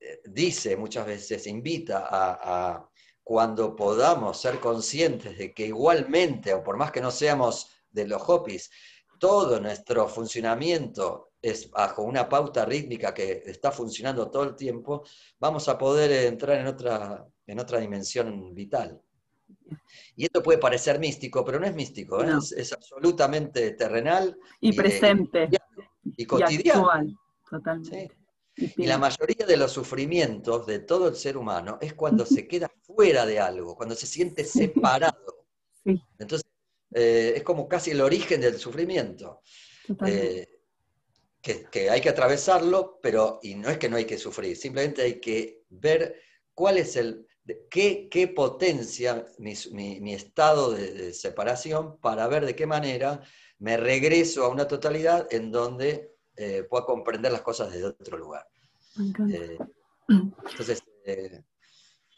eh, 0.00 0.20
dice 0.24 0.76
muchas 0.76 1.06
veces, 1.06 1.46
invita 1.46 2.06
a, 2.10 2.88
cuando 3.22 3.76
podamos 3.76 4.40
ser 4.40 4.58
conscientes 4.58 5.36
de 5.36 5.52
que 5.52 5.66
igualmente, 5.66 6.54
o 6.54 6.62
por 6.62 6.76
más 6.76 6.90
que 6.90 7.00
no 7.00 7.10
seamos 7.10 7.70
de 7.90 8.06
los 8.06 8.22
Hopis, 8.26 8.70
todo 9.18 9.60
nuestro 9.60 10.08
funcionamiento 10.08 11.32
es 11.40 11.70
bajo 11.70 12.02
una 12.02 12.28
pauta 12.28 12.64
rítmica 12.64 13.14
que 13.14 13.42
está 13.44 13.70
funcionando 13.70 14.30
todo 14.30 14.44
el 14.44 14.56
tiempo, 14.56 15.04
vamos 15.38 15.68
a 15.68 15.78
poder 15.78 16.26
entrar 16.26 16.58
en 16.58 16.66
otra, 16.66 17.26
en 17.46 17.60
otra 17.60 17.78
dimensión 17.78 18.54
vital. 18.54 19.00
Y 20.16 20.24
esto 20.24 20.42
puede 20.42 20.58
parecer 20.58 20.98
místico, 20.98 21.44
pero 21.44 21.60
no 21.60 21.66
es 21.66 21.74
místico, 21.74 22.22
¿eh? 22.22 22.32
es, 22.56 22.72
absolutamente 22.72 23.72
terrenal. 23.72 24.36
Y, 24.60 24.72
presente. 24.72 25.48
Y, 26.16 26.24
cotidiano. 26.26 26.88
totalmente. 27.48 28.16
Y, 28.56 28.86
la 28.86 28.98
mayoría 28.98 29.46
de 29.46 29.56
los 29.56 29.70
sufrimientos 29.70 30.66
de 30.66 30.80
todo 30.80 31.08
el 31.08 31.14
ser 31.14 31.36
humano 31.36 31.78
es 31.80 31.94
cuando 31.94 32.26
se 32.26 32.48
queda 32.48 32.68
fuera 32.82 33.24
de 33.24 33.38
algo, 33.38 33.76
cuando 33.76 33.94
se 33.94 34.06
siente 34.06 34.44
separado. 34.44 35.46
Entonces, 35.84 36.47
eh, 36.92 37.34
es 37.36 37.42
como 37.42 37.68
casi 37.68 37.90
el 37.90 38.00
origen 38.00 38.40
del 38.40 38.58
sufrimiento. 38.58 39.42
Eh, 40.06 40.46
que, 41.40 41.64
que, 41.70 41.88
hay 41.88 42.00
que 42.00 42.08
atravesarlo, 42.10 42.98
pero 43.00 43.38
y 43.42 43.54
no 43.54 43.70
es 43.70 43.78
que 43.78 43.88
no 43.88 43.96
hay 43.96 44.04
que 44.04 44.18
sufrir, 44.18 44.56
simplemente 44.56 45.02
hay 45.02 45.20
que 45.20 45.62
ver 45.70 46.20
cuál 46.52 46.76
es 46.76 46.96
el, 46.96 47.28
qué, 47.70 48.32
potencia 48.34 49.26
mi, 49.38 50.12
estado 50.12 50.72
de, 50.72 51.12
separación 51.14 51.98
para 51.98 52.26
ver 52.26 52.44
de 52.44 52.54
qué 52.54 52.66
manera 52.66 53.20
me 53.58 53.76
regreso 53.76 54.44
a 54.44 54.48
una 54.48 54.68
totalidad 54.68 55.26
en 55.30 55.50
donde 55.50 56.14
eh, 56.36 56.64
pueda 56.68 56.84
comprender 56.84 57.32
las 57.32 57.42
cosas 57.42 57.72
desde 57.72 57.86
otro 57.86 58.18
lugar. 58.18 58.46
Entonces, 58.96 60.82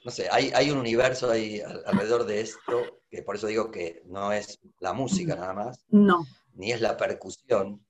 no 0.04 0.10
sé, 0.10 0.28
hay, 0.30 0.70
un 0.70 0.78
universo 0.78 1.30
ahí 1.30 1.60
alrededor 1.86 2.24
de 2.24 2.40
esto, 2.40 3.00
que 3.10 3.22
por 3.22 3.36
eso 3.36 3.46
digo 3.46 3.70
que 3.70 4.02
no 4.06 4.32
es 4.32 4.58
la 4.78 4.92
música 4.92 5.36
nada 5.36 5.52
más, 5.52 5.84
no. 5.90 6.24
ni 6.54 6.72
es 6.72 6.80
la 6.80 6.96
percusión, 6.96 7.84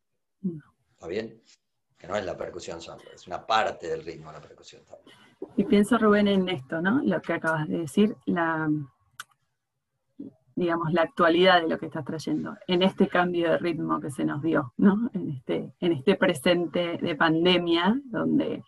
¿está 0.92 1.06
bien? 1.06 1.40
Que 1.96 2.08
no 2.08 2.16
es 2.16 2.24
la 2.24 2.36
percusión 2.36 2.80
solo, 2.80 3.02
es 3.14 3.26
una 3.26 3.46
parte 3.46 3.88
del 3.88 4.04
ritmo 4.04 4.32
la 4.32 4.40
percusión 4.40 4.82
también. 4.84 5.16
Y 5.56 5.64
pienso, 5.64 5.98
Rubén, 5.98 6.28
en 6.28 6.48
esto, 6.48 6.80
¿no? 6.82 7.00
Lo 7.04 7.20
que 7.22 7.34
acabas 7.34 7.68
de 7.68 7.78
decir, 7.78 8.16
la, 8.26 8.68
digamos, 10.56 10.92
la 10.92 11.02
actualidad 11.02 11.62
de 11.62 11.68
lo 11.68 11.78
que 11.78 11.86
estás 11.86 12.04
trayendo, 12.04 12.56
en 12.66 12.82
este 12.82 13.08
cambio 13.08 13.50
de 13.50 13.58
ritmo 13.58 14.00
que 14.00 14.10
se 14.10 14.24
nos 14.24 14.42
dio, 14.42 14.74
¿no? 14.78 15.10
En 15.14 15.30
este, 15.30 15.72
en 15.78 15.92
este 15.92 16.16
presente 16.16 16.98
de 16.98 17.14
pandemia, 17.14 18.00
donde 18.06 18.64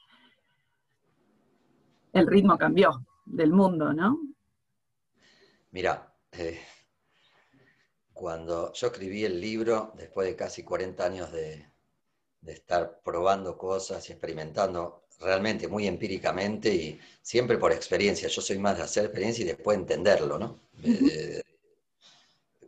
el 2.12 2.26
ritmo 2.26 2.56
cambió 2.56 3.04
del 3.24 3.52
mundo, 3.52 3.92
¿no? 3.92 4.18
Mira, 5.70 6.14
eh, 6.32 6.60
cuando 8.12 8.72
yo 8.72 8.86
escribí 8.88 9.24
el 9.24 9.40
libro, 9.40 9.92
después 9.96 10.28
de 10.28 10.36
casi 10.36 10.62
40 10.62 11.04
años 11.04 11.32
de, 11.32 11.70
estar 12.46 13.00
probando 13.04 13.56
cosas 13.56 14.08
y 14.08 14.12
experimentando 14.12 15.04
realmente 15.20 15.68
muy 15.68 15.86
empíricamente 15.86 16.74
y 16.74 17.00
siempre 17.22 17.56
por 17.56 17.72
experiencia, 17.72 18.28
yo 18.28 18.42
soy 18.42 18.58
más 18.58 18.76
de 18.76 18.82
hacer 18.82 19.04
experiencia 19.04 19.42
y 19.42 19.48
después 19.48 19.78
entenderlo, 19.78 20.38
¿no? 20.38 20.60
Eh, 20.82 21.42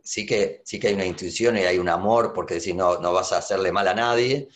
sí, 0.01 0.25
que, 0.25 0.61
sí 0.63 0.79
que 0.79 0.87
hay 0.87 0.93
una 0.93 1.05
intuición 1.05 1.57
y 1.57 1.61
hay 1.61 1.77
un 1.77 1.89
amor, 1.89 2.31
porque 2.33 2.55
decir, 2.55 2.75
no, 2.75 2.99
no 2.99 3.11
vas 3.11 3.33
a 3.33 3.39
hacerle 3.39 3.71
mal 3.73 3.87
a 3.89 3.93
nadie, 3.93 4.47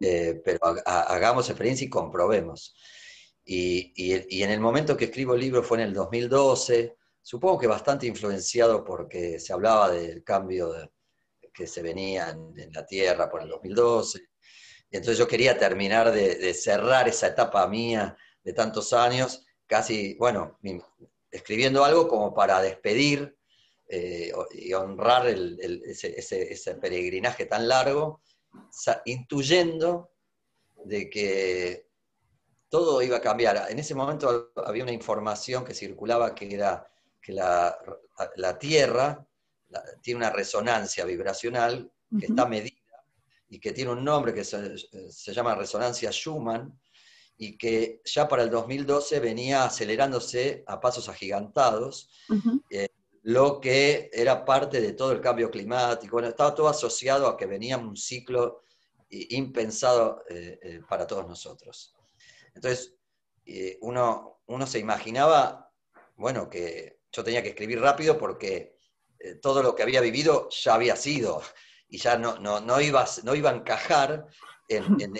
eh, 0.00 0.40
pero 0.44 0.58
hagamos 0.84 1.48
experiencia 1.48 1.86
y 1.86 1.90
comprobemos. 1.90 2.74
Y, 3.44 4.42
en 4.42 4.50
el 4.50 4.60
momento 4.60 4.96
que 4.96 5.06
escribo 5.06 5.34
el 5.34 5.40
libro 5.40 5.62
fue 5.62 5.78
en 5.78 5.88
el 5.88 5.94
2012, 5.94 6.96
supongo 7.20 7.58
que 7.58 7.66
bastante 7.66 8.06
influenciado 8.06 8.84
porque 8.84 9.38
se 9.38 9.52
hablaba 9.52 9.90
del 9.90 10.24
cambio 10.24 10.72
que 11.52 11.66
se 11.66 11.82
venía 11.82 12.30
en, 12.30 12.72
la 12.72 12.86
Tierra 12.86 13.28
por 13.28 13.42
el 13.42 13.48
2012. 13.48 14.20
Y 14.90 14.96
entonces 14.96 15.18
yo 15.18 15.28
quería 15.28 15.58
terminar 15.58 16.10
de, 16.10 16.54
cerrar 16.54 17.08
esa 17.08 17.28
etapa 17.28 17.66
mía 17.68 18.16
de 18.42 18.52
tantos 18.52 18.92
años, 18.92 19.44
casi, 19.66 20.14
bueno, 20.14 20.58
escribiendo 21.30 21.84
algo 21.84 22.08
como 22.08 22.32
para 22.32 22.62
despedir 22.62 23.36
eh, 23.88 24.32
y 24.52 24.72
honrar 24.72 25.26
ese, 25.26 26.18
ese 26.18 26.74
peregrinaje 26.76 27.44
tan 27.44 27.68
largo, 27.68 28.22
intuyendo 29.04 30.10
de 30.84 31.10
que 31.10 31.88
todo 32.74 33.00
iba 33.02 33.18
a 33.18 33.20
cambiar. 33.20 33.70
En 33.70 33.78
ese 33.78 33.94
momento 33.94 34.50
había 34.66 34.82
una 34.82 34.90
información 34.90 35.64
que 35.64 35.72
circulaba 35.72 36.34
que 36.34 36.52
era 36.52 36.84
que 37.22 37.32
la, 37.32 37.78
Tierra 38.58 39.24
tiene 40.02 40.18
una 40.18 40.30
resonancia 40.30 41.04
vibracional 41.04 41.88
que 42.18 42.26
está 42.26 42.46
medida 42.46 42.74
y 43.48 43.60
que 43.60 43.72
tiene 43.72 43.92
un 43.92 44.02
nombre 44.02 44.34
que 44.34 44.42
se, 44.42 45.32
llama 45.32 45.54
resonancia 45.54 46.10
Schumann 46.10 46.76
y 47.36 47.56
que 47.56 48.00
ya 48.04 48.26
para 48.26 48.42
el 48.42 48.50
2012 48.50 49.20
venía 49.20 49.66
acelerándose 49.66 50.64
a 50.66 50.80
pasos 50.80 51.08
agigantados, 51.08 52.10
eh, 52.70 52.88
lo 53.22 53.60
que 53.60 54.10
era 54.12 54.44
parte 54.44 54.80
de 54.80 54.94
todo 54.94 55.12
el 55.12 55.20
cambio 55.20 55.48
climático. 55.48 56.16
Bueno, 56.16 56.26
estaba 56.26 56.52
todo 56.52 56.66
asociado 56.66 57.28
a 57.28 57.36
que 57.36 57.46
venía 57.46 57.78
un 57.78 57.96
ciclo 57.96 58.64
impensado 59.08 60.24
eh, 60.28 60.58
eh, 60.60 60.80
para 60.88 61.06
todos 61.06 61.28
nosotros. 61.28 61.93
Entonces, 62.54 62.94
eh, 63.44 63.78
uno, 63.82 64.40
uno 64.46 64.66
se 64.66 64.78
imaginaba, 64.78 65.72
bueno, 66.16 66.48
que 66.48 67.00
yo 67.12 67.24
tenía 67.24 67.42
que 67.42 67.50
escribir 67.50 67.80
rápido 67.80 68.18
porque 68.18 68.76
eh, 69.18 69.36
todo 69.36 69.62
lo 69.62 69.74
que 69.74 69.82
había 69.82 70.00
vivido 70.00 70.48
ya 70.50 70.74
había 70.74 70.96
sido 70.96 71.42
y 71.88 71.98
ya 71.98 72.18
no, 72.18 72.38
no, 72.38 72.80
iba, 72.80 73.06
no 73.22 73.34
iba 73.34 73.50
a 73.50 73.54
encajar 73.54 74.26
en, 74.68 75.16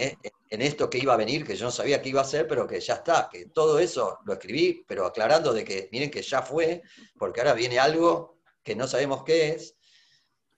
esto 0.51 0.89
que 0.89 0.99
iba 0.99 1.14
a 1.14 1.18
venir, 1.18 1.47
que 1.47 1.57
yo 1.57 1.66
no 1.66 1.70
sabía 1.70 2.01
qué 2.01 2.09
iba 2.09 2.20
a 2.20 2.24
ser, 2.24 2.47
pero 2.47 2.66
que 2.66 2.80
ya 2.80 2.95
está, 2.95 3.28
que 3.30 3.47
todo 3.47 3.78
eso 3.78 4.18
lo 4.24 4.32
escribí, 4.32 4.85
pero 4.87 5.07
aclarando 5.07 5.53
de 5.53 5.64
que 5.64 5.89
miren 5.93 6.11
que 6.11 6.22
ya 6.22 6.43
fue, 6.43 6.82
porque 7.18 7.41
ahora 7.41 7.55
viene 7.55 7.78
algo 7.78 8.41
que 8.62 8.74
no 8.74 8.89
sabemos 8.89 9.24
qué 9.24 9.51
es. 9.51 9.76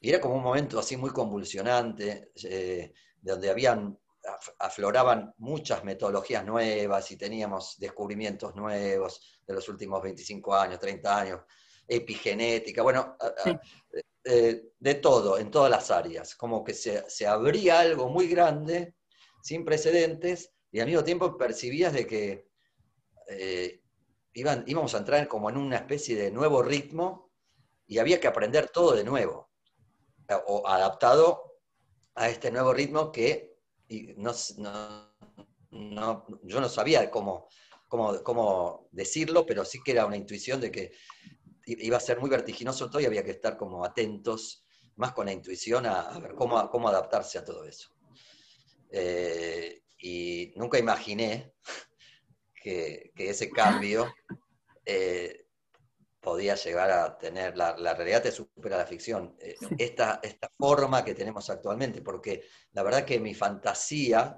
Y 0.01 0.11
era 0.11 0.21
como 0.21 0.37
un 0.37 0.43
momento 0.43 0.79
así 0.79 0.97
muy 0.97 1.11
convulsionante, 1.11 2.31
eh, 2.45 2.93
donde 3.21 3.51
habían 3.51 3.99
afloraban 4.59 5.35
muchas 5.39 5.85
metodologías 5.85 6.45
nuevas 6.45 7.11
y 7.11 7.17
teníamos 7.17 7.77
descubrimientos 7.79 8.55
nuevos 8.55 9.41
de 9.47 9.55
los 9.55 9.69
últimos 9.69 10.03
25 10.03 10.55
años, 10.55 10.81
30 10.81 11.19
años, 11.19 11.41
epigenética, 11.87 12.83
bueno, 12.83 13.17
eh, 14.25 14.71
de 14.79 14.95
todo, 14.97 15.39
en 15.39 15.51
todas 15.51 15.71
las 15.71 15.91
áreas, 15.91 16.35
como 16.35 16.65
que 16.65 16.75
se, 16.75 17.27
abría 17.27 17.81
algo 17.81 18.09
muy 18.09 18.27
grande, 18.27 18.97
sin 19.43 19.65
precedentes, 19.65 20.53
y 20.73 20.81
al 20.81 20.87
mismo 20.87 21.05
tiempo 21.05 21.37
percibías 21.37 21.93
de 21.93 22.07
que 22.07 22.49
eh, 23.29 23.83
iban, 24.35 24.65
íbamos 24.67 24.95
a 24.95 24.99
entrar 24.99 25.29
como 25.29 25.49
en 25.49 25.57
una 25.57 25.77
especie 25.77 26.17
de 26.17 26.31
nuevo 26.31 26.63
ritmo 26.63 27.31
y 27.87 27.99
había 27.99 28.21
que 28.21 28.27
aprender 28.27 28.69
todo 28.69 28.95
de 28.95 29.05
nuevo, 29.05 29.51
o 30.47 30.67
adaptado 30.67 31.61
a 32.17 32.29
este 32.29 32.51
nuevo 32.51 32.73
ritmo 32.73 33.13
que 33.13 33.56
y 33.89 34.15
no, 34.17 34.33
no, 35.71 36.27
yo 36.43 36.61
no 36.61 36.69
sabía 36.69 37.11
cómo, 37.11 37.49
cómo, 37.89 38.23
cómo, 38.23 38.89
decirlo, 38.93 39.47
pero 39.47 39.65
sí 39.65 39.81
que 39.85 39.93
era 39.93 40.07
una 40.07 40.17
intuición 40.17 40.61
de 40.61 40.71
que 40.71 40.93
iba 41.67 41.97
a 41.97 42.01
ser 42.01 42.21
muy 42.21 42.31
vertiginoso 42.31 42.89
todo 42.91 43.01
y 43.01 43.07
había 43.07 43.25
que 43.25 43.33
estar 43.33 43.57
como 43.57 43.85
atentos, 43.85 44.65
más 44.97 45.13
con 45.13 45.27
la 45.27 45.33
intuición, 45.33 45.87
a, 45.87 46.19
ver 46.19 46.35
cómo, 46.35 46.71
cómo, 46.71 46.89
adaptarse 46.89 47.39
a 47.39 47.45
todo 47.45 47.65
eso. 47.65 47.91
Eh, 48.91 49.83
y 49.99 50.53
nunca 50.57 50.79
imaginé 50.79 51.53
que, 52.63 53.13
que 53.15 53.31
ese 53.31 53.51
cambio 53.51 54.13
eh, 54.85 55.46
podía 56.27 56.57
llegar 56.57 56.91
a 56.91 57.17
tener, 57.17 57.57
la, 57.57 57.77
la 57.79 57.95
realidad 57.95 58.21
te 58.21 58.33
supera 58.33 58.79
la 58.79 58.85
ficción, 58.85 59.37
eh, 59.39 59.55
esta, 59.79 60.19
esta 60.21 60.51
forma 60.59 61.05
que 61.05 61.15
tenemos 61.15 61.49
actualmente, 61.51 62.03
porque 62.03 62.43
la 62.73 62.83
verdad 62.83 63.05
que 63.05 63.21
mi 63.21 63.33
fantasía 63.33 64.37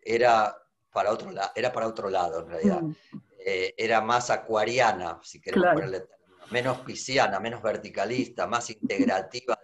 era 0.00 0.52
para 0.90 1.12
otro, 1.12 1.32
era 1.54 1.72
para 1.72 1.86
otro 1.86 2.10
lado 2.10 2.40
en 2.40 2.48
realidad, 2.48 2.82
mm. 2.82 2.94
eh, 3.38 3.72
era 3.76 4.00
más 4.00 4.30
acuariana, 4.30 5.20
si 5.22 5.40
queremos 5.40 5.74
ponerle 5.74 6.06
menos 6.50 6.78
pisciana, 6.80 7.38
menos 7.38 7.62
verticalista, 7.62 8.48
más 8.48 8.68
integrativa, 8.70 9.56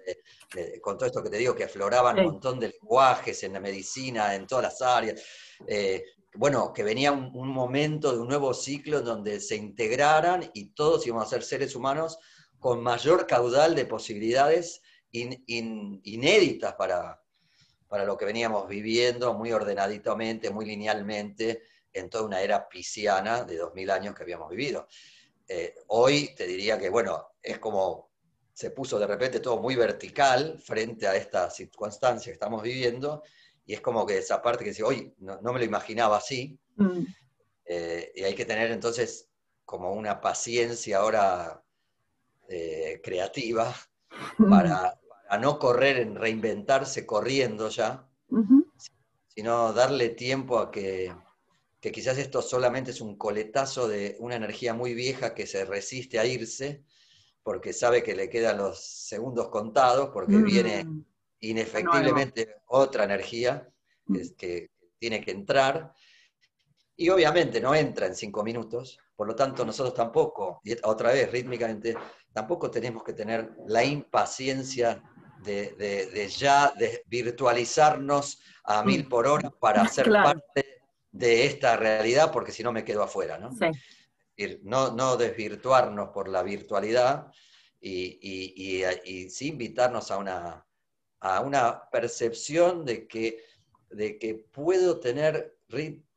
con 0.80 0.96
todo 0.96 1.06
esto 1.06 1.24
que 1.24 1.30
te 1.30 1.38
digo, 1.38 1.56
que 1.56 1.64
afloraban 1.64 2.20
un 2.20 2.24
montón 2.26 2.60
de 2.60 2.68
lenguajes 2.68 3.42
en 3.42 3.54
la 3.54 3.60
medicina, 3.60 4.32
en 4.36 4.46
todas 4.46 4.62
las 4.62 4.80
áreas. 4.80 5.20
Eh, 5.66 6.04
bueno, 6.34 6.72
que 6.72 6.82
venía 6.82 7.12
un, 7.12 7.48
momento 7.48 8.12
de 8.12 8.18
un 8.18 8.28
nuevo 8.28 8.54
ciclo 8.54 9.00
donde 9.00 9.40
se 9.40 9.56
integraran 9.56 10.50
y 10.54 10.70
todos 10.70 11.06
íbamos 11.06 11.26
a 11.26 11.30
ser 11.30 11.42
seres 11.42 11.74
humanos 11.74 12.18
con 12.58 12.82
mayor 12.82 13.26
caudal 13.26 13.74
de 13.74 13.86
posibilidades 13.86 14.82
inéditas 15.10 16.74
para, 16.74 17.22
para 17.88 18.04
lo 18.04 18.16
que 18.16 18.24
veníamos 18.24 18.68
viviendo 18.68 19.32
muy 19.34 19.52
ordenaditamente, 19.52 20.50
muy 20.50 20.66
linealmente, 20.66 21.62
en 21.92 22.10
toda 22.10 22.24
una 22.24 22.42
era 22.42 22.68
pisciana 22.68 23.44
de 23.44 23.56
2000 23.56 23.90
años 23.90 24.14
que 24.14 24.22
habíamos 24.22 24.50
vivido. 24.50 24.86
Eh, 25.46 25.74
hoy 25.88 26.34
te 26.34 26.46
diría 26.46 26.78
que, 26.78 26.90
bueno, 26.90 27.32
es 27.42 27.58
como 27.58 28.08
se 28.58 28.72
puso 28.72 28.98
de 28.98 29.06
repente 29.06 29.38
todo 29.38 29.58
muy 29.58 29.76
vertical 29.76 30.58
frente 30.58 31.06
a 31.06 31.14
esta 31.14 31.48
circunstancia 31.48 32.30
que 32.30 32.34
estamos 32.34 32.60
viviendo, 32.60 33.22
y 33.68 33.74
es 33.74 33.82
como 33.82 34.06
que 34.06 34.16
esa 34.16 34.40
parte 34.40 34.64
que 34.64 34.70
dice, 34.70 34.82
oye, 34.82 35.12
no, 35.18 35.38
me 35.52 35.58
lo 35.58 35.64
imaginaba 35.64 36.16
así. 36.16 36.58
Mm. 36.76 37.02
Eh, 37.66 38.12
y 38.16 38.22
hay 38.24 38.34
que 38.34 38.46
tener 38.46 38.70
entonces 38.70 39.28
como 39.66 39.92
una 39.92 40.22
paciencia 40.22 40.96
ahora 40.96 41.62
eh, 42.48 43.02
creativa 43.04 43.76
mm. 44.38 44.48
para, 44.48 44.98
no 45.38 45.58
correr 45.58 45.98
en 45.98 46.16
reinventarse 46.16 47.04
corriendo 47.04 47.68
ya, 47.68 48.08
sino 49.26 49.74
darle 49.74 50.08
tiempo 50.08 50.58
a 50.58 50.70
que, 50.70 51.14
que 51.78 51.92
quizás 51.92 52.16
esto 52.16 52.40
solamente 52.40 52.92
es 52.92 53.02
un 53.02 53.18
coletazo 53.18 53.86
de 53.86 54.16
una 54.20 54.36
energía 54.36 54.72
muy 54.72 54.94
vieja 54.94 55.34
que 55.34 55.46
se 55.46 55.66
resiste 55.66 56.18
a 56.18 56.24
irse 56.24 56.82
porque 57.42 57.74
sabe 57.74 58.02
que 58.02 58.16
le 58.16 58.30
quedan 58.30 58.56
los 58.56 58.82
segundos 58.82 59.50
contados, 59.50 60.08
porque 60.10 60.36
viene 60.38 60.86
mm 61.40 61.46
inefectiblemente 61.46 62.56
otra 62.66 63.04
energía 63.04 63.68
mm. 64.06 64.16
que, 64.36 64.70
tiene 64.98 65.20
que 65.24 65.30
entrar. 65.30 65.92
Y 66.96 67.08
obviamente 67.10 67.60
no 67.60 67.74
entra 67.74 68.06
en 68.06 68.16
cinco 68.16 68.42
minutos, 68.42 68.98
por 69.14 69.28
lo 69.28 69.36
tanto 69.36 69.64
nosotros 69.64 69.94
tampoco, 69.94 70.60
y 70.64 70.74
otra 70.82 71.12
vez 71.12 71.30
rítmicamente, 71.30 71.96
tampoco 72.32 72.70
tenemos 72.70 73.04
que 73.04 73.12
tener 73.12 73.52
la 73.66 73.84
impaciencia 73.84 75.00
de, 75.44 76.28
ya 76.36 76.72
de 76.76 77.04
virtualizarnos 77.06 78.40
a 78.64 78.82
mil 78.82 79.06
por 79.06 79.28
hora 79.28 79.50
para 79.50 79.86
ser 79.88 80.10
parte 80.10 80.80
de 81.12 81.46
esta 81.46 81.76
realidad 81.76 82.32
porque 82.32 82.52
si 82.52 82.62
no 82.62 82.72
me 82.72 82.84
quedo 82.84 83.02
afuera, 83.02 83.38
¿no? 83.38 83.52
Sí. 83.52 84.60
No, 84.62 84.92
no 84.92 85.16
desvirtuarnos 85.16 86.10
por 86.10 86.28
la 86.28 86.42
virtualidad 86.42 87.32
y, 87.80 89.28
sí 89.30 89.48
invitarnos 89.48 90.10
a 90.10 90.18
una, 90.18 90.67
a 91.20 91.40
una 91.40 91.88
percepción 91.90 92.84
de 92.84 93.06
que, 93.06 93.44
de 93.90 94.18
que 94.18 94.34
puedo 94.34 95.00
tener, 95.00 95.56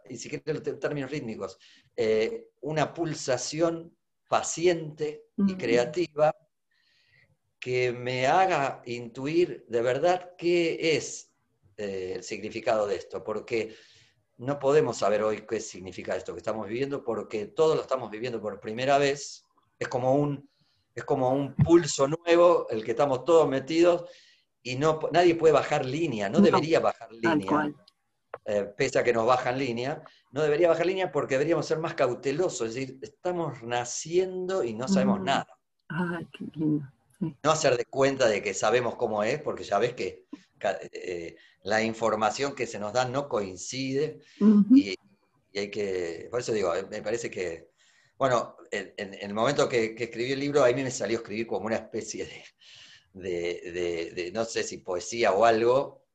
y 0.09 0.17
si 0.17 0.29
quieren 0.29 0.79
términos 0.79 1.11
rítmicos, 1.11 1.57
eh, 1.95 2.49
una 2.61 2.93
pulsación 2.93 3.95
paciente 4.27 5.25
y 5.37 5.55
creativa 5.55 6.35
que 7.59 7.91
me 7.91 8.27
haga 8.27 8.81
intuir 8.85 9.65
de 9.67 9.81
verdad 9.81 10.31
qué 10.37 10.95
es 10.95 11.31
eh, 11.77 12.13
el 12.15 12.23
significado 12.23 12.87
de 12.87 12.95
esto, 12.95 13.23
porque 13.23 13.75
no 14.37 14.57
podemos 14.57 14.97
saber 14.97 15.21
hoy 15.21 15.45
qué 15.47 15.59
significa 15.59 16.15
esto 16.15 16.33
que 16.33 16.39
estamos 16.39 16.67
viviendo, 16.67 17.03
porque 17.03 17.45
todos 17.45 17.75
lo 17.75 17.81
estamos 17.83 18.09
viviendo 18.09 18.41
por 18.41 18.59
primera 18.59 18.97
vez, 18.97 19.45
es 19.77 19.87
como 19.87 20.15
un, 20.15 20.49
es 20.95 21.03
como 21.03 21.29
un 21.31 21.55
pulso 21.55 22.07
nuevo, 22.07 22.67
el 22.69 22.83
que 22.83 22.91
estamos 22.91 23.25
todos 23.25 23.47
metidos, 23.47 24.09
y 24.63 24.75
no, 24.75 24.99
nadie 25.11 25.35
puede 25.35 25.53
bajar 25.53 25.85
línea, 25.85 26.29
no, 26.29 26.39
debería 26.39 26.79
bajar 26.79 27.11
línea, 27.11 27.73
eh, 28.45 28.63
pese 28.77 28.99
a 28.99 29.03
que 29.03 29.13
nos 29.13 29.25
bajan 29.25 29.57
línea, 29.57 30.03
no 30.31 30.41
debería 30.41 30.69
bajar 30.69 30.85
línea 30.85 31.11
porque 31.11 31.35
deberíamos 31.35 31.65
ser 31.65 31.79
más 31.79 31.93
cautelosos, 31.93 32.69
es 32.69 32.75
decir, 32.75 32.99
estamos 33.01 33.61
naciendo 33.63 34.63
y 34.63 34.73
no 34.73 34.87
sabemos 34.87 35.19
mm. 35.19 35.23
nada. 35.23 35.47
Ay, 35.89 36.27
qué 36.31 36.45
lindo. 36.53 36.87
No 37.19 37.51
hacer 37.51 37.77
de 37.77 37.85
cuenta 37.85 38.27
de 38.27 38.41
que 38.41 38.53
sabemos 38.53 38.95
cómo 38.95 39.23
es, 39.23 39.39
porque 39.41 39.63
ya 39.63 39.77
ves 39.77 39.93
que 39.93 40.25
eh, 40.91 41.35
la 41.63 41.83
información 41.83 42.55
que 42.55 42.65
se 42.65 42.79
nos 42.79 42.93
da 42.93 43.05
no 43.05 43.27
coincide 43.27 44.19
y, 44.73 44.95
hay 45.53 45.69
que, 45.69 46.27
por 46.31 46.39
eso 46.39 46.53
digo, 46.53 46.73
me 46.89 47.01
parece 47.01 47.29
que, 47.29 47.71
bueno, 48.17 48.55
en, 48.71 48.93
el 49.13 49.33
momento 49.33 49.67
que, 49.67 49.95
escribí 49.97 50.31
el 50.31 50.39
libro, 50.39 50.63
a 50.63 50.67
mí 50.67 50.81
me 50.81 50.89
salió 50.89 51.17
a 51.17 51.21
escribir 51.21 51.45
como 51.45 51.65
una 51.65 51.75
especie 51.75 52.25
de, 52.25 52.43
no 53.13 54.45
sé 54.45 54.63
si 54.63 54.77
poesía 54.79 55.31
o 55.33 55.45
algo, 55.45 56.05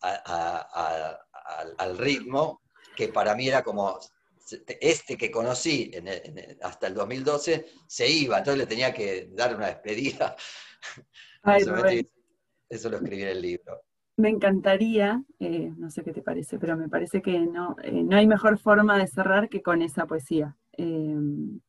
al 1.78 1.98
ritmo, 1.98 2.62
que 2.94 3.08
para 3.08 3.34
mí 3.34 3.48
era 3.48 3.62
como, 3.62 3.98
este 4.80 5.16
que 5.16 5.30
conocí 5.30 5.92
hasta 6.62 6.86
el 6.86 6.94
2012 6.94 7.66
se 7.86 8.08
iba, 8.08 8.38
entonces 8.38 8.58
le 8.58 8.66
tenía 8.66 8.92
que 8.92 9.28
dar 9.32 9.54
una 9.56 9.66
despedida. 9.66 10.36
eso 12.68 12.90
lo 12.90 12.96
escribí 12.96 13.22
en 13.22 13.28
el 13.28 13.42
libro 13.42 13.86
me 14.16 14.30
encantaría, 14.30 15.22
eh, 15.38 15.72
no 15.76 15.90
sé 15.90 16.02
qué 16.02 16.12
te 16.12 16.22
parece, 16.22 16.58
pero 16.58 16.76
me 16.76 16.88
parece 16.88 17.20
que 17.20 17.38
no, 17.40 17.76
eh, 17.82 18.02
no 18.02 18.16
hay 18.16 18.26
mejor 18.26 18.58
forma 18.58 18.98
de 18.98 19.06
cerrar 19.06 19.48
que 19.48 19.62
con 19.62 19.82
esa 19.82 20.06
poesía. 20.06 20.56
Em, 20.72 21.60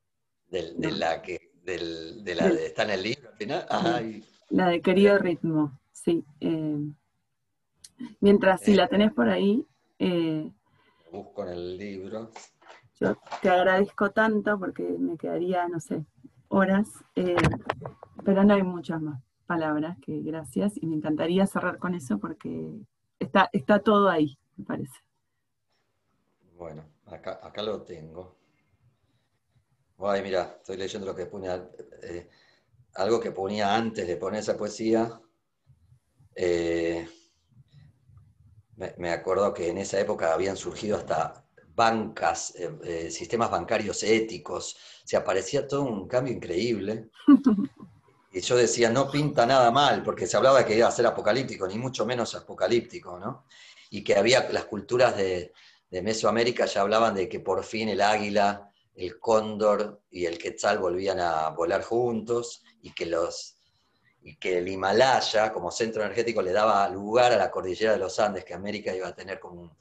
de 0.49 0.91
la 0.91 1.21
que 1.21 1.51
de 1.63 2.35
la 2.35 2.47
de, 2.47 2.67
está 2.67 2.83
en 2.83 2.89
el 2.91 3.03
libro 3.03 3.29
al 3.29 3.37
final. 3.37 4.23
La 4.49 4.69
de 4.69 4.81
querido 4.81 5.17
ritmo, 5.17 5.79
sí. 5.91 6.23
Em, 6.39 6.93
mientras 8.19 8.61
si 8.61 8.75
la 8.75 8.85
eh, 8.85 8.87
tenés 8.89 9.13
por 9.13 9.29
ahí. 9.29 9.65
busco 11.11 11.43
en 11.43 11.49
el 11.49 11.77
libro. 11.77 12.31
Yo 12.99 13.15
te 13.41 13.49
agradezco 13.49 14.11
tanto 14.11 14.57
porque 14.57 14.83
me 14.83 15.17
quedaría, 15.17 15.67
no 15.67 15.79
sé, 15.79 16.03
horas, 16.47 16.89
pero 18.23 18.43
no 18.43 18.53
hay 18.55 18.63
muchas 18.63 19.01
más 19.01 19.21
palabras, 19.45 19.97
que 20.01 20.21
gracias, 20.21 20.73
y 20.75 20.85
me 20.87 20.95
encantaría 20.95 21.45
cerrar 21.47 21.77
con 21.77 21.95
eso 21.95 22.19
porque 22.19 22.71
está, 23.19 23.49
está 23.53 23.79
todo 23.79 24.09
ahí, 24.09 24.37
me 24.57 24.65
parece. 24.65 24.99
Bueno, 26.57 26.83
acá, 27.05 27.39
acá 27.41 27.61
lo 27.61 27.83
tengo. 27.83 28.35
Ay, 29.99 30.21
mira, 30.21 30.57
estoy 30.57 30.77
leyendo 30.77 31.07
lo 31.07 31.15
que 31.15 31.25
ponía, 31.25 31.69
eh, 32.03 32.29
algo 32.97 33.19
que 33.19 33.31
ponía 33.31 33.75
antes 33.75 34.07
de 34.07 34.17
poner 34.17 34.41
esa 34.41 34.57
poesía. 34.57 35.21
Eh, 36.35 37.07
me, 38.75 39.09
acuerdo 39.11 39.53
que 39.53 39.69
en 39.69 39.77
esa 39.77 39.99
época 39.99 40.33
habían 40.33 40.57
surgido 40.57 40.97
hasta 40.97 41.45
bancas, 41.75 42.53
eh, 42.55 43.09
sistemas 43.11 43.51
bancarios 43.51 44.03
éticos, 44.03 44.77
se 45.03 45.15
aparecía 45.15 45.67
todo 45.67 45.83
un 45.83 46.07
cambio 46.07 46.33
increíble. 46.33 47.09
y 48.33 48.41
yo 48.41 48.55
decía, 48.55 48.89
no 48.89 49.09
pinta 49.09 49.45
nada 49.45 49.71
mal, 49.71 50.03
porque 50.03 50.27
se 50.27 50.37
hablaba 50.37 50.59
de 50.59 50.65
que 50.65 50.77
iba 50.77 50.87
a 50.87 50.91
ser 50.91 51.05
apocalíptico, 51.05 51.67
ni 51.67 51.77
mucho 51.77 52.05
menos 52.05 52.35
apocalíptico, 52.35 53.19
¿no? 53.19 53.45
Y 53.89 54.03
que 54.03 54.15
había 54.15 54.49
las 54.51 54.65
culturas 54.65 55.15
de, 55.15 55.53
Mesoamérica 55.89 56.65
ya 56.65 56.81
hablaban 56.81 57.15
de 57.15 57.29
que 57.29 57.39
por 57.39 57.63
fin 57.63 57.87
el 57.87 58.01
águila, 58.01 58.66
el 58.97 59.19
cóndor 59.19 60.01
y 60.09 60.25
el 60.25 60.39
quetzal 60.39 60.79
volvían 60.79 61.19
a 61.19 61.49
volar 61.49 61.83
juntos 61.83 62.63
y 62.81 62.93
que, 62.93 63.05
los, 63.05 63.57
y 64.23 64.37
que 64.37 64.57
el 64.57 64.67
Himalaya 64.67 65.53
como 65.53 65.69
centro 65.69 66.03
energético 66.03 66.41
le 66.41 66.51
daba 66.51 66.89
lugar 66.89 67.31
a 67.31 67.37
la 67.37 67.51
cordillera 67.51 67.91
de 67.91 67.99
los 67.99 68.19
Andes, 68.19 68.43
que 68.43 68.55
América 68.55 68.95
iba 68.95 69.07
a 69.07 69.15
tener 69.15 69.39
como 69.39 69.77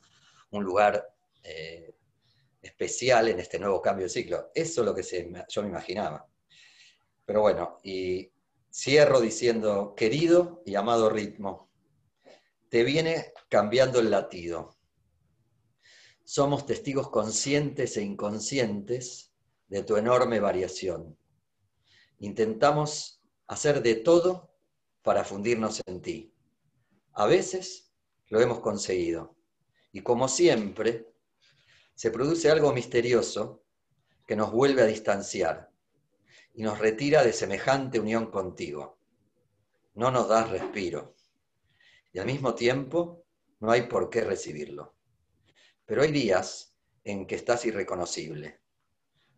un, 0.50 0.64
lugar 0.64 1.14
eh, 1.42 1.94
especial 2.60 3.28
en 3.28 3.40
este 3.40 3.58
nuevo 3.58 3.80
cambio 3.80 4.04
de 4.04 4.10
ciclo. 4.10 4.50
Eso 4.54 4.82
es 4.82 4.86
lo 4.86 4.94
que 4.94 5.46
yo 5.48 5.62
me 5.62 5.68
imaginaba. 5.68 6.28
Pero 7.24 7.40
bueno, 7.40 7.78
y 7.82 8.30
Cierro 8.70 9.20
diciendo, 9.20 9.94
querido 9.96 10.62
y 10.66 10.74
amado 10.74 11.08
ritmo, 11.08 11.70
te 12.68 12.84
viene 12.84 13.32
cambiando 13.48 13.98
el 13.98 14.10
latido. 14.10 14.76
Somos 16.29 16.66
testigos 16.66 17.09
conscientes 17.09 17.97
e 17.97 18.03
inconscientes 18.03 19.33
de 19.68 19.85
tu 19.85 19.97
enorme 19.97 20.41
variación. 20.41 21.16
Intentamos 22.18 23.22
hacer 23.47 23.81
de 23.81 23.95
todo 23.95 24.53
para 25.03 25.22
fundirnos 25.22 25.81
en 25.87 26.03
ti. 26.03 26.35
A 27.12 27.27
veces 27.27 27.93
lo 28.27 28.41
hemos 28.41 28.59
conseguido. 28.59 29.37
Y 29.93 30.01
como 30.01 30.27
siempre, 30.27 31.14
se 31.95 32.11
produce 32.11 32.51
algo 32.51 32.72
misterioso 32.72 33.62
que 34.27 34.35
nos 34.35 34.51
vuelve 34.51 34.83
a 34.83 34.87
distanciar 34.87 35.70
y 36.55 36.64
nos 36.64 36.81
retira 36.81 37.22
de 37.22 37.33
semejante 37.33 38.01
unión 38.01 38.33
contigo. 38.33 38.99
No 39.95 40.11
nos 40.11 40.29
das 40.29 40.51
respiro. 40.51 41.14
Y 42.12 42.18
al 42.18 42.27
mismo 42.27 42.57
tiempo 42.57 43.24
no 43.61 43.70
hay 43.70 43.83
por 43.83 44.11
qué 44.11 44.22
recibirlo. 44.22 44.95
Pero 45.87 46.03
hay 46.03 46.12
días 46.12 46.76
en 47.05 47.26
que 47.26 47.37
estás 47.37 47.64
irreconocible. 47.64 48.61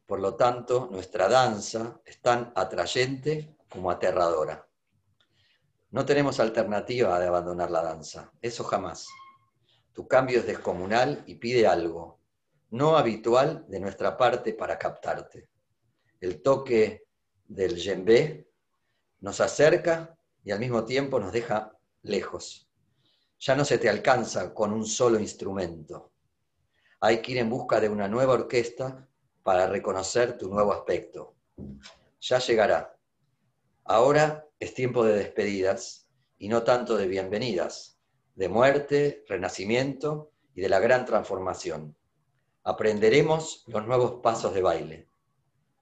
Por 0.06 0.20
lo 0.20 0.34
tanto, 0.34 0.88
nuestra 0.90 1.28
danza 1.28 2.00
es 2.04 2.20
tan 2.20 2.52
atrayente 2.56 3.54
como 3.68 3.90
aterradora. 3.90 4.66
No 5.90 6.04
tenemos 6.06 6.40
alternativa 6.40 7.20
de 7.20 7.26
abandonar 7.26 7.70
la 7.70 7.82
danza, 7.82 8.32
eso 8.40 8.64
jamás. 8.64 9.06
Tu 9.92 10.08
cambio 10.08 10.40
es 10.40 10.46
descomunal 10.46 11.22
y 11.26 11.34
pide 11.34 11.66
algo, 11.66 12.20
no 12.70 12.96
habitual 12.96 13.66
de 13.68 13.80
nuestra 13.80 14.16
parte 14.16 14.54
para 14.54 14.78
captarte. 14.78 15.48
El 16.20 16.42
toque 16.42 17.06
del 17.46 17.76
yembe 17.76 18.50
nos 19.20 19.40
acerca 19.40 20.18
y 20.44 20.50
al 20.50 20.60
mismo 20.60 20.84
tiempo 20.84 21.20
nos 21.20 21.32
deja 21.32 21.72
lejos. 22.02 22.70
Ya 23.38 23.54
no 23.54 23.64
se 23.64 23.78
te 23.78 23.88
alcanza 23.88 24.54
con 24.54 24.72
un 24.72 24.86
solo 24.86 25.18
instrumento. 25.18 26.12
Hay 27.00 27.22
que 27.22 27.32
ir 27.32 27.38
en 27.38 27.48
busca 27.48 27.80
de 27.80 27.88
una 27.88 28.08
nueva 28.08 28.34
orquesta 28.34 29.08
para 29.42 29.66
reconocer 29.66 30.36
tu 30.36 30.48
nuevo 30.48 30.72
aspecto. 30.72 31.34
Ya 32.20 32.38
llegará. 32.38 32.96
Ahora 33.84 34.46
es 34.58 34.74
tiempo 34.74 35.04
de 35.04 35.16
despedidas 35.16 36.08
y 36.38 36.48
no 36.48 36.64
tanto 36.64 36.96
de 36.96 37.06
bienvenidas, 37.06 37.98
de 38.34 38.48
muerte, 38.48 39.24
renacimiento 39.28 40.32
y 40.54 40.60
de 40.60 40.68
la 40.68 40.80
gran 40.80 41.04
transformación. 41.04 41.96
Aprenderemos 42.64 43.64
los 43.66 43.86
nuevos 43.86 44.20
pasos 44.20 44.52
de 44.52 44.62
baile 44.62 45.08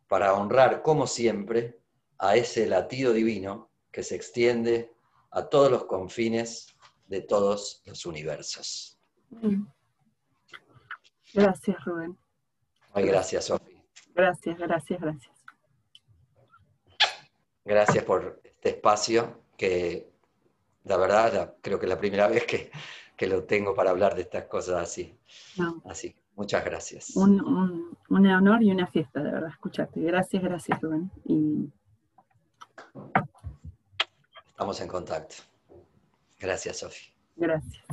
para 0.08 0.34
honrar, 0.34 0.82
como 0.82 1.06
siempre, 1.06 1.80
a 2.18 2.36
ese 2.36 2.66
latido 2.66 3.12
divino 3.12 3.70
que 3.90 4.02
se 4.02 4.14
extiende 4.14 4.92
a 5.30 5.48
todos 5.48 5.70
los 5.70 5.84
confines 5.86 6.76
de 7.08 7.22
todos 7.22 7.82
los 7.86 8.06
universos. 8.06 8.98
Gracias, 11.34 11.84
Rubén. 11.84 12.16
Ay, 12.92 13.06
gracias, 13.06 13.46
Sofi. 13.46 13.82
Gracias, 14.14 14.58
gracias, 14.58 15.00
gracias. 15.00 15.36
Gracias 17.64 18.04
por 18.04 18.40
este 18.44 18.70
espacio 18.70 19.42
que, 19.56 20.08
la 20.84 20.96
verdad, 20.96 21.56
creo 21.60 21.78
que 21.78 21.86
es 21.86 21.90
la 21.90 21.98
primera 21.98 22.28
vez 22.28 22.44
que, 22.44 22.70
lo 23.26 23.44
tengo 23.44 23.74
para 23.74 23.90
hablar 23.90 24.14
de 24.14 24.22
estas 24.22 24.44
cosas 24.44 24.82
así. 24.82 25.18
Así 25.84 26.14
Muchas 26.36 26.64
gracias. 26.66 27.16
Un, 27.16 27.96
honor 28.10 28.62
y 28.62 28.70
una 28.70 28.86
fiesta, 28.86 29.22
de 29.22 29.32
verdad, 29.32 29.50
escucharte. 29.50 30.00
Gracias, 30.00 30.42
gracias, 30.42 30.80
Rubén. 30.82 31.10
Y... 31.24 31.70
Estamos 34.50 34.80
en 34.82 34.88
contacto. 34.88 35.36
Gracias, 36.38 36.78
Sofi. 36.78 37.06
Gracias. 37.36 37.84